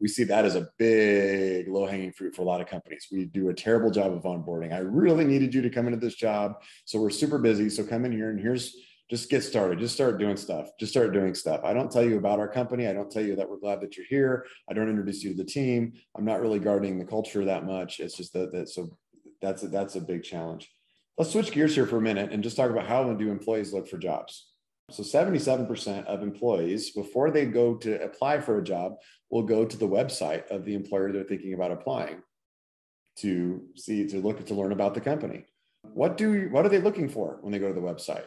We 0.00 0.08
see 0.08 0.24
that 0.24 0.44
as 0.44 0.54
a 0.54 0.68
big 0.78 1.68
low 1.68 1.86
hanging 1.86 2.12
fruit 2.12 2.34
for 2.34 2.42
a 2.42 2.44
lot 2.44 2.60
of 2.60 2.68
companies. 2.68 3.08
We 3.10 3.24
do 3.24 3.48
a 3.48 3.54
terrible 3.54 3.90
job 3.90 4.12
of 4.12 4.22
onboarding. 4.22 4.72
I 4.72 4.78
really 4.78 5.24
needed 5.24 5.52
you 5.52 5.62
to 5.62 5.70
come 5.70 5.86
into 5.86 5.98
this 5.98 6.14
job. 6.14 6.62
So 6.84 7.00
we're 7.00 7.10
super 7.10 7.38
busy. 7.38 7.68
So 7.68 7.84
come 7.84 8.04
in 8.04 8.12
here 8.12 8.30
and 8.30 8.38
here's 8.38 8.76
just 9.10 9.30
get 9.30 9.42
started. 9.42 9.78
Just 9.78 9.94
start 9.94 10.18
doing 10.18 10.36
stuff. 10.36 10.68
Just 10.78 10.92
start 10.92 11.12
doing 11.12 11.34
stuff. 11.34 11.62
I 11.64 11.72
don't 11.72 11.90
tell 11.90 12.04
you 12.04 12.18
about 12.18 12.38
our 12.38 12.46
company. 12.46 12.86
I 12.86 12.92
don't 12.92 13.10
tell 13.10 13.24
you 13.24 13.34
that 13.36 13.48
we're 13.48 13.58
glad 13.58 13.80
that 13.80 13.96
you're 13.96 14.06
here. 14.08 14.44
I 14.70 14.74
don't 14.74 14.88
introduce 14.88 15.24
you 15.24 15.30
to 15.30 15.36
the 15.36 15.44
team. 15.44 15.94
I'm 16.16 16.26
not 16.26 16.40
really 16.40 16.58
guarding 16.58 16.98
the 16.98 17.06
culture 17.06 17.44
that 17.46 17.64
much. 17.64 18.00
It's 18.00 18.16
just 18.16 18.34
that, 18.34 18.52
that 18.52 18.68
so 18.68 18.96
that's 19.40 19.62
a, 19.62 19.68
that's 19.68 19.96
a 19.96 20.00
big 20.00 20.22
challenge. 20.22 20.70
Let's 21.18 21.32
switch 21.32 21.50
gears 21.50 21.74
here 21.74 21.84
for 21.84 21.96
a 21.96 22.00
minute 22.00 22.30
and 22.32 22.44
just 22.44 22.56
talk 22.56 22.70
about 22.70 22.86
how 22.86 23.12
do 23.12 23.30
employees 23.30 23.72
look 23.72 23.88
for 23.88 23.98
jobs. 23.98 24.52
So 24.92 25.02
77% 25.02 26.06
of 26.06 26.22
employees, 26.22 26.90
before 26.90 27.32
they 27.32 27.44
go 27.44 27.74
to 27.74 28.00
apply 28.02 28.40
for 28.40 28.58
a 28.58 28.64
job, 28.64 28.94
will 29.28 29.42
go 29.42 29.64
to 29.64 29.76
the 29.76 29.88
website 29.88 30.48
of 30.48 30.64
the 30.64 30.74
employer 30.74 31.12
they're 31.12 31.24
thinking 31.24 31.54
about 31.54 31.72
applying 31.72 32.22
to 33.16 33.62
see, 33.74 34.06
to 34.06 34.20
look 34.20 34.46
to 34.46 34.54
learn 34.54 34.70
about 34.70 34.94
the 34.94 35.00
company. 35.00 35.44
What 35.82 36.16
do 36.16 36.48
what 36.50 36.64
are 36.64 36.68
they 36.68 36.80
looking 36.80 37.08
for 37.08 37.38
when 37.40 37.52
they 37.52 37.58
go 37.58 37.68
to 37.68 37.74
the 37.74 37.86
website? 37.86 38.24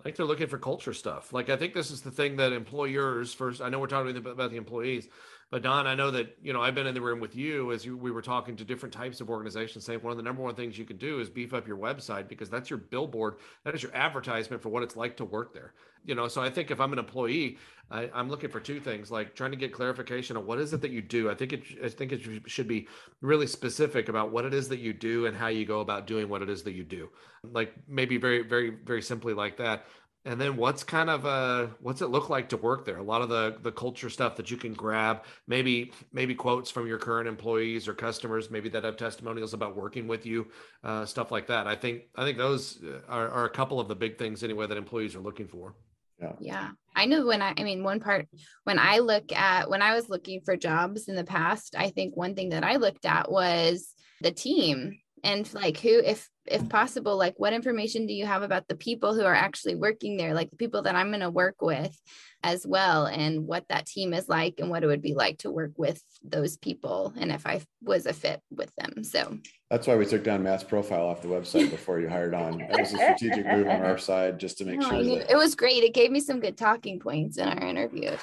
I 0.00 0.02
think 0.04 0.16
they're 0.16 0.26
looking 0.26 0.46
for 0.46 0.58
culture 0.58 0.94
stuff. 0.94 1.32
Like 1.32 1.50
I 1.50 1.56
think 1.56 1.74
this 1.74 1.90
is 1.90 2.02
the 2.02 2.10
thing 2.10 2.36
that 2.36 2.52
employers 2.52 3.34
first. 3.34 3.60
I 3.60 3.68
know 3.68 3.80
we're 3.80 3.86
talking 3.86 4.16
about 4.16 4.50
the 4.50 4.56
employees, 4.56 5.08
but 5.52 5.60
Don, 5.60 5.86
I 5.86 5.94
know 5.94 6.10
that 6.10 6.38
you 6.42 6.54
know 6.54 6.62
I've 6.62 6.74
been 6.74 6.86
in 6.86 6.94
the 6.94 7.00
room 7.02 7.20
with 7.20 7.36
you 7.36 7.72
as 7.72 7.84
you, 7.84 7.94
we 7.94 8.10
were 8.10 8.22
talking 8.22 8.56
to 8.56 8.64
different 8.64 8.94
types 8.94 9.20
of 9.20 9.28
organizations. 9.28 9.84
Saying 9.84 10.00
one 10.00 10.10
of 10.10 10.16
the 10.16 10.22
number 10.22 10.42
one 10.42 10.54
things 10.54 10.78
you 10.78 10.86
can 10.86 10.96
do 10.96 11.20
is 11.20 11.28
beef 11.28 11.52
up 11.52 11.68
your 11.68 11.76
website 11.76 12.26
because 12.26 12.48
that's 12.48 12.70
your 12.70 12.78
billboard, 12.78 13.34
that 13.64 13.74
is 13.74 13.82
your 13.82 13.94
advertisement 13.94 14.62
for 14.62 14.70
what 14.70 14.82
it's 14.82 14.96
like 14.96 15.14
to 15.18 15.26
work 15.26 15.52
there. 15.52 15.74
You 16.06 16.14
know, 16.14 16.26
so 16.26 16.40
I 16.40 16.48
think 16.48 16.70
if 16.70 16.80
I'm 16.80 16.94
an 16.94 16.98
employee, 16.98 17.58
I, 17.90 18.08
am 18.14 18.30
looking 18.30 18.48
for 18.48 18.60
two 18.60 18.80
things: 18.80 19.10
like 19.10 19.34
trying 19.34 19.50
to 19.50 19.58
get 19.58 19.74
clarification 19.74 20.38
of 20.38 20.46
what 20.46 20.58
is 20.58 20.72
it 20.72 20.80
that 20.80 20.90
you 20.90 21.02
do. 21.02 21.30
I 21.30 21.34
think 21.34 21.52
it, 21.52 21.62
I 21.84 21.90
think 21.90 22.12
it 22.12 22.22
should 22.46 22.66
be 22.66 22.88
really 23.20 23.46
specific 23.46 24.08
about 24.08 24.32
what 24.32 24.46
it 24.46 24.54
is 24.54 24.70
that 24.70 24.78
you 24.78 24.94
do 24.94 25.26
and 25.26 25.36
how 25.36 25.48
you 25.48 25.66
go 25.66 25.80
about 25.80 26.06
doing 26.06 26.30
what 26.30 26.40
it 26.40 26.48
is 26.48 26.62
that 26.62 26.72
you 26.72 26.82
do. 26.82 27.10
Like 27.44 27.74
maybe 27.86 28.16
very, 28.16 28.42
very, 28.42 28.70
very 28.70 29.02
simply 29.02 29.34
like 29.34 29.58
that 29.58 29.84
and 30.24 30.40
then 30.40 30.56
what's 30.56 30.84
kind 30.84 31.10
of 31.10 31.26
uh 31.26 31.66
what's 31.80 32.00
it 32.00 32.06
look 32.08 32.30
like 32.30 32.48
to 32.50 32.56
work 32.56 32.84
there? 32.84 32.98
A 32.98 33.02
lot 33.02 33.22
of 33.22 33.28
the 33.28 33.56
the 33.62 33.72
culture 33.72 34.08
stuff 34.08 34.36
that 34.36 34.50
you 34.50 34.56
can 34.56 34.72
grab 34.72 35.24
maybe 35.46 35.92
maybe 36.12 36.34
quotes 36.34 36.70
from 36.70 36.86
your 36.86 36.98
current 36.98 37.28
employees 37.28 37.88
or 37.88 37.94
customers 37.94 38.50
maybe 38.50 38.68
that 38.68 38.84
have 38.84 38.96
testimonials 38.96 39.54
about 39.54 39.76
working 39.76 40.06
with 40.06 40.24
you 40.24 40.46
uh, 40.84 41.04
stuff 41.04 41.32
like 41.32 41.46
that. 41.48 41.66
I 41.66 41.74
think 41.74 42.02
i 42.16 42.24
think 42.24 42.38
those 42.38 42.82
uh, 42.84 43.00
are, 43.08 43.28
are 43.28 43.44
a 43.46 43.50
couple 43.50 43.80
of 43.80 43.88
the 43.88 43.96
big 43.96 44.18
things 44.18 44.44
anyway 44.44 44.66
that 44.66 44.78
employees 44.78 45.16
are 45.16 45.20
looking 45.20 45.48
for. 45.48 45.74
Yeah. 46.20 46.32
yeah. 46.38 46.70
I 46.94 47.06
know 47.06 47.26
when 47.26 47.42
i 47.42 47.54
i 47.56 47.64
mean 47.64 47.82
one 47.82 47.98
part 47.98 48.28
when 48.64 48.78
i 48.78 48.98
look 48.98 49.32
at 49.32 49.68
when 49.68 49.82
i 49.82 49.94
was 49.94 50.08
looking 50.08 50.40
for 50.44 50.56
jobs 50.56 51.08
in 51.08 51.16
the 51.16 51.24
past 51.24 51.74
i 51.76 51.88
think 51.88 52.16
one 52.16 52.34
thing 52.34 52.50
that 52.50 52.62
i 52.62 52.76
looked 52.76 53.06
at 53.06 53.32
was 53.32 53.94
the 54.20 54.30
team 54.30 54.98
and 55.22 55.52
like 55.54 55.78
who 55.78 56.00
if 56.04 56.28
if 56.46 56.68
possible 56.68 57.16
like 57.16 57.34
what 57.36 57.52
information 57.52 58.06
do 58.06 58.12
you 58.12 58.26
have 58.26 58.42
about 58.42 58.66
the 58.66 58.74
people 58.74 59.14
who 59.14 59.24
are 59.24 59.34
actually 59.34 59.76
working 59.76 60.16
there? 60.16 60.34
Like 60.34 60.50
the 60.50 60.56
people 60.56 60.82
that 60.82 60.96
i'm 60.96 61.08
going 61.08 61.20
to 61.20 61.30
work 61.30 61.62
with 61.62 61.96
as 62.42 62.66
well 62.66 63.06
and 63.06 63.46
what 63.46 63.64
that 63.68 63.86
team 63.86 64.12
is 64.12 64.28
like 64.28 64.54
and 64.58 64.68
what 64.68 64.82
it 64.82 64.88
would 64.88 65.02
be 65.02 65.14
like 65.14 65.38
to 65.38 65.50
work 65.50 65.72
with 65.76 66.02
those 66.24 66.56
people 66.56 67.14
and 67.16 67.30
if 67.30 67.46
i 67.46 67.60
was 67.82 68.06
a 68.06 68.12
fit 68.12 68.40
with 68.50 68.74
them. 68.76 69.04
So 69.04 69.38
that's 69.72 69.88
why 69.88 69.96
we 69.96 70.06
took 70.06 70.22
down 70.22 70.42
matt's 70.42 70.62
profile 70.62 71.06
off 71.06 71.22
the 71.22 71.28
website 71.28 71.70
before 71.70 71.98
you 71.98 72.08
hired 72.08 72.34
on 72.34 72.58
that 72.58 72.78
was 72.78 72.92
a 72.92 72.96
strategic 72.96 73.44
move 73.46 73.66
on 73.66 73.82
our 73.82 73.98
side 73.98 74.38
just 74.38 74.58
to 74.58 74.64
make 74.64 74.78
no, 74.78 74.88
sure 74.88 75.02
that... 75.02 75.30
it 75.30 75.36
was 75.36 75.56
great 75.56 75.82
it 75.82 75.94
gave 75.94 76.12
me 76.12 76.20
some 76.20 76.38
good 76.38 76.56
talking 76.56 77.00
points 77.00 77.38
in 77.38 77.48
our 77.48 77.66
interview 77.66 78.16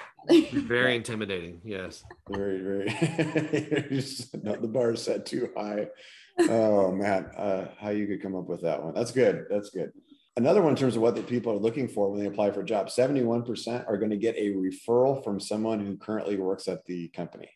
very 0.54 0.96
intimidating 0.96 1.60
yes 1.66 2.04
very 2.30 2.60
very 2.60 2.86
Not 4.44 4.62
the 4.62 4.68
bar 4.68 4.94
is 4.94 5.02
set 5.02 5.26
too 5.26 5.50
high 5.58 5.88
oh 6.48 6.92
man, 6.92 7.26
uh, 7.38 7.68
how 7.80 7.90
you 7.90 8.08
could 8.08 8.22
come 8.22 8.36
up 8.36 8.48
with 8.48 8.62
that 8.62 8.84
one? 8.84 8.94
That's 8.94 9.12
good. 9.12 9.46
That's 9.50 9.70
good. 9.70 9.92
Another 10.38 10.62
one 10.62 10.72
in 10.72 10.78
terms 10.78 10.96
of 10.96 11.02
what 11.02 11.16
the 11.16 11.24
people 11.24 11.52
are 11.52 11.58
looking 11.58 11.88
for 11.88 12.10
when 12.10 12.22
they 12.22 12.28
apply 12.28 12.52
for 12.52 12.62
a 12.62 12.66
job: 12.66 12.90
seventy-one 12.90 13.44
percent 13.44 13.86
are 13.88 13.98
going 13.98 14.12
to 14.12 14.18
get 14.18 14.36
a 14.38 14.54
referral 14.54 15.24
from 15.24 15.40
someone 15.40 15.86
who 15.86 15.98
currently 15.98 16.38
works 16.38 16.68
at 16.68 16.86
the 16.86 17.10
company. 17.10 17.50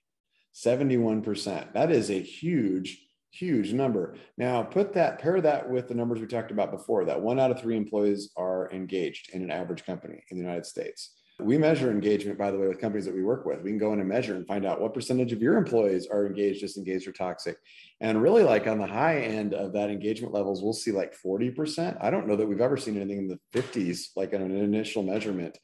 Seventy-one 0.52 1.22
percent. 1.22 1.74
That 1.74 1.92
is 1.92 2.10
a 2.10 2.22
huge, 2.22 3.00
huge 3.34 3.74
number. 3.74 4.16
Now, 4.38 4.64
put 4.64 4.94
that 4.94 5.20
pair 5.20 5.42
that 5.42 5.70
with 5.70 5.88
the 5.88 5.96
numbers 5.96 6.20
we 6.20 6.28
talked 6.28 6.52
about 6.52 6.72
before. 6.72 7.04
That 7.06 7.22
one 7.22 7.40
out 7.40 7.52
of 7.52 7.60
three 7.60 7.76
employees 7.76 8.30
are 8.38 8.70
engaged 8.72 9.32
in 9.34 9.42
an 9.42 9.52
average 9.52 9.86
company 9.86 10.24
in 10.30 10.38
the 10.38 10.44
United 10.44 10.66
States. 10.66 11.16
We 11.40 11.58
measure 11.58 11.90
engagement, 11.90 12.38
by 12.38 12.52
the 12.52 12.60
way, 12.60 12.68
with 12.68 12.80
companies 12.80 13.06
that 13.06 13.16
we 13.16 13.24
work 13.24 13.44
with. 13.46 13.64
We 13.64 13.72
can 13.72 13.80
go 13.80 13.92
in 13.92 14.00
and 14.00 14.08
measure 14.08 14.36
and 14.36 14.46
find 14.46 14.68
out 14.68 14.80
what 14.80 14.94
percentage 14.94 15.34
of 15.34 15.42
your 15.42 15.58
employees 15.58 16.06
are 16.06 16.28
engaged, 16.28 16.62
disengaged, 16.62 17.08
or 17.08 17.12
toxic. 17.12 17.58
And 18.02 18.22
really, 18.22 18.44
like 18.44 18.68
on 18.68 18.78
the 18.78 18.86
high 18.86 19.22
end 19.22 19.56
of 19.56 19.74
that 19.74 19.90
engagement 19.90 20.32
levels, 20.32 20.62
we'll 20.62 20.74
see 20.74 20.92
like 20.92 21.16
40%. 21.20 21.98
I 22.00 22.12
don't 22.12 22.28
know 22.28 22.36
that 22.36 22.46
we've 22.46 22.62
ever 22.62 22.78
seen 22.78 22.98
anything 22.98 23.18
in 23.18 23.28
the 23.28 23.40
50s, 23.60 24.10
like 24.16 24.36
on 24.36 24.42
an 24.42 24.56
initial 24.56 25.02
measurement, 25.02 25.58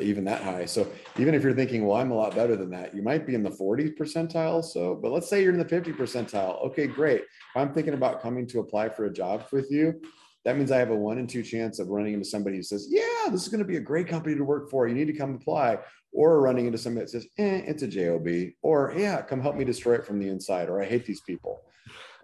even 0.00 0.24
that 0.24 0.42
high. 0.42 0.64
So 0.64 0.86
even 1.18 1.34
if 1.34 1.42
you're 1.42 1.54
thinking, 1.54 1.86
well, 1.86 1.96
I'm 1.96 2.10
a 2.10 2.16
lot 2.16 2.34
better 2.34 2.56
than 2.56 2.70
that, 2.70 2.94
you 2.94 3.02
might 3.02 3.26
be 3.26 3.34
in 3.34 3.42
the 3.42 3.50
40 3.50 3.90
percentile. 3.92 4.64
So, 4.64 4.94
but 4.94 5.12
let's 5.12 5.28
say 5.28 5.42
you're 5.42 5.52
in 5.52 5.58
the 5.58 5.68
50 5.68 5.92
percentile. 5.92 6.64
Okay, 6.66 6.86
great. 6.86 7.22
I'm 7.54 7.72
thinking 7.72 7.94
about 7.94 8.22
coming 8.22 8.46
to 8.48 8.60
apply 8.60 8.88
for 8.88 9.04
a 9.04 9.12
job 9.12 9.44
with 9.52 9.70
you, 9.70 10.00
that 10.44 10.58
means 10.58 10.70
I 10.70 10.78
have 10.78 10.90
a 10.90 10.96
one 10.96 11.18
in 11.18 11.26
two 11.26 11.42
chance 11.42 11.78
of 11.78 11.88
running 11.88 12.12
into 12.12 12.26
somebody 12.26 12.56
who 12.56 12.62
says, 12.62 12.88
Yeah, 12.90 13.30
this 13.30 13.42
is 13.42 13.48
going 13.48 13.60
to 13.60 13.64
be 13.64 13.76
a 13.76 13.80
great 13.80 14.08
company 14.08 14.36
to 14.36 14.44
work 14.44 14.70
for. 14.70 14.86
You 14.86 14.94
need 14.94 15.06
to 15.06 15.16
come 15.16 15.34
apply. 15.34 15.78
Or 16.12 16.40
running 16.40 16.66
into 16.66 16.78
somebody 16.78 17.06
that 17.06 17.10
says, 17.10 17.26
eh, 17.38 17.62
it's 17.66 17.82
a 17.82 17.88
JOB. 17.88 18.52
Or, 18.62 18.94
yeah, 18.96 19.20
come 19.22 19.40
help 19.40 19.56
me 19.56 19.64
destroy 19.64 19.94
it 19.94 20.06
from 20.06 20.20
the 20.20 20.28
inside. 20.28 20.68
Or 20.68 20.80
I 20.80 20.86
hate 20.86 21.04
these 21.04 21.22
people. 21.22 21.62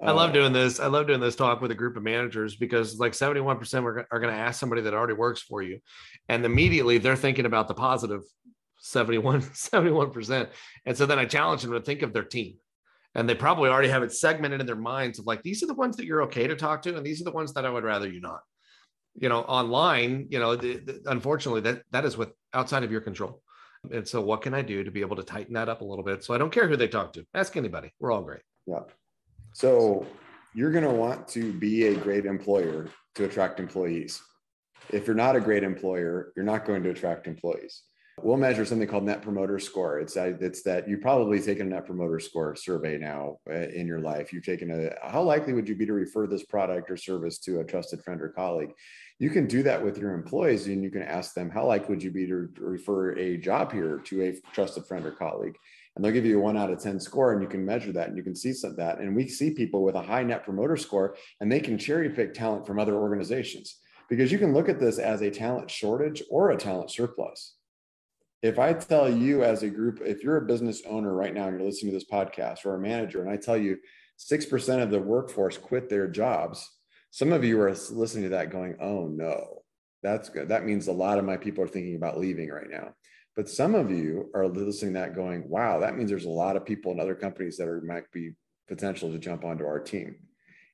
I 0.02 0.12
love 0.12 0.30
uh, 0.30 0.32
doing 0.32 0.52
this. 0.52 0.80
I 0.80 0.86
love 0.86 1.06
doing 1.06 1.20
this 1.20 1.36
talk 1.36 1.60
with 1.60 1.70
a 1.70 1.74
group 1.74 1.96
of 1.96 2.02
managers 2.02 2.56
because 2.56 2.98
like 2.98 3.12
71% 3.12 3.84
are, 3.84 4.06
are 4.10 4.20
going 4.20 4.32
to 4.32 4.40
ask 4.40 4.58
somebody 4.58 4.82
that 4.82 4.94
already 4.94 5.12
works 5.12 5.42
for 5.42 5.62
you. 5.62 5.80
And 6.28 6.44
immediately 6.44 6.98
they're 6.98 7.16
thinking 7.16 7.44
about 7.44 7.68
the 7.68 7.74
positive 7.74 8.22
71, 8.78 9.40
71%. 9.42 10.48
And 10.86 10.96
so 10.96 11.04
then 11.04 11.18
I 11.18 11.26
challenge 11.26 11.62
them 11.62 11.72
to 11.72 11.80
think 11.80 12.02
of 12.02 12.12
their 12.14 12.24
team 12.24 12.56
and 13.14 13.28
they 13.28 13.34
probably 13.34 13.68
already 13.68 13.88
have 13.88 14.02
it 14.02 14.12
segmented 14.12 14.60
in 14.60 14.66
their 14.66 14.76
minds 14.76 15.18
of 15.18 15.26
like 15.26 15.42
these 15.42 15.62
are 15.62 15.66
the 15.66 15.74
ones 15.74 15.96
that 15.96 16.06
you're 16.06 16.22
okay 16.22 16.46
to 16.46 16.56
talk 16.56 16.82
to 16.82 16.96
and 16.96 17.04
these 17.04 17.20
are 17.20 17.24
the 17.24 17.32
ones 17.32 17.52
that 17.52 17.64
i 17.64 17.70
would 17.70 17.84
rather 17.84 18.08
you 18.08 18.20
not 18.20 18.40
you 19.16 19.28
know 19.28 19.40
online 19.40 20.26
you 20.30 20.38
know 20.38 20.56
the, 20.56 20.76
the, 20.78 21.00
unfortunately 21.06 21.60
that 21.60 21.82
that 21.90 22.04
is 22.04 22.16
with 22.16 22.30
outside 22.54 22.84
of 22.84 22.92
your 22.92 23.00
control 23.00 23.42
and 23.92 24.06
so 24.06 24.20
what 24.20 24.42
can 24.42 24.54
i 24.54 24.62
do 24.62 24.84
to 24.84 24.90
be 24.90 25.00
able 25.00 25.16
to 25.16 25.22
tighten 25.22 25.54
that 25.54 25.68
up 25.68 25.80
a 25.80 25.84
little 25.84 26.04
bit 26.04 26.22
so 26.22 26.34
i 26.34 26.38
don't 26.38 26.52
care 26.52 26.68
who 26.68 26.76
they 26.76 26.88
talk 26.88 27.12
to 27.12 27.24
ask 27.34 27.56
anybody 27.56 27.92
we're 27.98 28.12
all 28.12 28.22
great 28.22 28.42
yeah 28.66 28.80
so 29.52 30.06
you're 30.54 30.72
going 30.72 30.84
to 30.84 30.90
want 30.90 31.28
to 31.28 31.52
be 31.52 31.86
a 31.86 31.94
great 31.94 32.26
employer 32.26 32.88
to 33.14 33.24
attract 33.24 33.60
employees. 33.60 34.22
If 34.90 35.06
you're 35.06 35.16
not 35.16 35.36
a 35.36 35.40
great 35.40 35.62
employer 35.62 36.32
you're 36.36 36.44
not 36.44 36.64
going 36.64 36.82
to 36.84 36.90
attract 36.90 37.26
employees. 37.26 37.82
We'll 38.22 38.36
measure 38.36 38.66
something 38.66 38.86
called 38.86 39.04
net 39.04 39.22
promoter 39.22 39.58
score. 39.58 39.98
It's 39.98 40.14
that 40.14 40.42
it's 40.42 40.62
that 40.64 40.86
you 40.86 40.98
probably 40.98 41.40
taken 41.40 41.68
a 41.68 41.70
net 41.70 41.86
promoter 41.86 42.20
score 42.20 42.54
survey 42.54 42.98
now 42.98 43.38
uh, 43.48 43.68
in 43.68 43.86
your 43.86 44.00
life. 44.00 44.32
You've 44.32 44.44
taken 44.44 44.70
a 44.70 45.08
how 45.08 45.22
likely 45.22 45.54
would 45.54 45.68
you 45.68 45.74
be 45.74 45.86
to 45.86 45.92
refer 45.94 46.26
this 46.26 46.44
product 46.44 46.90
or 46.90 46.96
service 46.98 47.38
to 47.40 47.60
a 47.60 47.64
trusted 47.64 48.02
friend 48.02 48.20
or 48.20 48.28
colleague? 48.28 48.72
You 49.18 49.30
can 49.30 49.46
do 49.46 49.62
that 49.62 49.82
with 49.82 49.96
your 49.96 50.12
employees 50.12 50.66
and 50.66 50.82
you 50.82 50.90
can 50.90 51.02
ask 51.02 51.34
them 51.34 51.50
how 51.50 51.66
likely 51.66 51.94
would 51.94 52.02
you 52.02 52.10
be 52.10 52.26
to 52.26 52.48
refer 52.58 53.12
a 53.12 53.38
job 53.38 53.72
here 53.72 53.98
to 54.04 54.22
a 54.22 54.34
trusted 54.52 54.86
friend 54.86 55.06
or 55.06 55.12
colleague 55.12 55.56
and 55.94 56.04
they'll 56.04 56.12
give 56.12 56.26
you 56.26 56.38
a 56.38 56.42
one 56.42 56.56
out 56.56 56.70
of 56.70 56.80
10 56.80 57.00
score 57.00 57.32
and 57.32 57.42
you 57.42 57.48
can 57.48 57.64
measure 57.64 57.92
that 57.92 58.08
and 58.08 58.16
you 58.16 58.22
can 58.22 58.34
see 58.34 58.52
some 58.52 58.76
that 58.76 58.98
and 58.98 59.14
we 59.14 59.26
see 59.28 59.50
people 59.50 59.82
with 59.82 59.94
a 59.94 60.02
high 60.02 60.22
net 60.22 60.44
promoter 60.44 60.76
score 60.76 61.16
and 61.40 61.50
they 61.50 61.60
can 61.60 61.76
cherry 61.76 62.10
pick 62.10 62.32
talent 62.34 62.66
from 62.66 62.78
other 62.78 62.96
organizations 62.96 63.78
because 64.08 64.32
you 64.32 64.38
can 64.38 64.52
look 64.52 64.68
at 64.68 64.80
this 64.80 64.98
as 64.98 65.22
a 65.22 65.30
talent 65.30 65.70
shortage 65.70 66.22
or 66.30 66.50
a 66.50 66.56
talent 66.56 66.90
surplus 66.90 67.54
if 68.42 68.58
I 68.58 68.72
tell 68.72 69.10
you 69.10 69.44
as 69.44 69.62
a 69.62 69.68
group, 69.68 70.00
if 70.04 70.22
you're 70.22 70.38
a 70.38 70.46
business 70.46 70.82
owner 70.86 71.12
right 71.12 71.34
now 71.34 71.48
and 71.48 71.58
you're 71.58 71.66
listening 71.66 71.92
to 71.92 71.98
this 71.98 72.08
podcast 72.10 72.64
or 72.64 72.74
a 72.74 72.80
manager, 72.80 73.20
and 73.20 73.30
I 73.30 73.36
tell 73.36 73.56
you 73.56 73.76
6% 74.18 74.82
of 74.82 74.90
the 74.90 75.00
workforce 75.00 75.58
quit 75.58 75.88
their 75.88 76.08
jobs, 76.08 76.68
some 77.10 77.32
of 77.32 77.44
you 77.44 77.60
are 77.60 77.70
listening 77.90 78.24
to 78.24 78.30
that 78.30 78.50
going, 78.50 78.76
oh 78.80 79.08
no, 79.08 79.62
that's 80.02 80.30
good. 80.30 80.48
That 80.48 80.64
means 80.64 80.88
a 80.88 80.92
lot 80.92 81.18
of 81.18 81.24
my 81.24 81.36
people 81.36 81.64
are 81.64 81.68
thinking 81.68 81.96
about 81.96 82.18
leaving 82.18 82.48
right 82.48 82.70
now. 82.70 82.94
But 83.36 83.48
some 83.48 83.74
of 83.74 83.90
you 83.90 84.30
are 84.34 84.48
listening 84.48 84.94
that 84.94 85.14
going, 85.14 85.48
wow, 85.48 85.80
that 85.80 85.96
means 85.96 86.10
there's 86.10 86.24
a 86.24 86.30
lot 86.30 86.56
of 86.56 86.64
people 86.64 86.92
in 86.92 87.00
other 87.00 87.14
companies 87.14 87.56
that 87.56 87.68
are 87.68 87.80
might 87.80 88.10
be 88.12 88.32
potential 88.68 89.10
to 89.10 89.18
jump 89.18 89.44
onto 89.44 89.64
our 89.64 89.80
team. 89.80 90.16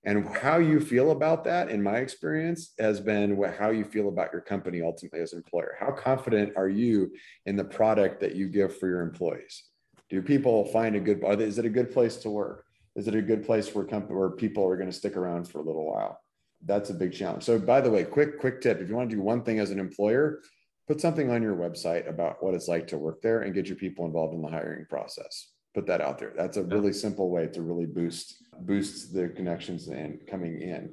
And 0.04 0.28
how 0.28 0.58
you 0.58 0.78
feel 0.78 1.10
about 1.10 1.42
that, 1.44 1.68
in 1.68 1.82
my 1.82 1.96
experience, 1.96 2.72
has 2.78 3.00
been 3.00 3.42
how 3.58 3.70
you 3.70 3.84
feel 3.84 4.08
about 4.08 4.32
your 4.32 4.40
company 4.40 4.80
ultimately 4.80 5.20
as 5.20 5.32
an 5.32 5.38
employer. 5.38 5.76
How 5.80 5.90
confident 5.90 6.52
are 6.56 6.68
you 6.68 7.12
in 7.44 7.56
the 7.56 7.64
product 7.64 8.20
that 8.20 8.36
you 8.36 8.48
give 8.48 8.78
for 8.78 8.88
your 8.88 9.00
employees? 9.00 9.64
Do 10.08 10.22
people 10.22 10.66
find 10.66 10.94
a 10.94 11.00
good? 11.00 11.24
Is 11.40 11.58
it 11.58 11.64
a 11.64 11.70
good 11.70 11.90
place 11.90 12.16
to 12.18 12.30
work? 12.30 12.64
Is 12.94 13.08
it 13.08 13.16
a 13.16 13.22
good 13.22 13.44
place 13.44 13.74
where 13.74 13.84
company 13.84 14.16
where 14.16 14.30
people 14.30 14.64
are 14.68 14.76
going 14.76 14.88
to 14.88 14.96
stick 14.96 15.16
around 15.16 15.48
for 15.48 15.58
a 15.58 15.64
little 15.64 15.86
while? 15.92 16.20
That's 16.64 16.90
a 16.90 16.94
big 16.94 17.12
challenge. 17.12 17.42
So, 17.42 17.58
by 17.58 17.80
the 17.80 17.90
way, 17.90 18.04
quick 18.04 18.38
quick 18.38 18.60
tip: 18.60 18.80
if 18.80 18.88
you 18.88 18.94
want 18.94 19.10
to 19.10 19.16
do 19.16 19.22
one 19.22 19.42
thing 19.42 19.58
as 19.58 19.72
an 19.72 19.80
employer, 19.80 20.40
put 20.86 21.00
something 21.00 21.30
on 21.30 21.42
your 21.42 21.56
website 21.56 22.08
about 22.08 22.42
what 22.42 22.54
it's 22.54 22.68
like 22.68 22.86
to 22.88 22.98
work 22.98 23.22
there 23.22 23.42
and 23.42 23.54
get 23.54 23.66
your 23.66 23.76
people 23.76 24.04
involved 24.04 24.34
in 24.34 24.42
the 24.42 24.48
hiring 24.48 24.86
process 24.86 25.48
put 25.76 25.86
that 25.86 26.00
out 26.00 26.18
there. 26.18 26.32
That's 26.34 26.56
a 26.56 26.62
really 26.62 26.94
simple 26.94 27.28
way 27.28 27.48
to 27.48 27.60
really 27.60 27.84
boost 27.84 28.42
boost 28.60 29.12
the 29.12 29.28
connections 29.28 29.88
and 29.88 30.26
coming 30.26 30.62
in. 30.62 30.90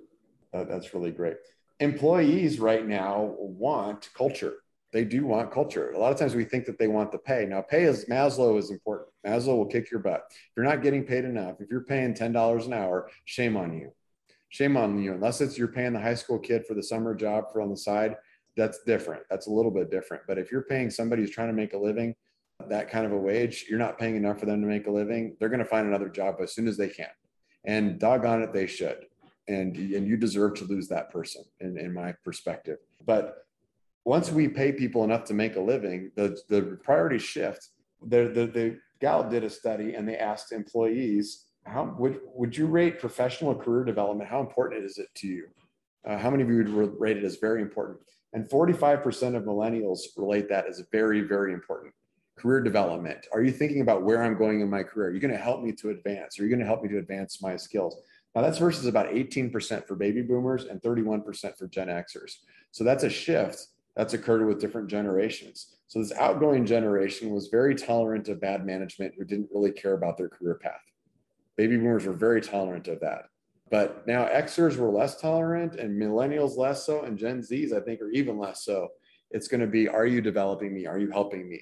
Uh, 0.54 0.66
that's 0.66 0.94
really 0.94 1.12
great. 1.12 1.38
Employees 1.80 2.60
right 2.60 2.86
now 2.86 3.34
want 3.40 4.10
culture. 4.14 4.56
They 4.92 5.06
do 5.06 5.26
want 5.26 5.52
culture. 5.52 5.92
A 5.92 5.98
lot 5.98 6.12
of 6.12 6.20
times 6.20 6.36
we 6.36 6.44
think 6.44 6.66
that 6.66 6.78
they 6.78 6.90
want 6.90 7.14
the 7.14 7.18
pay. 7.18 7.46
Now, 7.46 7.62
pay 7.62 7.86
is 7.86 8.06
Maslow 8.06 8.60
is 8.60 8.70
important. 8.70 9.10
Maslow 9.26 9.58
will 9.58 9.66
kick 9.66 9.90
your 9.90 10.02
butt. 10.02 10.26
If 10.30 10.52
you're 10.58 10.66
not 10.66 10.84
getting 10.84 11.04
paid 11.04 11.24
enough, 11.24 11.62
if 11.62 11.70
you're 11.72 11.86
paying 11.86 12.14
$10 12.14 12.66
an 12.66 12.74
hour, 12.74 13.10
shame 13.26 13.58
on 13.58 13.74
you. 13.74 13.92
Shame 14.50 14.78
on 14.78 15.02
you. 15.02 15.14
Unless 15.14 15.42
it's 15.42 15.58
you're 15.58 15.70
paying 15.70 15.94
the 15.94 16.00
high 16.00 16.14
school 16.14 16.38
kid 16.38 16.68
for 16.68 16.76
the 16.76 16.84
summer 16.84 17.16
job 17.16 17.46
for 17.52 17.62
on 17.62 17.72
the 17.72 17.78
side, 17.78 18.18
that's 18.56 18.84
different. 18.84 19.24
That's 19.30 19.48
a 19.48 19.52
little 19.52 19.72
bit 19.72 19.90
different. 19.90 20.24
But 20.28 20.38
if 20.38 20.52
you're 20.52 20.64
paying 20.64 20.90
somebody 20.90 21.22
who's 21.22 21.32
trying 21.32 21.48
to 21.48 21.54
make 21.54 21.74
a 21.74 21.78
living 21.78 22.16
that 22.70 22.90
kind 22.90 23.06
of 23.06 23.12
a 23.12 23.18
wage, 23.18 23.66
you're 23.70 23.80
not 23.80 23.98
paying 23.98 24.16
enough 24.16 24.40
for 24.40 24.46
them 24.46 24.62
to 24.62 24.68
make 24.68 24.88
a 24.88 24.92
living, 24.92 25.36
they're 25.40 25.50
going 25.50 25.60
to 25.60 25.66
find 25.66 25.88
another 25.88 26.10
job 26.10 26.36
as 26.42 26.54
soon 26.54 26.68
as 26.68 26.78
they 26.78 26.88
can. 26.88 27.10
And 27.66 28.00
doggone 28.00 28.42
it, 28.42 28.54
they 28.54 28.68
should. 28.68 29.06
And, 29.48 29.76
and 29.76 30.08
you 30.08 30.16
deserve 30.16 30.54
to 30.56 30.66
lose 30.66 30.88
that 30.88 31.12
person, 31.12 31.44
in, 31.60 31.78
in 31.78 31.94
my 31.94 32.14
perspective. 32.24 32.78
But 33.06 33.46
once 34.06 34.32
we 34.32 34.48
pay 34.48 34.72
people 34.72 35.04
enough 35.04 35.26
to 35.26 35.34
make 35.34 35.56
a 35.56 35.62
living, 35.62 36.12
the, 36.16 36.38
the 36.50 36.78
priority 36.84 37.20
shift. 37.20 37.70
The, 38.06 38.32
the, 38.34 38.48
the 38.48 38.80
Gallup 39.00 39.30
did 39.30 39.44
a 39.44 39.50
study 39.50 39.96
and 39.96 40.08
they 40.08 40.18
asked 40.18 40.52
employees, 40.52 41.46
how 41.66 41.96
would, 41.98 42.20
would 42.36 42.56
you 42.56 42.66
rate 42.66 43.00
professional 43.00 43.56
career 43.56 43.86
development? 43.86 44.30
How 44.30 44.42
important 44.42 44.84
is 44.84 44.98
it 44.98 45.08
to 45.16 45.28
you? 45.28 45.48
Uh, 46.06 46.18
how 46.18 46.30
many 46.30 46.44
of 46.44 46.50
you 46.50 46.58
would 46.58 47.00
rate 47.00 47.16
it 47.16 47.24
as 47.24 47.38
very 47.38 47.62
important? 47.62 48.00
And 48.34 48.50
45% 48.50 49.36
of 49.36 49.44
millennials 49.44 50.02
relate 50.18 50.50
that 50.50 50.68
as 50.68 50.84
very, 50.92 51.22
very 51.22 51.54
important. 51.54 51.94
Career 52.36 52.62
development. 52.62 53.28
Are 53.32 53.44
you 53.44 53.52
thinking 53.52 53.82
about 53.82 54.02
where 54.04 54.24
I'm 54.24 54.38
going 54.38 54.62
in 54.62 54.70
my 54.70 54.82
career? 54.82 55.10
Are 55.10 55.12
you 55.12 55.20
going 55.20 55.32
to 55.34 55.38
help 55.38 55.62
me 55.62 55.72
to 55.74 55.92
advance? 55.92 56.40
Are 56.40 56.44
you 56.44 56.50
going 56.50 56.60
to 56.60 56.66
help 56.66 56.82
me 56.82 56.90
to 56.90 56.98
advance 56.98 57.42
my 57.42 57.56
skills? 57.56 57.96
Now 58.36 58.42
that's 58.42 58.58
versus 58.58 58.88
about 58.88 59.10
18% 59.10 59.88
for 59.88 59.96
baby 59.96 60.24
boomers 60.24 60.66
and 60.66 60.82
31% 60.82 61.58
for 61.58 61.68
Gen 61.68 61.88
Xers. 61.88 62.38
So 62.72 62.84
that's 62.84 63.04
a 63.04 63.10
shift 63.10 63.68
that's 63.96 64.16
occurred 64.16 64.48
with 64.48 64.60
different 64.60 64.90
generations. 64.90 65.76
So 65.86 66.00
this 66.00 66.12
outgoing 66.14 66.66
generation 66.66 67.30
was 67.30 67.50
very 67.50 67.76
tolerant 67.76 68.28
of 68.30 68.42
bad 68.42 68.66
management 68.66 69.14
who 69.16 69.26
didn't 69.26 69.50
really 69.54 69.72
care 69.72 69.94
about 69.94 70.18
their 70.18 70.30
career 70.30 70.56
path. 70.56 70.82
Baby 71.56 71.78
boomers 71.78 72.06
were 72.06 72.14
very 72.14 72.42
tolerant 72.42 72.88
of 72.88 73.00
that. 73.02 73.26
But 73.74 74.06
now 74.06 74.26
Xers 74.28 74.78
were 74.78 74.92
less 74.92 75.20
tolerant 75.20 75.78
and 75.78 76.00
millennials 76.00 76.58
less 76.58 76.86
so, 76.86 77.06
and 77.06 77.18
Gen 77.18 77.40
Zs, 77.40 77.74
I 77.74 77.80
think, 77.80 78.02
are 78.02 78.12
even 78.12 78.38
less 78.38 78.64
so. 78.64 78.90
It's 79.32 79.48
going 79.48 79.62
to 79.62 79.66
be, 79.66 79.88
are 79.88 80.06
you 80.06 80.22
developing 80.22 80.76
me? 80.76 80.86
Are 80.86 81.00
you 81.00 81.10
helping 81.10 81.50
me? 81.50 81.60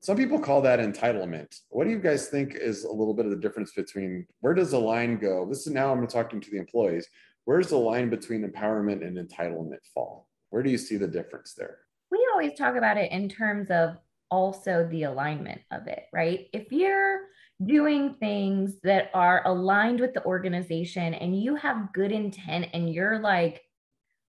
Some 0.00 0.16
people 0.16 0.38
call 0.38 0.62
that 0.62 0.78
entitlement. 0.78 1.60
What 1.68 1.84
do 1.84 1.90
you 1.90 1.98
guys 1.98 2.28
think 2.28 2.54
is 2.54 2.84
a 2.84 2.90
little 2.90 3.12
bit 3.12 3.26
of 3.26 3.30
the 3.30 3.36
difference 3.36 3.72
between 3.72 4.26
where 4.40 4.54
does 4.54 4.70
the 4.70 4.80
line 4.80 5.18
go? 5.18 5.44
This 5.46 5.66
is 5.66 5.74
now 5.74 5.92
I'm 5.92 6.06
talking 6.06 6.40
to 6.40 6.50
the 6.50 6.56
employees. 6.56 7.06
Where's 7.44 7.68
the 7.68 7.76
line 7.76 8.08
between 8.08 8.42
empowerment 8.42 9.06
and 9.06 9.18
entitlement 9.18 9.84
fall? 9.92 10.28
Where 10.48 10.62
do 10.62 10.70
you 10.70 10.78
see 10.78 10.96
the 10.96 11.08
difference 11.08 11.52
there? 11.52 11.76
We 12.10 12.26
always 12.32 12.56
talk 12.56 12.76
about 12.76 12.96
it 12.96 13.12
in 13.12 13.28
terms 13.28 13.70
of 13.70 13.98
also 14.30 14.88
the 14.90 15.02
alignment 15.02 15.60
of 15.70 15.88
it, 15.88 16.04
right? 16.10 16.48
If 16.54 16.72
you're 16.72 17.20
doing 17.64 18.14
things 18.14 18.76
that 18.82 19.10
are 19.12 19.42
aligned 19.46 20.00
with 20.00 20.14
the 20.14 20.24
organization 20.24 21.14
and 21.14 21.40
you 21.40 21.56
have 21.56 21.92
good 21.92 22.12
intent 22.12 22.66
and 22.72 22.92
you're 22.92 23.18
like, 23.18 23.62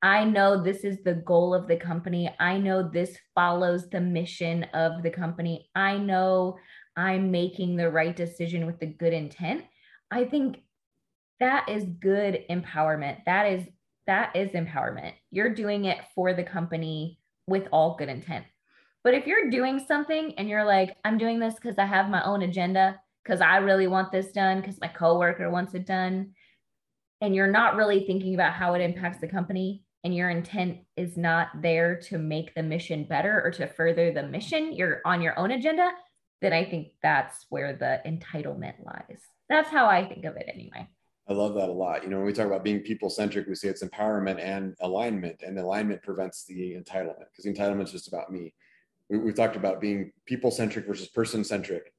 I 0.02 0.24
know 0.24 0.62
this 0.62 0.84
is 0.84 1.02
the 1.02 1.14
goal 1.14 1.52
of 1.52 1.66
the 1.66 1.76
company. 1.76 2.32
I 2.38 2.58
know 2.58 2.88
this 2.88 3.18
follows 3.34 3.88
the 3.90 4.00
mission 4.00 4.64
of 4.72 5.02
the 5.02 5.10
company. 5.10 5.68
I 5.74 5.98
know 5.98 6.56
I'm 6.96 7.30
making 7.30 7.76
the 7.76 7.90
right 7.90 8.14
decision 8.14 8.64
with 8.64 8.78
the 8.78 8.86
good 8.86 9.12
intent. 9.12 9.64
I 10.10 10.24
think 10.24 10.62
that 11.40 11.68
is 11.68 11.84
good 11.84 12.44
empowerment. 12.50 13.24
That 13.26 13.46
is 13.46 13.64
that 14.06 14.34
is 14.34 14.52
empowerment. 14.52 15.12
You're 15.30 15.54
doing 15.54 15.84
it 15.84 15.98
for 16.14 16.32
the 16.32 16.42
company 16.42 17.18
with 17.46 17.68
all 17.72 17.96
good 17.96 18.08
intent. 18.08 18.46
But 19.04 19.14
if 19.14 19.26
you're 19.26 19.50
doing 19.50 19.84
something 19.86 20.34
and 20.38 20.48
you're 20.48 20.64
like, 20.64 20.96
I'm 21.04 21.18
doing 21.18 21.38
this 21.38 21.54
because 21.54 21.78
I 21.78 21.84
have 21.84 22.08
my 22.08 22.22
own 22.24 22.42
agenda, 22.42 22.98
because 23.28 23.42
I 23.42 23.58
really 23.58 23.86
want 23.86 24.10
this 24.10 24.32
done, 24.32 24.60
because 24.60 24.80
my 24.80 24.88
coworker 24.88 25.50
wants 25.50 25.74
it 25.74 25.84
done, 25.86 26.30
and 27.20 27.34
you're 27.34 27.46
not 27.46 27.76
really 27.76 28.06
thinking 28.06 28.34
about 28.34 28.54
how 28.54 28.72
it 28.72 28.80
impacts 28.80 29.18
the 29.20 29.28
company, 29.28 29.84
and 30.02 30.14
your 30.14 30.30
intent 30.30 30.78
is 30.96 31.18
not 31.18 31.48
there 31.60 32.00
to 32.08 32.16
make 32.16 32.54
the 32.54 32.62
mission 32.62 33.04
better 33.04 33.42
or 33.44 33.50
to 33.50 33.66
further 33.66 34.12
the 34.12 34.22
mission, 34.22 34.72
you're 34.72 35.02
on 35.04 35.20
your 35.20 35.38
own 35.38 35.50
agenda, 35.50 35.90
then 36.40 36.54
I 36.54 36.64
think 36.64 36.88
that's 37.02 37.44
where 37.50 37.74
the 37.74 38.00
entitlement 38.08 38.82
lies. 38.82 39.20
That's 39.50 39.68
how 39.68 39.86
I 39.86 40.08
think 40.08 40.24
of 40.24 40.36
it 40.36 40.48
anyway. 40.50 40.88
I 41.28 41.34
love 41.34 41.54
that 41.56 41.68
a 41.68 41.72
lot. 41.72 42.04
You 42.04 42.08
know, 42.08 42.16
when 42.16 42.26
we 42.26 42.32
talk 42.32 42.46
about 42.46 42.64
being 42.64 42.80
people 42.80 43.10
centric, 43.10 43.46
we 43.46 43.56
say 43.56 43.68
it's 43.68 43.84
empowerment 43.84 44.42
and 44.42 44.74
alignment, 44.80 45.42
and 45.42 45.58
alignment 45.58 46.02
prevents 46.02 46.46
the 46.46 46.76
entitlement 46.82 47.26
because 47.36 47.44
entitlement 47.44 47.84
is 47.84 47.92
just 47.92 48.08
about 48.08 48.32
me. 48.32 48.54
We, 49.10 49.18
have 49.18 49.34
talked 49.34 49.56
about 49.56 49.82
being 49.82 50.12
people 50.24 50.50
centric 50.50 50.86
versus 50.86 51.08
person 51.08 51.44
centric. 51.44 51.92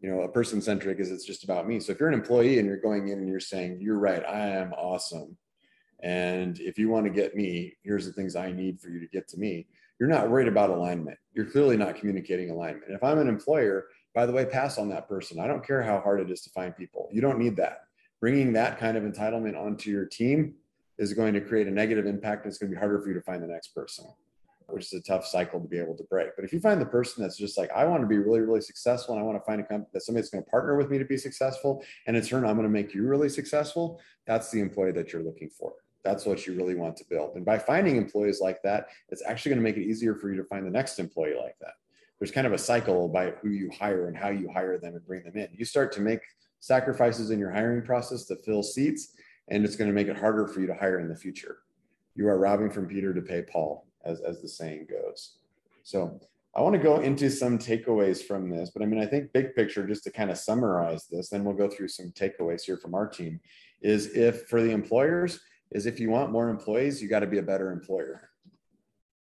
You 0.00 0.10
know, 0.10 0.22
a 0.22 0.28
person 0.28 0.62
centric 0.62 0.98
is 0.98 1.10
it's 1.10 1.24
just 1.24 1.44
about 1.44 1.68
me. 1.68 1.78
So 1.80 1.92
if 1.92 2.00
you're 2.00 2.08
an 2.08 2.14
employee 2.14 2.58
and 2.58 2.66
you're 2.66 2.80
going 2.80 3.08
in 3.08 3.18
and 3.18 3.28
you're 3.28 3.40
saying, 3.40 3.80
you're 3.80 3.98
right, 3.98 4.24
I 4.26 4.48
am 4.48 4.72
awesome. 4.72 5.36
And 6.02 6.58
if 6.60 6.78
you 6.78 6.88
want 6.88 7.04
to 7.04 7.12
get 7.12 7.36
me, 7.36 7.74
here's 7.82 8.06
the 8.06 8.12
things 8.12 8.34
I 8.34 8.52
need 8.52 8.80
for 8.80 8.88
you 8.88 9.00
to 9.00 9.06
get 9.06 9.28
to 9.28 9.36
me. 9.38 9.66
You're 9.98 10.08
not 10.08 10.30
worried 10.30 10.48
about 10.48 10.70
alignment. 10.70 11.18
You're 11.34 11.50
clearly 11.50 11.76
not 11.76 11.96
communicating 11.96 12.50
alignment. 12.50 12.92
if 12.92 13.04
I'm 13.04 13.18
an 13.18 13.28
employer, 13.28 13.88
by 14.14 14.24
the 14.24 14.32
way, 14.32 14.46
pass 14.46 14.78
on 14.78 14.88
that 14.88 15.06
person. 15.06 15.38
I 15.38 15.46
don't 15.46 15.66
care 15.66 15.82
how 15.82 16.00
hard 16.00 16.20
it 16.20 16.30
is 16.30 16.40
to 16.42 16.50
find 16.50 16.74
people. 16.74 17.10
You 17.12 17.20
don't 17.20 17.38
need 17.38 17.56
that 17.56 17.80
bringing 18.20 18.52
that 18.52 18.78
kind 18.78 18.96
of 18.96 19.02
entitlement 19.02 19.58
onto 19.58 19.90
your 19.90 20.04
team 20.04 20.54
is 20.98 21.14
going 21.14 21.32
to 21.34 21.40
create 21.40 21.66
a 21.66 21.70
negative 21.70 22.06
impact 22.06 22.44
and 22.44 22.50
it's 22.50 22.58
going 22.58 22.70
to 22.70 22.76
be 22.76 22.78
harder 22.78 23.00
for 23.00 23.08
you 23.08 23.14
to 23.14 23.22
find 23.22 23.42
the 23.42 23.46
next 23.46 23.68
person 23.68 24.04
which 24.72 24.86
is 24.86 24.92
a 24.92 25.02
tough 25.02 25.26
cycle 25.26 25.60
to 25.60 25.68
be 25.68 25.78
able 25.78 25.96
to 25.96 26.04
break. 26.04 26.30
But 26.36 26.44
if 26.44 26.52
you 26.52 26.60
find 26.60 26.80
the 26.80 26.86
person 26.86 27.22
that's 27.22 27.36
just 27.36 27.58
like 27.58 27.70
i 27.74 27.84
want 27.84 28.02
to 28.02 28.06
be 28.06 28.18
really 28.18 28.40
really 28.40 28.60
successful 28.60 29.14
and 29.14 29.22
i 29.22 29.26
want 29.26 29.38
to 29.38 29.44
find 29.44 29.60
a 29.60 29.64
company 29.64 29.88
that 29.92 30.02
somebody's 30.02 30.30
going 30.30 30.44
to 30.44 30.50
partner 30.50 30.76
with 30.76 30.90
me 30.90 30.98
to 30.98 31.04
be 31.04 31.16
successful 31.16 31.82
and 32.06 32.16
in 32.16 32.24
turn 32.24 32.44
i'm 32.44 32.56
going 32.56 32.62
to 32.62 32.68
make 32.68 32.94
you 32.94 33.06
really 33.06 33.28
successful 33.28 34.00
that's 34.26 34.50
the 34.50 34.60
employee 34.60 34.92
that 34.92 35.12
you're 35.12 35.22
looking 35.22 35.50
for. 35.50 35.72
That's 36.04 36.24
what 36.24 36.46
you 36.46 36.54
really 36.54 36.74
want 36.74 36.96
to 36.98 37.04
build. 37.10 37.36
And 37.36 37.44
by 37.44 37.58
finding 37.58 37.96
employees 37.96 38.40
like 38.40 38.62
that 38.62 38.86
it's 39.08 39.22
actually 39.26 39.50
going 39.50 39.62
to 39.62 39.64
make 39.64 39.76
it 39.76 39.88
easier 39.88 40.14
for 40.14 40.30
you 40.30 40.36
to 40.36 40.44
find 40.44 40.66
the 40.66 40.70
next 40.70 40.98
employee 40.98 41.36
like 41.40 41.58
that. 41.60 41.74
There's 42.18 42.30
kind 42.30 42.46
of 42.46 42.52
a 42.52 42.58
cycle 42.58 43.08
by 43.08 43.30
who 43.42 43.48
you 43.48 43.70
hire 43.70 44.08
and 44.08 44.16
how 44.16 44.28
you 44.28 44.50
hire 44.52 44.78
them 44.78 44.94
and 44.94 45.06
bring 45.06 45.24
them 45.24 45.36
in. 45.36 45.48
You 45.52 45.64
start 45.64 45.90
to 45.92 46.02
make 46.02 46.20
sacrifices 46.60 47.30
in 47.30 47.38
your 47.38 47.50
hiring 47.50 47.82
process 47.82 48.26
to 48.26 48.36
fill 48.36 48.62
seats, 48.62 49.14
and 49.48 49.64
it's 49.64 49.74
going 49.74 49.88
to 49.88 49.94
make 49.94 50.06
it 50.06 50.18
harder 50.18 50.46
for 50.46 50.60
you 50.60 50.66
to 50.66 50.74
hire 50.74 51.00
in 51.00 51.08
the 51.08 51.16
future. 51.16 51.58
You 52.14 52.28
are 52.28 52.38
robbing 52.38 52.70
from 52.70 52.86
Peter 52.86 53.14
to 53.14 53.22
pay 53.22 53.42
Paul, 53.42 53.86
as, 54.04 54.20
as 54.20 54.40
the 54.40 54.48
saying 54.48 54.86
goes. 54.90 55.36
So 55.82 56.20
I 56.54 56.62
want 56.62 56.74
to 56.74 56.82
go 56.82 57.00
into 57.00 57.30
some 57.30 57.58
takeaways 57.58 58.22
from 58.22 58.50
this, 58.50 58.70
but 58.70 58.82
I 58.82 58.86
mean, 58.86 59.00
I 59.00 59.06
think 59.06 59.32
big 59.32 59.54
picture, 59.54 59.86
just 59.86 60.04
to 60.04 60.10
kind 60.10 60.30
of 60.30 60.38
summarize 60.38 61.06
this, 61.06 61.28
then 61.28 61.44
we'll 61.44 61.54
go 61.54 61.68
through 61.68 61.88
some 61.88 62.10
takeaways 62.10 62.62
here 62.62 62.76
from 62.76 62.94
our 62.94 63.06
team, 63.06 63.40
is 63.82 64.16
if 64.16 64.48
for 64.48 64.60
the 64.60 64.70
employers, 64.70 65.40
is 65.70 65.86
if 65.86 66.00
you 66.00 66.10
want 66.10 66.32
more 66.32 66.48
employees, 66.48 67.00
you 67.00 67.08
got 67.08 67.20
to 67.20 67.26
be 67.26 67.38
a 67.38 67.42
better 67.42 67.70
employer. 67.70 68.29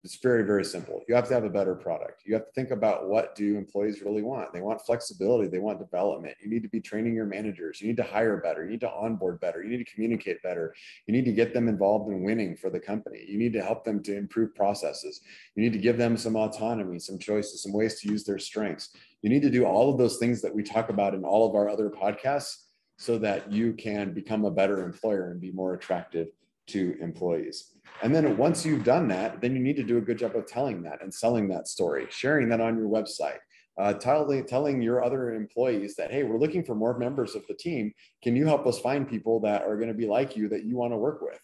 It's 0.08 0.16
very, 0.22 0.42
very 0.42 0.64
simple. 0.64 1.02
You 1.06 1.14
have 1.14 1.28
to 1.28 1.34
have 1.34 1.44
a 1.44 1.50
better 1.50 1.74
product. 1.74 2.22
You 2.24 2.32
have 2.32 2.46
to 2.46 2.52
think 2.52 2.70
about 2.70 3.10
what 3.10 3.34
do 3.34 3.58
employees 3.58 4.00
really 4.00 4.22
want. 4.22 4.54
They 4.54 4.62
want 4.62 4.80
flexibility. 4.80 5.48
They 5.48 5.58
want 5.58 5.80
development. 5.80 6.34
You 6.42 6.48
need 6.48 6.62
to 6.62 6.68
be 6.70 6.80
training 6.80 7.14
your 7.14 7.26
managers. 7.26 7.82
You 7.82 7.88
need 7.88 7.98
to 7.98 8.04
hire 8.04 8.38
better. 8.38 8.64
You 8.64 8.70
need 8.70 8.80
to 8.80 8.90
onboard 8.90 9.38
better. 9.38 9.62
You 9.62 9.68
need 9.68 9.84
to 9.84 9.92
communicate 9.92 10.42
better. 10.42 10.74
You 11.06 11.12
need 11.12 11.26
to 11.26 11.32
get 11.32 11.52
them 11.52 11.68
involved 11.68 12.10
in 12.10 12.22
winning 12.22 12.56
for 12.56 12.70
the 12.70 12.80
company. 12.80 13.22
You 13.28 13.36
need 13.36 13.52
to 13.52 13.62
help 13.62 13.84
them 13.84 14.02
to 14.04 14.16
improve 14.16 14.54
processes. 14.54 15.20
You 15.54 15.62
need 15.62 15.74
to 15.74 15.78
give 15.78 15.98
them 15.98 16.16
some 16.16 16.36
autonomy, 16.36 16.98
some 17.00 17.18
choices, 17.18 17.62
some 17.62 17.74
ways 17.74 18.00
to 18.00 18.08
use 18.10 18.24
their 18.24 18.38
strengths. 18.38 18.96
You 19.20 19.28
need 19.28 19.42
to 19.42 19.50
do 19.50 19.66
all 19.66 19.90
of 19.92 19.98
those 19.98 20.16
things 20.16 20.40
that 20.40 20.54
we 20.54 20.62
talk 20.62 20.88
about 20.88 21.12
in 21.12 21.22
all 21.22 21.46
of 21.46 21.54
our 21.54 21.68
other 21.68 21.90
podcasts 21.90 22.62
so 22.96 23.18
that 23.18 23.52
you 23.52 23.74
can 23.74 24.14
become 24.14 24.46
a 24.46 24.50
better 24.50 24.82
employer 24.82 25.32
and 25.32 25.38
be 25.38 25.52
more 25.52 25.74
attractive 25.74 26.28
to 26.68 26.96
employees. 27.00 27.74
And 28.02 28.14
then 28.14 28.36
once 28.36 28.64
you've 28.64 28.84
done 28.84 29.08
that, 29.08 29.40
then 29.40 29.54
you 29.54 29.62
need 29.62 29.76
to 29.76 29.82
do 29.82 29.98
a 29.98 30.02
good 30.02 30.18
job 30.18 30.36
of 30.36 30.46
telling 30.46 30.82
that 30.82 31.02
and 31.02 31.12
selling 31.12 31.48
that 31.48 31.68
story, 31.68 32.06
sharing 32.10 32.48
that 32.50 32.60
on 32.60 32.76
your 32.76 32.88
website, 32.88 33.38
uh, 33.78 33.94
telling, 33.94 34.46
telling 34.46 34.80
your 34.80 35.02
other 35.02 35.34
employees 35.34 35.96
that, 35.96 36.10
hey, 36.10 36.22
we're 36.22 36.38
looking 36.38 36.64
for 36.64 36.74
more 36.74 36.98
members 36.98 37.34
of 37.34 37.46
the 37.48 37.54
team. 37.54 37.92
Can 38.22 38.36
you 38.36 38.46
help 38.46 38.66
us 38.66 38.78
find 38.78 39.08
people 39.08 39.40
that 39.40 39.62
are 39.62 39.76
going 39.76 39.88
to 39.88 39.94
be 39.94 40.06
like 40.06 40.36
you 40.36 40.48
that 40.48 40.64
you 40.64 40.76
want 40.76 40.92
to 40.92 40.96
work 40.96 41.22
with? 41.22 41.40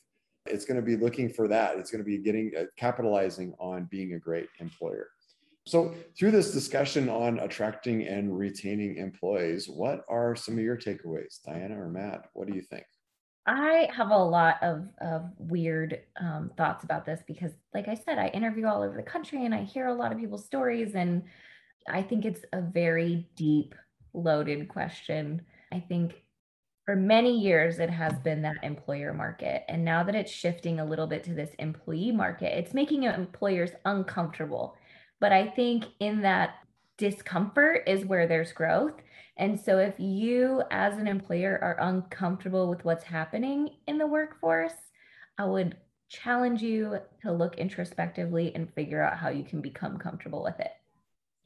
It's 0.47 0.65
going 0.65 0.77
to 0.77 0.83
be 0.83 0.97
looking 0.97 1.29
for 1.29 1.49
that. 1.49 1.79
It's 1.79 1.91
going 1.91 2.05
to 2.05 2.09
be 2.09 2.19
getting 2.19 2.53
uh, 2.59 2.65
capitalizing 2.77 3.55
on 3.59 3.89
being 3.91 4.13
a 4.13 4.19
great 4.19 4.49
employer. 4.61 5.09
So, 5.67 5.95
through 6.19 6.33
this 6.33 6.53
discussion 6.53 7.09
on 7.09 7.39
attracting 7.39 8.07
and 8.07 8.37
retaining 8.37 8.97
employees, 8.97 9.67
what 9.67 10.05
are 10.11 10.37
some 10.37 10.59
of 10.59 10.61
your 10.63 10.77
takeaways, 10.77 11.43
Diana 11.43 11.81
or 11.81 11.89
Matt? 11.89 12.27
What 12.35 12.49
do 12.49 12.55
you 12.55 12.61
think? 12.61 12.85
I 13.47 13.89
have 13.95 14.11
a 14.11 14.17
lot 14.17 14.57
of, 14.63 14.89
of 14.99 15.31
weird 15.39 16.01
um, 16.19 16.51
thoughts 16.57 16.85
about 16.85 17.05
this 17.05 17.21
because, 17.27 17.53
like 17.75 17.89
I 17.89 17.95
said, 17.95 18.19
I 18.19 18.29
interview 18.29 18.67
all 18.67 18.83
over 18.83 18.97
the 18.97 19.03
country 19.03 19.45
and 19.45 19.55
I 19.55 19.63
hear 19.63 19.89
a 19.89 19.95
lot 19.95 20.13
of 20.13 20.19
people's 20.19 20.47
stories. 20.47 20.95
And 20.95 21.25
I 21.89 22.03
think 22.03 22.25
it's 22.25 22.41
a 22.53 22.63
very 22.63 23.29
deep, 23.37 23.75
loaded 24.15 24.69
question. 24.69 25.43
I 25.73 25.81
think 25.81 26.15
for 26.87 26.97
many 26.97 27.39
years, 27.39 27.79
it 27.79 27.91
has 27.91 28.15
been 28.21 28.43
that 28.43 28.63
employer 28.63 29.13
market. 29.13 29.65
And 29.69 29.85
now 29.85 30.03
that 30.05 30.15
it's 30.15 30.33
shifting 30.33 30.81
a 30.81 30.85
little 30.85 31.07
bit 31.07 31.25
to 31.25 31.35
this 31.35 31.51
employee 31.59 32.13
market, 32.13 32.59
it's 32.59 32.75
making 32.75 33.05
employers 33.05 33.71
uncomfortable. 33.85 34.77
But 35.21 35.33
I 35.33 35.49
think 35.49 35.85
in 36.01 36.23
that 36.23 36.57
discomfort 36.97 37.83
is 37.87 38.05
where 38.05 38.27
there's 38.27 38.53
growth. 38.53 38.95
And 39.37 39.59
so, 39.59 39.79
if 39.79 39.95
you 39.99 40.63
as 40.71 40.97
an 40.99 41.09
employer 41.09 41.59
are 41.61 41.89
uncomfortable 41.89 42.69
with 42.69 42.85
what's 42.85 43.05
happening 43.05 43.71
in 43.89 43.99
the 43.99 44.07
workforce, 44.07 44.75
I 45.39 45.45
would 45.45 45.77
challenge 46.09 46.63
you 46.63 46.99
to 47.23 47.33
look 47.33 47.57
introspectively 47.57 48.55
and 48.55 48.73
figure 48.75 49.03
out 49.03 49.19
how 49.19 49.31
you 49.31 49.43
can 49.43 49.61
become 49.61 49.99
comfortable 49.99 50.43
with 50.43 50.61
it. 50.61 50.71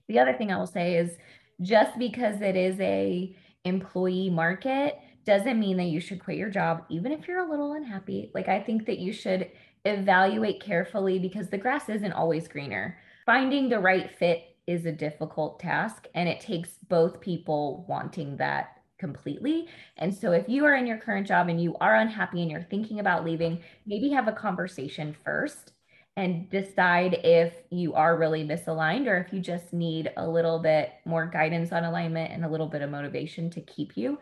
The 0.09 0.19
other 0.19 0.35
thing 0.35 0.53
I 0.53 0.59
will 0.59 0.67
say 0.67 0.97
is 0.97 1.17
just 1.63 1.99
because 1.99 2.41
it 2.41 2.57
is 2.57 2.79
a 2.81 3.35
employee 3.65 4.31
market 4.31 4.99
doesn't 5.25 5.61
mean 5.61 5.77
that 5.77 5.85
you 5.85 6.01
should 6.01 6.23
quit 6.25 6.39
your 6.39 6.51
job 6.51 6.85
even 6.89 7.13
if 7.13 7.27
you're 7.27 7.47
a 7.47 7.51
little 7.51 7.73
unhappy. 7.73 8.31
Like 8.35 8.49
I 8.49 8.61
think 8.61 8.87
that 8.87 8.99
you 8.99 9.13
should 9.13 9.51
evaluate 9.85 10.63
carefully 10.63 11.19
because 11.19 11.49
the 11.49 11.59
grass 11.59 11.89
isn't 11.89 12.13
always 12.13 12.49
greener. 12.49 12.99
Finding 13.27 13.69
the 13.69 13.79
right 13.79 14.11
fit 14.19 14.48
is 14.69 14.85
a 14.85 14.93
difficult 14.93 15.59
task 15.59 16.07
and 16.15 16.29
it 16.29 16.41
takes 16.41 16.69
both 16.89 17.21
people 17.21 17.87
wanting 17.89 18.37
that 18.37 18.83
completely. 18.99 19.67
And 19.97 20.15
so 20.15 20.33
if 20.33 20.47
you 20.49 20.67
are 20.67 20.75
in 20.75 20.87
your 20.87 20.99
current 20.99 21.27
job 21.27 21.49
and 21.49 21.61
you 21.61 21.75
are 21.81 21.97
unhappy 21.97 22.43
and 22.43 22.51
you're 22.51 22.63
thinking 22.63 23.01
about 23.01 23.25
leaving, 23.25 23.61
maybe 23.87 24.11
have 24.11 24.29
a 24.29 24.33
conversation 24.33 25.17
first 25.25 25.73
and 26.17 26.51
decide 26.51 27.15
if 27.25 27.55
you 27.71 27.95
are 27.95 28.19
really 28.19 28.45
misaligned 28.45 29.07
or 29.07 29.17
if 29.17 29.33
you 29.33 29.41
just 29.41 29.73
need 29.73 30.13
a 30.19 30.29
little 30.29 30.59
bit 30.59 30.93
more 31.07 31.27
guidance 31.27 31.73
on 31.73 31.85
alignment 31.85 32.31
and 32.31 32.45
a 32.45 32.49
little 32.49 32.67
bit 32.67 32.83
of 32.83 32.91
motivation 32.91 33.49
to 33.51 33.63
keep 33.63 33.97
you. 33.97 34.19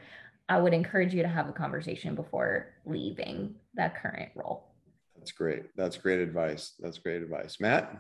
I 0.48 0.60
would 0.60 0.74
encourage 0.74 1.12
you 1.12 1.22
to 1.22 1.28
have 1.28 1.48
a 1.48 1.52
conversation 1.52 2.14
before 2.14 2.74
leaving 2.84 3.56
that 3.74 4.00
current 4.00 4.30
role. 4.36 4.68
That's 5.16 5.32
great. 5.32 5.74
That's 5.74 5.96
great 5.96 6.20
advice. 6.20 6.74
That's 6.78 6.98
great 6.98 7.22
advice. 7.22 7.56
Matt? 7.58 7.96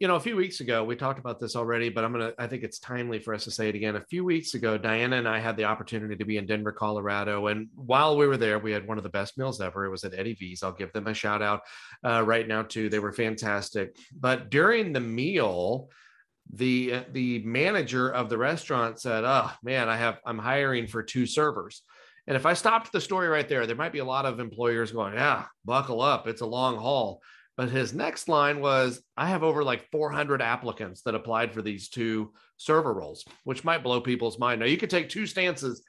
You 0.00 0.08
know, 0.08 0.16
a 0.16 0.20
few 0.20 0.36
weeks 0.36 0.60
ago, 0.60 0.84
we 0.84 0.96
talked 0.96 1.18
about 1.18 1.40
this 1.40 1.56
already, 1.56 1.88
but 1.88 2.04
I'm 2.04 2.12
going 2.12 2.30
to, 2.30 2.34
I 2.42 2.46
think 2.46 2.62
it's 2.62 2.78
timely 2.78 3.18
for 3.18 3.34
us 3.34 3.44
to 3.44 3.50
say 3.50 3.68
it 3.68 3.74
again. 3.74 3.96
A 3.96 4.04
few 4.04 4.24
weeks 4.24 4.54
ago, 4.54 4.76
Diana 4.76 5.16
and 5.16 5.28
I 5.28 5.38
had 5.38 5.56
the 5.56 5.64
opportunity 5.64 6.16
to 6.16 6.24
be 6.24 6.36
in 6.36 6.46
Denver, 6.46 6.72
Colorado. 6.72 7.46
And 7.46 7.68
while 7.74 8.16
we 8.16 8.26
were 8.26 8.36
there, 8.36 8.58
we 8.58 8.72
had 8.72 8.86
one 8.86 8.98
of 8.98 9.04
the 9.04 9.10
best 9.10 9.38
meals 9.38 9.60
ever. 9.60 9.84
It 9.84 9.90
was 9.90 10.04
at 10.04 10.14
Eddie 10.14 10.34
V's. 10.34 10.62
I'll 10.62 10.72
give 10.72 10.92
them 10.92 11.06
a 11.06 11.14
shout 11.14 11.42
out 11.42 11.62
uh, 12.04 12.22
right 12.24 12.46
now, 12.46 12.62
too. 12.62 12.88
They 12.88 12.98
were 12.98 13.12
fantastic. 13.12 13.96
But 14.18 14.50
during 14.50 14.92
the 14.92 15.00
meal, 15.00 15.88
the 16.52 16.94
uh, 16.94 17.02
the 17.12 17.40
manager 17.40 18.08
of 18.10 18.28
the 18.28 18.38
restaurant 18.38 19.00
said, 19.00 19.24
"Oh 19.24 19.50
man, 19.62 19.88
I 19.88 19.96
have 19.96 20.20
I'm 20.24 20.38
hiring 20.38 20.86
for 20.86 21.02
two 21.02 21.26
servers." 21.26 21.82
And 22.28 22.36
if 22.36 22.46
I 22.46 22.54
stopped 22.54 22.92
the 22.92 23.00
story 23.00 23.28
right 23.28 23.48
there, 23.48 23.66
there 23.66 23.76
might 23.76 23.92
be 23.92 24.00
a 24.00 24.04
lot 24.04 24.26
of 24.26 24.38
employers 24.38 24.92
going, 24.92 25.14
"Yeah, 25.14 25.46
buckle 25.64 26.00
up, 26.00 26.28
it's 26.28 26.42
a 26.42 26.46
long 26.46 26.76
haul." 26.76 27.20
But 27.56 27.70
his 27.70 27.94
next 27.94 28.28
line 28.28 28.60
was, 28.60 29.02
I 29.16 29.28
have 29.28 29.42
over 29.42 29.64
like 29.64 29.90
400 29.90 30.42
applicants 30.42 31.02
that 31.02 31.14
applied 31.14 31.54
for 31.54 31.62
these 31.62 31.88
two 31.88 32.32
server 32.58 32.92
roles, 32.92 33.24
which 33.44 33.64
might 33.64 33.82
blow 33.82 34.00
people's 34.00 34.38
mind. 34.38 34.60
Now, 34.60 34.66
you 34.66 34.76
could 34.76 34.90
take 34.90 35.08
two 35.08 35.26
stances 35.26 35.82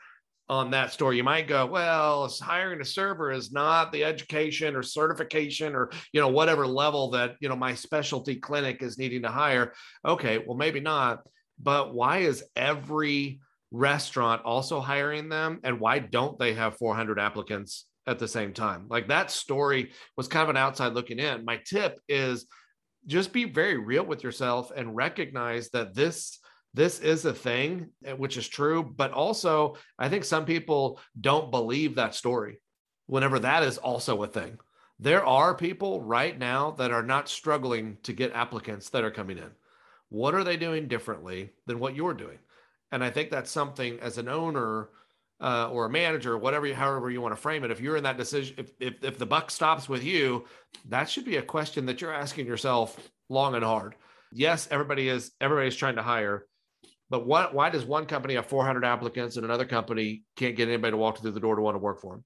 on 0.50 0.72
that 0.72 0.94
story. 0.94 1.18
You 1.18 1.26
might 1.26 1.48
go, 1.48 1.66
well, 1.66 2.34
hiring 2.42 2.80
a 2.80 2.86
server 2.86 3.32
is 3.32 3.52
not 3.52 3.92
the 3.92 4.06
education 4.06 4.78
or 4.78 4.84
certification 4.84 5.76
or, 5.76 5.92
you 6.14 6.22
know, 6.22 6.30
whatever 6.30 6.66
level 6.66 7.12
that, 7.12 7.36
you 7.42 7.50
know, 7.50 7.56
my 7.56 7.74
specialty 7.74 8.38
clinic 8.38 8.82
is 8.82 8.98
needing 8.98 9.24
to 9.24 9.30
hire. 9.30 9.74
Okay, 10.06 10.38
well, 10.38 10.58
maybe 10.58 10.80
not. 10.80 11.20
But 11.62 11.94
why 11.94 12.20
is 12.20 12.46
every 12.56 13.42
restaurant 13.72 14.44
also 14.46 14.80
hiring 14.80 15.28
them? 15.28 15.60
And 15.66 15.82
why 15.82 16.00
don't 16.00 16.40
they 16.40 16.54
have 16.54 16.78
400 16.78 17.20
applicants 17.20 17.86
at 18.08 18.20
the 18.20 18.28
same 18.28 18.54
time. 18.54 18.88
Like 18.90 19.10
that 19.10 19.30
story 19.30 19.92
was 20.16 20.28
kind 20.28 20.44
of 20.44 20.50
an 20.50 20.58
outside 20.58 20.94
looking 20.94 21.20
in. 21.20 21.46
My 21.46 21.60
tip 21.66 22.00
is 22.08 22.48
just 23.06 23.34
be 23.34 23.46
very 23.46 23.78
real 23.78 24.06
with 24.06 24.24
yourself 24.24 24.72
and 24.76 24.96
recognize 24.96 25.70
that 25.70 25.94
this 25.94 26.40
this 26.74 27.00
is 27.00 27.26
a 27.26 27.34
thing 27.34 27.90
eh, 28.06 28.14
which 28.14 28.38
is 28.38 28.48
true 28.48 28.84
but 28.84 29.12
also 29.12 29.76
i 29.98 30.10
think 30.10 30.24
some 30.24 30.46
people 30.46 31.00
don't 31.20 31.50
believe 31.50 31.96
that 31.96 32.14
story 32.14 32.60
whenever 33.08 33.40
that 33.40 33.64
is 33.64 33.78
also 33.78 34.22
a 34.24 34.28
thing 34.28 34.58
there 35.00 35.26
are 35.26 35.56
people 35.56 36.02
right 36.02 36.38
now 36.38 36.72
that 36.72 36.92
are 36.92 37.04
not 37.04 37.30
struggling 37.30 37.98
to 38.04 38.14
get 38.14 38.34
applicants 38.34 38.90
that 38.90 39.04
are 39.04 39.12
coming 39.12 39.38
in 39.38 39.50
what 40.10 40.36
are 40.36 40.44
they 40.44 40.58
doing 40.58 40.88
differently 40.88 41.50
than 41.66 41.80
what 41.80 41.96
you're 41.96 42.14
doing 42.14 42.38
and 42.92 43.04
i 43.04 43.10
think 43.10 43.30
that's 43.30 43.52
something 43.52 43.98
as 44.02 44.18
an 44.18 44.28
owner 44.28 44.90
uh, 45.40 45.70
or 45.70 45.86
a 45.86 45.90
manager, 45.90 46.38
whatever, 46.38 46.72
however 46.74 47.10
you 47.10 47.22
want 47.22 47.36
to 47.36 47.42
frame 47.42 47.64
it, 47.64 47.72
if 47.72 47.80
you're 47.80 47.98
in 47.98 48.04
that 48.04 48.18
decision, 48.18 48.56
if, 48.58 48.72
if, 48.80 49.04
if 49.04 49.18
the 49.18 49.26
buck 49.26 49.52
stops 49.52 49.88
with 49.88 50.04
you, 50.04 50.46
that 50.90 51.10
should 51.10 51.26
be 51.26 51.38
a 51.38 51.42
question 51.42 51.86
that 51.86 52.02
you're 52.02 52.14
asking 52.14 52.48
yourself 52.48 52.98
long 53.30 53.56
and 53.56 53.64
hard. 53.64 53.96
Yes, 54.32 54.68
everybody 54.72 55.08
is, 55.10 55.32
everybody's 55.40 55.76
trying 55.76 55.96
to 55.96 56.02
hire, 56.02 56.48
but 57.10 57.26
what, 57.26 57.54
why 57.54 57.70
does 57.70 57.86
one 57.86 58.06
company 58.06 58.36
have 58.36 58.48
400 58.48 58.84
applicants 58.84 59.38
and 59.38 59.46
another 59.46 59.66
company 59.66 60.24
can't 60.36 60.56
get 60.56 60.68
anybody 60.68 60.92
to 60.92 60.98
walk 60.98 61.20
through 61.20 61.32
the 61.32 61.40
door 61.40 61.56
to 61.56 61.62
want 61.62 61.76
to 61.76 61.80
work 61.80 62.02
for 62.02 62.16
them? 62.16 62.26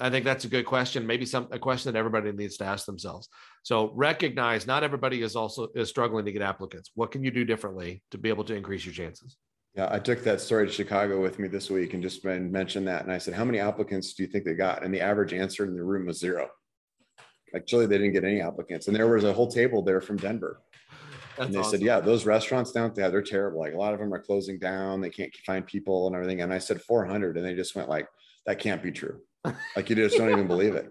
I 0.00 0.10
think 0.10 0.24
that's 0.24 0.44
a 0.44 0.48
good 0.48 0.64
question. 0.64 1.06
Maybe 1.06 1.26
some 1.26 1.48
a 1.50 1.58
question 1.58 1.92
that 1.92 1.98
everybody 1.98 2.30
needs 2.30 2.56
to 2.58 2.64
ask 2.64 2.86
themselves. 2.86 3.28
So 3.62 3.90
recognize 3.94 4.66
not 4.66 4.84
everybody 4.84 5.22
is 5.22 5.34
also 5.34 5.68
is 5.74 5.88
struggling 5.88 6.24
to 6.24 6.32
get 6.32 6.42
applicants. 6.42 6.92
What 6.94 7.10
can 7.10 7.24
you 7.24 7.30
do 7.30 7.44
differently 7.44 8.02
to 8.12 8.18
be 8.18 8.28
able 8.28 8.44
to 8.44 8.54
increase 8.54 8.84
your 8.84 8.94
chances? 8.94 9.36
Yeah, 9.78 9.86
I 9.92 10.00
took 10.00 10.24
that 10.24 10.40
story 10.40 10.66
to 10.66 10.72
Chicago 10.72 11.22
with 11.22 11.38
me 11.38 11.46
this 11.46 11.70
week 11.70 11.94
and 11.94 12.02
just 12.02 12.24
mentioned 12.24 12.88
that. 12.88 13.04
And 13.04 13.12
I 13.12 13.18
said, 13.18 13.34
How 13.34 13.44
many 13.44 13.60
applicants 13.60 14.12
do 14.12 14.24
you 14.24 14.28
think 14.28 14.44
they 14.44 14.54
got? 14.54 14.82
And 14.82 14.92
the 14.92 15.00
average 15.00 15.32
answer 15.32 15.64
in 15.64 15.76
the 15.76 15.84
room 15.84 16.06
was 16.06 16.18
zero. 16.18 16.48
Actually, 17.54 17.86
they 17.86 17.96
didn't 17.96 18.12
get 18.12 18.24
any 18.24 18.40
applicants. 18.40 18.88
And 18.88 18.96
there 18.96 19.06
was 19.06 19.22
a 19.22 19.32
whole 19.32 19.46
table 19.46 19.82
there 19.82 20.00
from 20.00 20.16
Denver. 20.16 20.62
That's 21.36 21.46
and 21.46 21.54
they 21.54 21.60
awesome. 21.60 21.70
said, 21.70 21.82
Yeah, 21.82 22.00
those 22.00 22.26
restaurants 22.26 22.72
down 22.72 22.92
there, 22.92 23.08
they're 23.08 23.22
terrible. 23.22 23.60
Like 23.60 23.72
a 23.72 23.76
lot 23.76 23.94
of 23.94 24.00
them 24.00 24.12
are 24.12 24.18
closing 24.18 24.58
down. 24.58 25.00
They 25.00 25.10
can't 25.10 25.32
find 25.46 25.64
people 25.64 26.08
and 26.08 26.16
everything. 26.16 26.40
And 26.40 26.52
I 26.52 26.58
said 26.58 26.82
400. 26.82 27.36
And 27.36 27.46
they 27.46 27.54
just 27.54 27.76
went 27.76 27.88
like, 27.88 28.08
That 28.46 28.58
can't 28.58 28.82
be 28.82 28.90
true. 28.90 29.20
Like 29.76 29.88
you 29.88 29.94
just 29.94 30.16
don't 30.16 30.30
even 30.30 30.48
believe 30.48 30.74
it. 30.74 30.90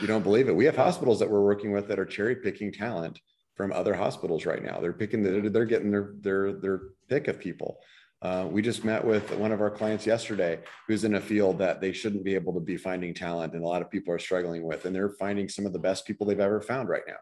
You 0.00 0.06
don't 0.06 0.22
believe 0.22 0.48
it. 0.48 0.54
We 0.54 0.66
have 0.66 0.76
hospitals 0.76 1.18
that 1.18 1.28
we're 1.28 1.42
working 1.42 1.72
with 1.72 1.88
that 1.88 1.98
are 1.98 2.06
cherry 2.06 2.36
picking 2.36 2.72
talent 2.72 3.18
from 3.56 3.72
other 3.72 3.92
hospitals 3.92 4.46
right 4.46 4.62
now. 4.62 4.78
They're 4.80 4.92
picking, 4.92 5.24
the, 5.24 5.50
they're 5.50 5.64
getting 5.64 5.90
their, 5.90 6.12
their, 6.20 6.52
their 6.52 6.80
pick 7.08 7.26
of 7.26 7.40
people. 7.40 7.80
Uh, 8.22 8.46
we 8.50 8.60
just 8.60 8.84
met 8.84 9.02
with 9.02 9.34
one 9.36 9.50
of 9.50 9.62
our 9.62 9.70
clients 9.70 10.06
yesterday 10.06 10.58
who's 10.86 11.04
in 11.04 11.14
a 11.14 11.20
field 11.20 11.58
that 11.58 11.80
they 11.80 11.90
shouldn't 11.90 12.24
be 12.24 12.34
able 12.34 12.52
to 12.52 12.60
be 12.60 12.76
finding 12.76 13.14
talent 13.14 13.54
and 13.54 13.64
a 13.64 13.66
lot 13.66 13.80
of 13.80 13.90
people 13.90 14.12
are 14.12 14.18
struggling 14.18 14.62
with 14.62 14.84
and 14.84 14.94
they're 14.94 15.14
finding 15.18 15.48
some 15.48 15.64
of 15.64 15.72
the 15.72 15.78
best 15.78 16.06
people 16.06 16.26
they've 16.26 16.38
ever 16.38 16.60
found 16.60 16.88
right 16.90 17.02
now. 17.08 17.16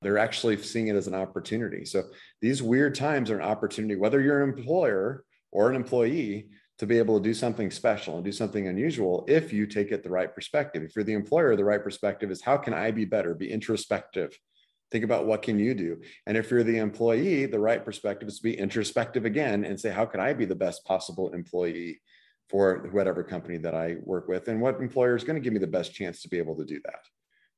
They're 0.00 0.16
actually 0.16 0.56
seeing 0.62 0.88
it 0.88 0.96
as 0.96 1.06
an 1.06 1.14
opportunity. 1.14 1.84
So 1.84 2.04
these 2.40 2.62
weird 2.62 2.94
times 2.94 3.30
are 3.30 3.38
an 3.38 3.44
opportunity 3.44 3.96
whether 3.96 4.22
you're 4.22 4.42
an 4.42 4.56
employer 4.56 5.24
or 5.52 5.68
an 5.68 5.76
employee 5.76 6.48
to 6.78 6.86
be 6.86 6.96
able 6.96 7.18
to 7.18 7.24
do 7.24 7.34
something 7.34 7.70
special 7.70 8.16
and 8.16 8.24
do 8.24 8.32
something 8.32 8.68
unusual 8.68 9.26
if 9.28 9.52
you 9.52 9.66
take 9.66 9.90
it 9.92 10.02
the 10.02 10.08
right 10.08 10.34
perspective. 10.34 10.82
If 10.82 10.96
you're 10.96 11.04
the 11.04 11.12
employer 11.12 11.56
the 11.56 11.64
right 11.64 11.82
perspective 11.82 12.30
is 12.30 12.40
how 12.40 12.56
can 12.56 12.72
i 12.72 12.90
be 12.90 13.04
better 13.04 13.34
be 13.34 13.50
introspective 13.50 14.38
think 14.90 15.04
about 15.04 15.26
what 15.26 15.42
can 15.42 15.58
you 15.58 15.74
do? 15.74 16.00
And 16.26 16.36
if 16.36 16.50
you're 16.50 16.62
the 16.62 16.78
employee 16.78 17.46
the 17.46 17.58
right 17.58 17.84
perspective 17.84 18.28
is 18.28 18.38
to 18.38 18.42
be 18.42 18.58
introspective 18.58 19.24
again 19.24 19.64
and 19.64 19.78
say 19.78 19.90
how 19.90 20.06
can 20.06 20.20
i 20.20 20.32
be 20.32 20.44
the 20.44 20.54
best 20.54 20.84
possible 20.84 21.32
employee 21.32 22.00
for 22.48 22.88
whatever 22.92 23.22
company 23.22 23.58
that 23.58 23.74
i 23.74 23.96
work 24.02 24.28
with? 24.28 24.48
And 24.48 24.60
what 24.60 24.80
employer 24.80 25.16
is 25.16 25.24
going 25.24 25.36
to 25.36 25.44
give 25.44 25.52
me 25.52 25.58
the 25.58 25.66
best 25.66 25.94
chance 25.94 26.22
to 26.22 26.28
be 26.28 26.38
able 26.38 26.56
to 26.56 26.64
do 26.64 26.80
that? 26.84 27.00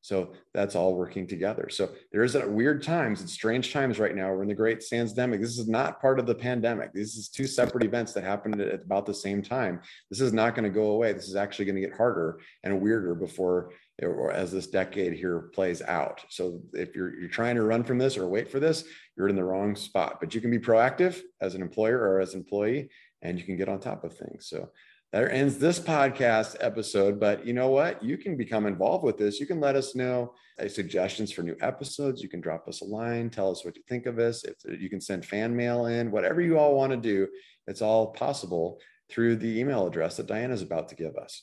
So 0.02 0.32
that's 0.54 0.74
all 0.74 0.96
working 0.96 1.26
together. 1.26 1.68
So 1.70 1.90
there's 2.10 2.34
a 2.34 2.48
weird 2.48 2.82
times 2.82 3.20
and 3.20 3.28
strange 3.28 3.72
times 3.72 3.98
right 3.98 4.14
now. 4.14 4.32
We're 4.32 4.42
in 4.42 4.48
the 4.48 4.54
great 4.54 4.80
sandsdemic 4.80 5.40
this 5.40 5.58
is 5.58 5.68
not 5.68 6.00
part 6.00 6.18
of 6.18 6.26
the 6.26 6.34
pandemic. 6.34 6.92
This 6.92 7.16
is 7.16 7.28
two 7.28 7.46
separate 7.46 7.84
events 7.84 8.12
that 8.14 8.24
happened 8.24 8.60
at 8.60 8.82
about 8.82 9.04
the 9.04 9.14
same 9.14 9.42
time. 9.42 9.80
This 10.08 10.20
is 10.20 10.32
not 10.32 10.54
going 10.54 10.64
to 10.64 10.74
go 10.74 10.92
away. 10.92 11.12
This 11.12 11.28
is 11.28 11.36
actually 11.36 11.66
going 11.66 11.76
to 11.76 11.86
get 11.86 11.96
harder 11.96 12.40
and 12.64 12.80
weirder 12.80 13.14
before 13.14 13.72
or 14.02 14.32
as 14.32 14.50
this 14.50 14.66
decade 14.66 15.12
here 15.12 15.50
plays 15.54 15.82
out. 15.82 16.22
So 16.28 16.60
if 16.72 16.94
you're 16.94 17.18
you're 17.18 17.28
trying 17.28 17.56
to 17.56 17.62
run 17.62 17.84
from 17.84 17.98
this 17.98 18.16
or 18.16 18.26
wait 18.26 18.50
for 18.50 18.60
this, 18.60 18.84
you're 19.16 19.28
in 19.28 19.36
the 19.36 19.44
wrong 19.44 19.76
spot. 19.76 20.18
But 20.20 20.34
you 20.34 20.40
can 20.40 20.50
be 20.50 20.58
proactive 20.58 21.20
as 21.40 21.54
an 21.54 21.62
employer 21.62 21.98
or 21.98 22.20
as 22.20 22.34
an 22.34 22.40
employee, 22.40 22.90
and 23.22 23.38
you 23.38 23.44
can 23.44 23.56
get 23.56 23.68
on 23.68 23.80
top 23.80 24.04
of 24.04 24.16
things. 24.16 24.48
So 24.48 24.70
that 25.12 25.32
ends 25.32 25.58
this 25.58 25.80
podcast 25.80 26.56
episode. 26.60 27.18
But 27.18 27.44
you 27.44 27.52
know 27.52 27.68
what? 27.68 28.02
You 28.02 28.16
can 28.16 28.36
become 28.36 28.66
involved 28.66 29.04
with 29.04 29.18
this. 29.18 29.40
You 29.40 29.46
can 29.46 29.60
let 29.60 29.74
us 29.74 29.94
know 29.96 30.34
uh, 30.60 30.68
suggestions 30.68 31.32
for 31.32 31.42
new 31.42 31.56
episodes. 31.60 32.22
You 32.22 32.28
can 32.28 32.40
drop 32.40 32.68
us 32.68 32.80
a 32.80 32.84
line, 32.84 33.28
tell 33.28 33.50
us 33.50 33.64
what 33.64 33.76
you 33.76 33.82
think 33.88 34.06
of 34.06 34.18
us. 34.18 34.44
If 34.44 34.80
you 34.80 34.88
can 34.88 35.00
send 35.00 35.24
fan 35.24 35.54
mail 35.56 35.86
in, 35.86 36.10
whatever 36.10 36.40
you 36.40 36.58
all 36.58 36.76
want 36.76 36.92
to 36.92 36.96
do, 36.96 37.26
it's 37.66 37.82
all 37.82 38.12
possible 38.12 38.78
through 39.10 39.36
the 39.36 39.58
email 39.58 39.86
address 39.86 40.16
that 40.16 40.26
Diana's 40.26 40.62
about 40.62 40.88
to 40.90 40.94
give 40.94 41.16
us. 41.16 41.42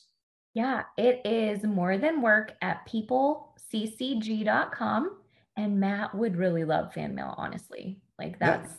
Yeah, 0.54 0.84
it 0.96 1.20
is 1.24 1.64
more 1.64 1.98
than 1.98 2.22
work 2.22 2.54
at 2.62 2.88
peopleccg.com. 2.88 5.16
And 5.56 5.80
Matt 5.80 6.14
would 6.14 6.36
really 6.36 6.64
love 6.64 6.94
fan 6.94 7.14
mail, 7.14 7.34
honestly. 7.36 8.00
Like 8.18 8.38
that's 8.38 8.72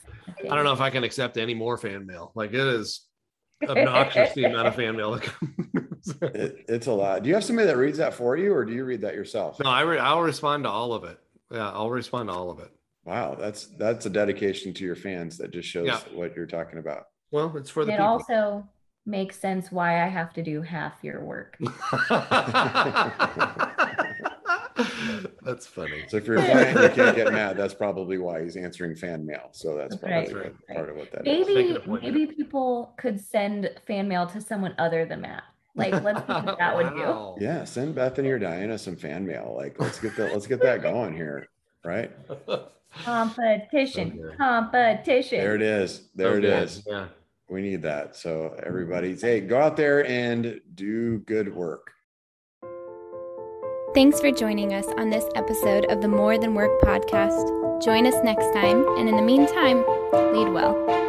yeah. 0.43 0.51
I 0.51 0.55
don't 0.55 0.65
know 0.65 0.73
if 0.73 0.81
I 0.81 0.89
can 0.89 1.03
accept 1.03 1.37
any 1.37 1.53
more 1.53 1.77
fan 1.77 2.05
mail. 2.05 2.31
Like 2.35 2.53
it 2.53 2.59
is 2.59 3.05
obnoxious 3.67 4.33
the 4.33 4.45
amount 4.45 4.67
of 4.67 4.75
fan 4.75 4.95
mail 4.95 5.11
that 5.11 5.23
comes. 5.23 6.15
it, 6.21 6.65
it's 6.67 6.87
a 6.87 6.91
lot. 6.91 7.23
Do 7.23 7.29
you 7.29 7.35
have 7.35 7.43
somebody 7.43 7.67
that 7.67 7.77
reads 7.77 7.97
that 7.97 8.13
for 8.13 8.37
you 8.37 8.53
or 8.53 8.65
do 8.65 8.73
you 8.73 8.85
read 8.85 9.01
that 9.01 9.15
yourself? 9.15 9.59
No, 9.59 9.69
I 9.69 9.81
re- 9.81 9.99
I'll 9.99 10.21
respond 10.21 10.63
to 10.65 10.69
all 10.69 10.93
of 10.93 11.03
it. 11.03 11.19
Yeah, 11.51 11.69
I'll 11.69 11.89
respond 11.89 12.29
to 12.29 12.35
all 12.35 12.51
of 12.51 12.59
it. 12.59 12.71
Wow, 13.05 13.35
that's 13.39 13.67
that's 13.77 14.05
a 14.05 14.09
dedication 14.09 14.73
to 14.73 14.83
your 14.83 14.95
fans 14.95 15.37
that 15.37 15.51
just 15.51 15.67
shows 15.67 15.87
yeah. 15.87 15.99
what 16.13 16.35
you're 16.35 16.45
talking 16.45 16.79
about. 16.79 17.05
Well, 17.31 17.55
it's 17.57 17.69
for 17.69 17.85
the 17.85 17.93
it 17.93 17.95
people. 17.95 18.05
also 18.05 18.67
makes 19.09 19.37
sense 19.37 19.71
why 19.71 20.03
I 20.03 20.07
have 20.07 20.33
to 20.33 20.43
do 20.43 20.61
half 20.61 20.93
your 21.01 21.21
work. 21.21 21.57
that's 25.41 25.67
funny. 25.67 26.03
So 26.07 26.17
if 26.17 26.25
you're 26.25 26.37
a 26.37 26.45
client, 26.45 26.79
you 26.79 26.89
can't 26.89 27.15
get 27.15 27.31
mad. 27.31 27.57
That's 27.57 27.73
probably 27.73 28.17
why 28.17 28.43
he's 28.43 28.55
answering 28.55 28.95
fan 28.95 29.25
mail. 29.25 29.49
So 29.51 29.75
that's 29.75 29.95
probably 29.95 30.33
right. 30.33 30.53
part 30.73 30.89
of 30.89 30.95
what 30.95 31.11
that 31.11 31.23
maybe, 31.23 31.53
is. 31.53 31.87
Maybe 31.87 32.27
people 32.27 32.93
could 32.97 33.19
send 33.19 33.69
fan 33.85 34.07
mail 34.07 34.27
to 34.27 34.41
someone 34.41 34.75
other 34.77 35.05
than 35.05 35.21
Matt. 35.21 35.43
Like, 35.75 36.03
let's 36.03 36.19
see 36.19 36.33
what 36.33 36.57
that 36.57 36.75
would 36.75 36.89
do. 36.89 37.35
Yeah, 37.43 37.63
send 37.63 37.95
Bethany 37.95 38.29
or 38.29 38.39
Diana 38.39 38.77
some 38.77 38.95
fan 38.95 39.25
mail. 39.25 39.53
Like, 39.57 39.79
let's 39.79 39.99
get 39.99 40.15
that. 40.17 40.33
Let's 40.33 40.47
get 40.47 40.61
that 40.61 40.81
going 40.81 41.15
here, 41.15 41.47
right? 41.85 42.11
Competition, 43.03 44.33
competition. 44.37 45.39
There 45.39 45.55
it 45.55 45.61
is. 45.61 46.09
There 46.15 46.37
it 46.37 46.43
is. 46.43 46.83
Yeah, 46.85 47.07
we 47.49 47.61
need 47.61 47.81
that. 47.81 48.15
So 48.15 48.55
everybody, 48.63 49.15
hey, 49.15 49.41
go 49.41 49.59
out 49.59 49.75
there 49.75 50.05
and 50.05 50.61
do 50.75 51.19
good 51.19 51.53
work. 51.53 51.91
Thanks 53.95 54.19
for 54.19 54.31
joining 54.31 54.73
us 54.73 54.85
on 54.97 55.09
this 55.09 55.25
episode 55.35 55.85
of 55.85 56.01
the 56.01 56.07
More 56.07 56.37
Than 56.37 56.53
Work 56.53 56.79
podcast. 56.81 57.83
Join 57.83 58.05
us 58.05 58.15
next 58.23 58.53
time, 58.53 58.85
and 58.99 59.09
in 59.09 59.15
the 59.15 59.21
meantime, 59.21 59.77
lead 60.13 60.49
well. 60.49 61.08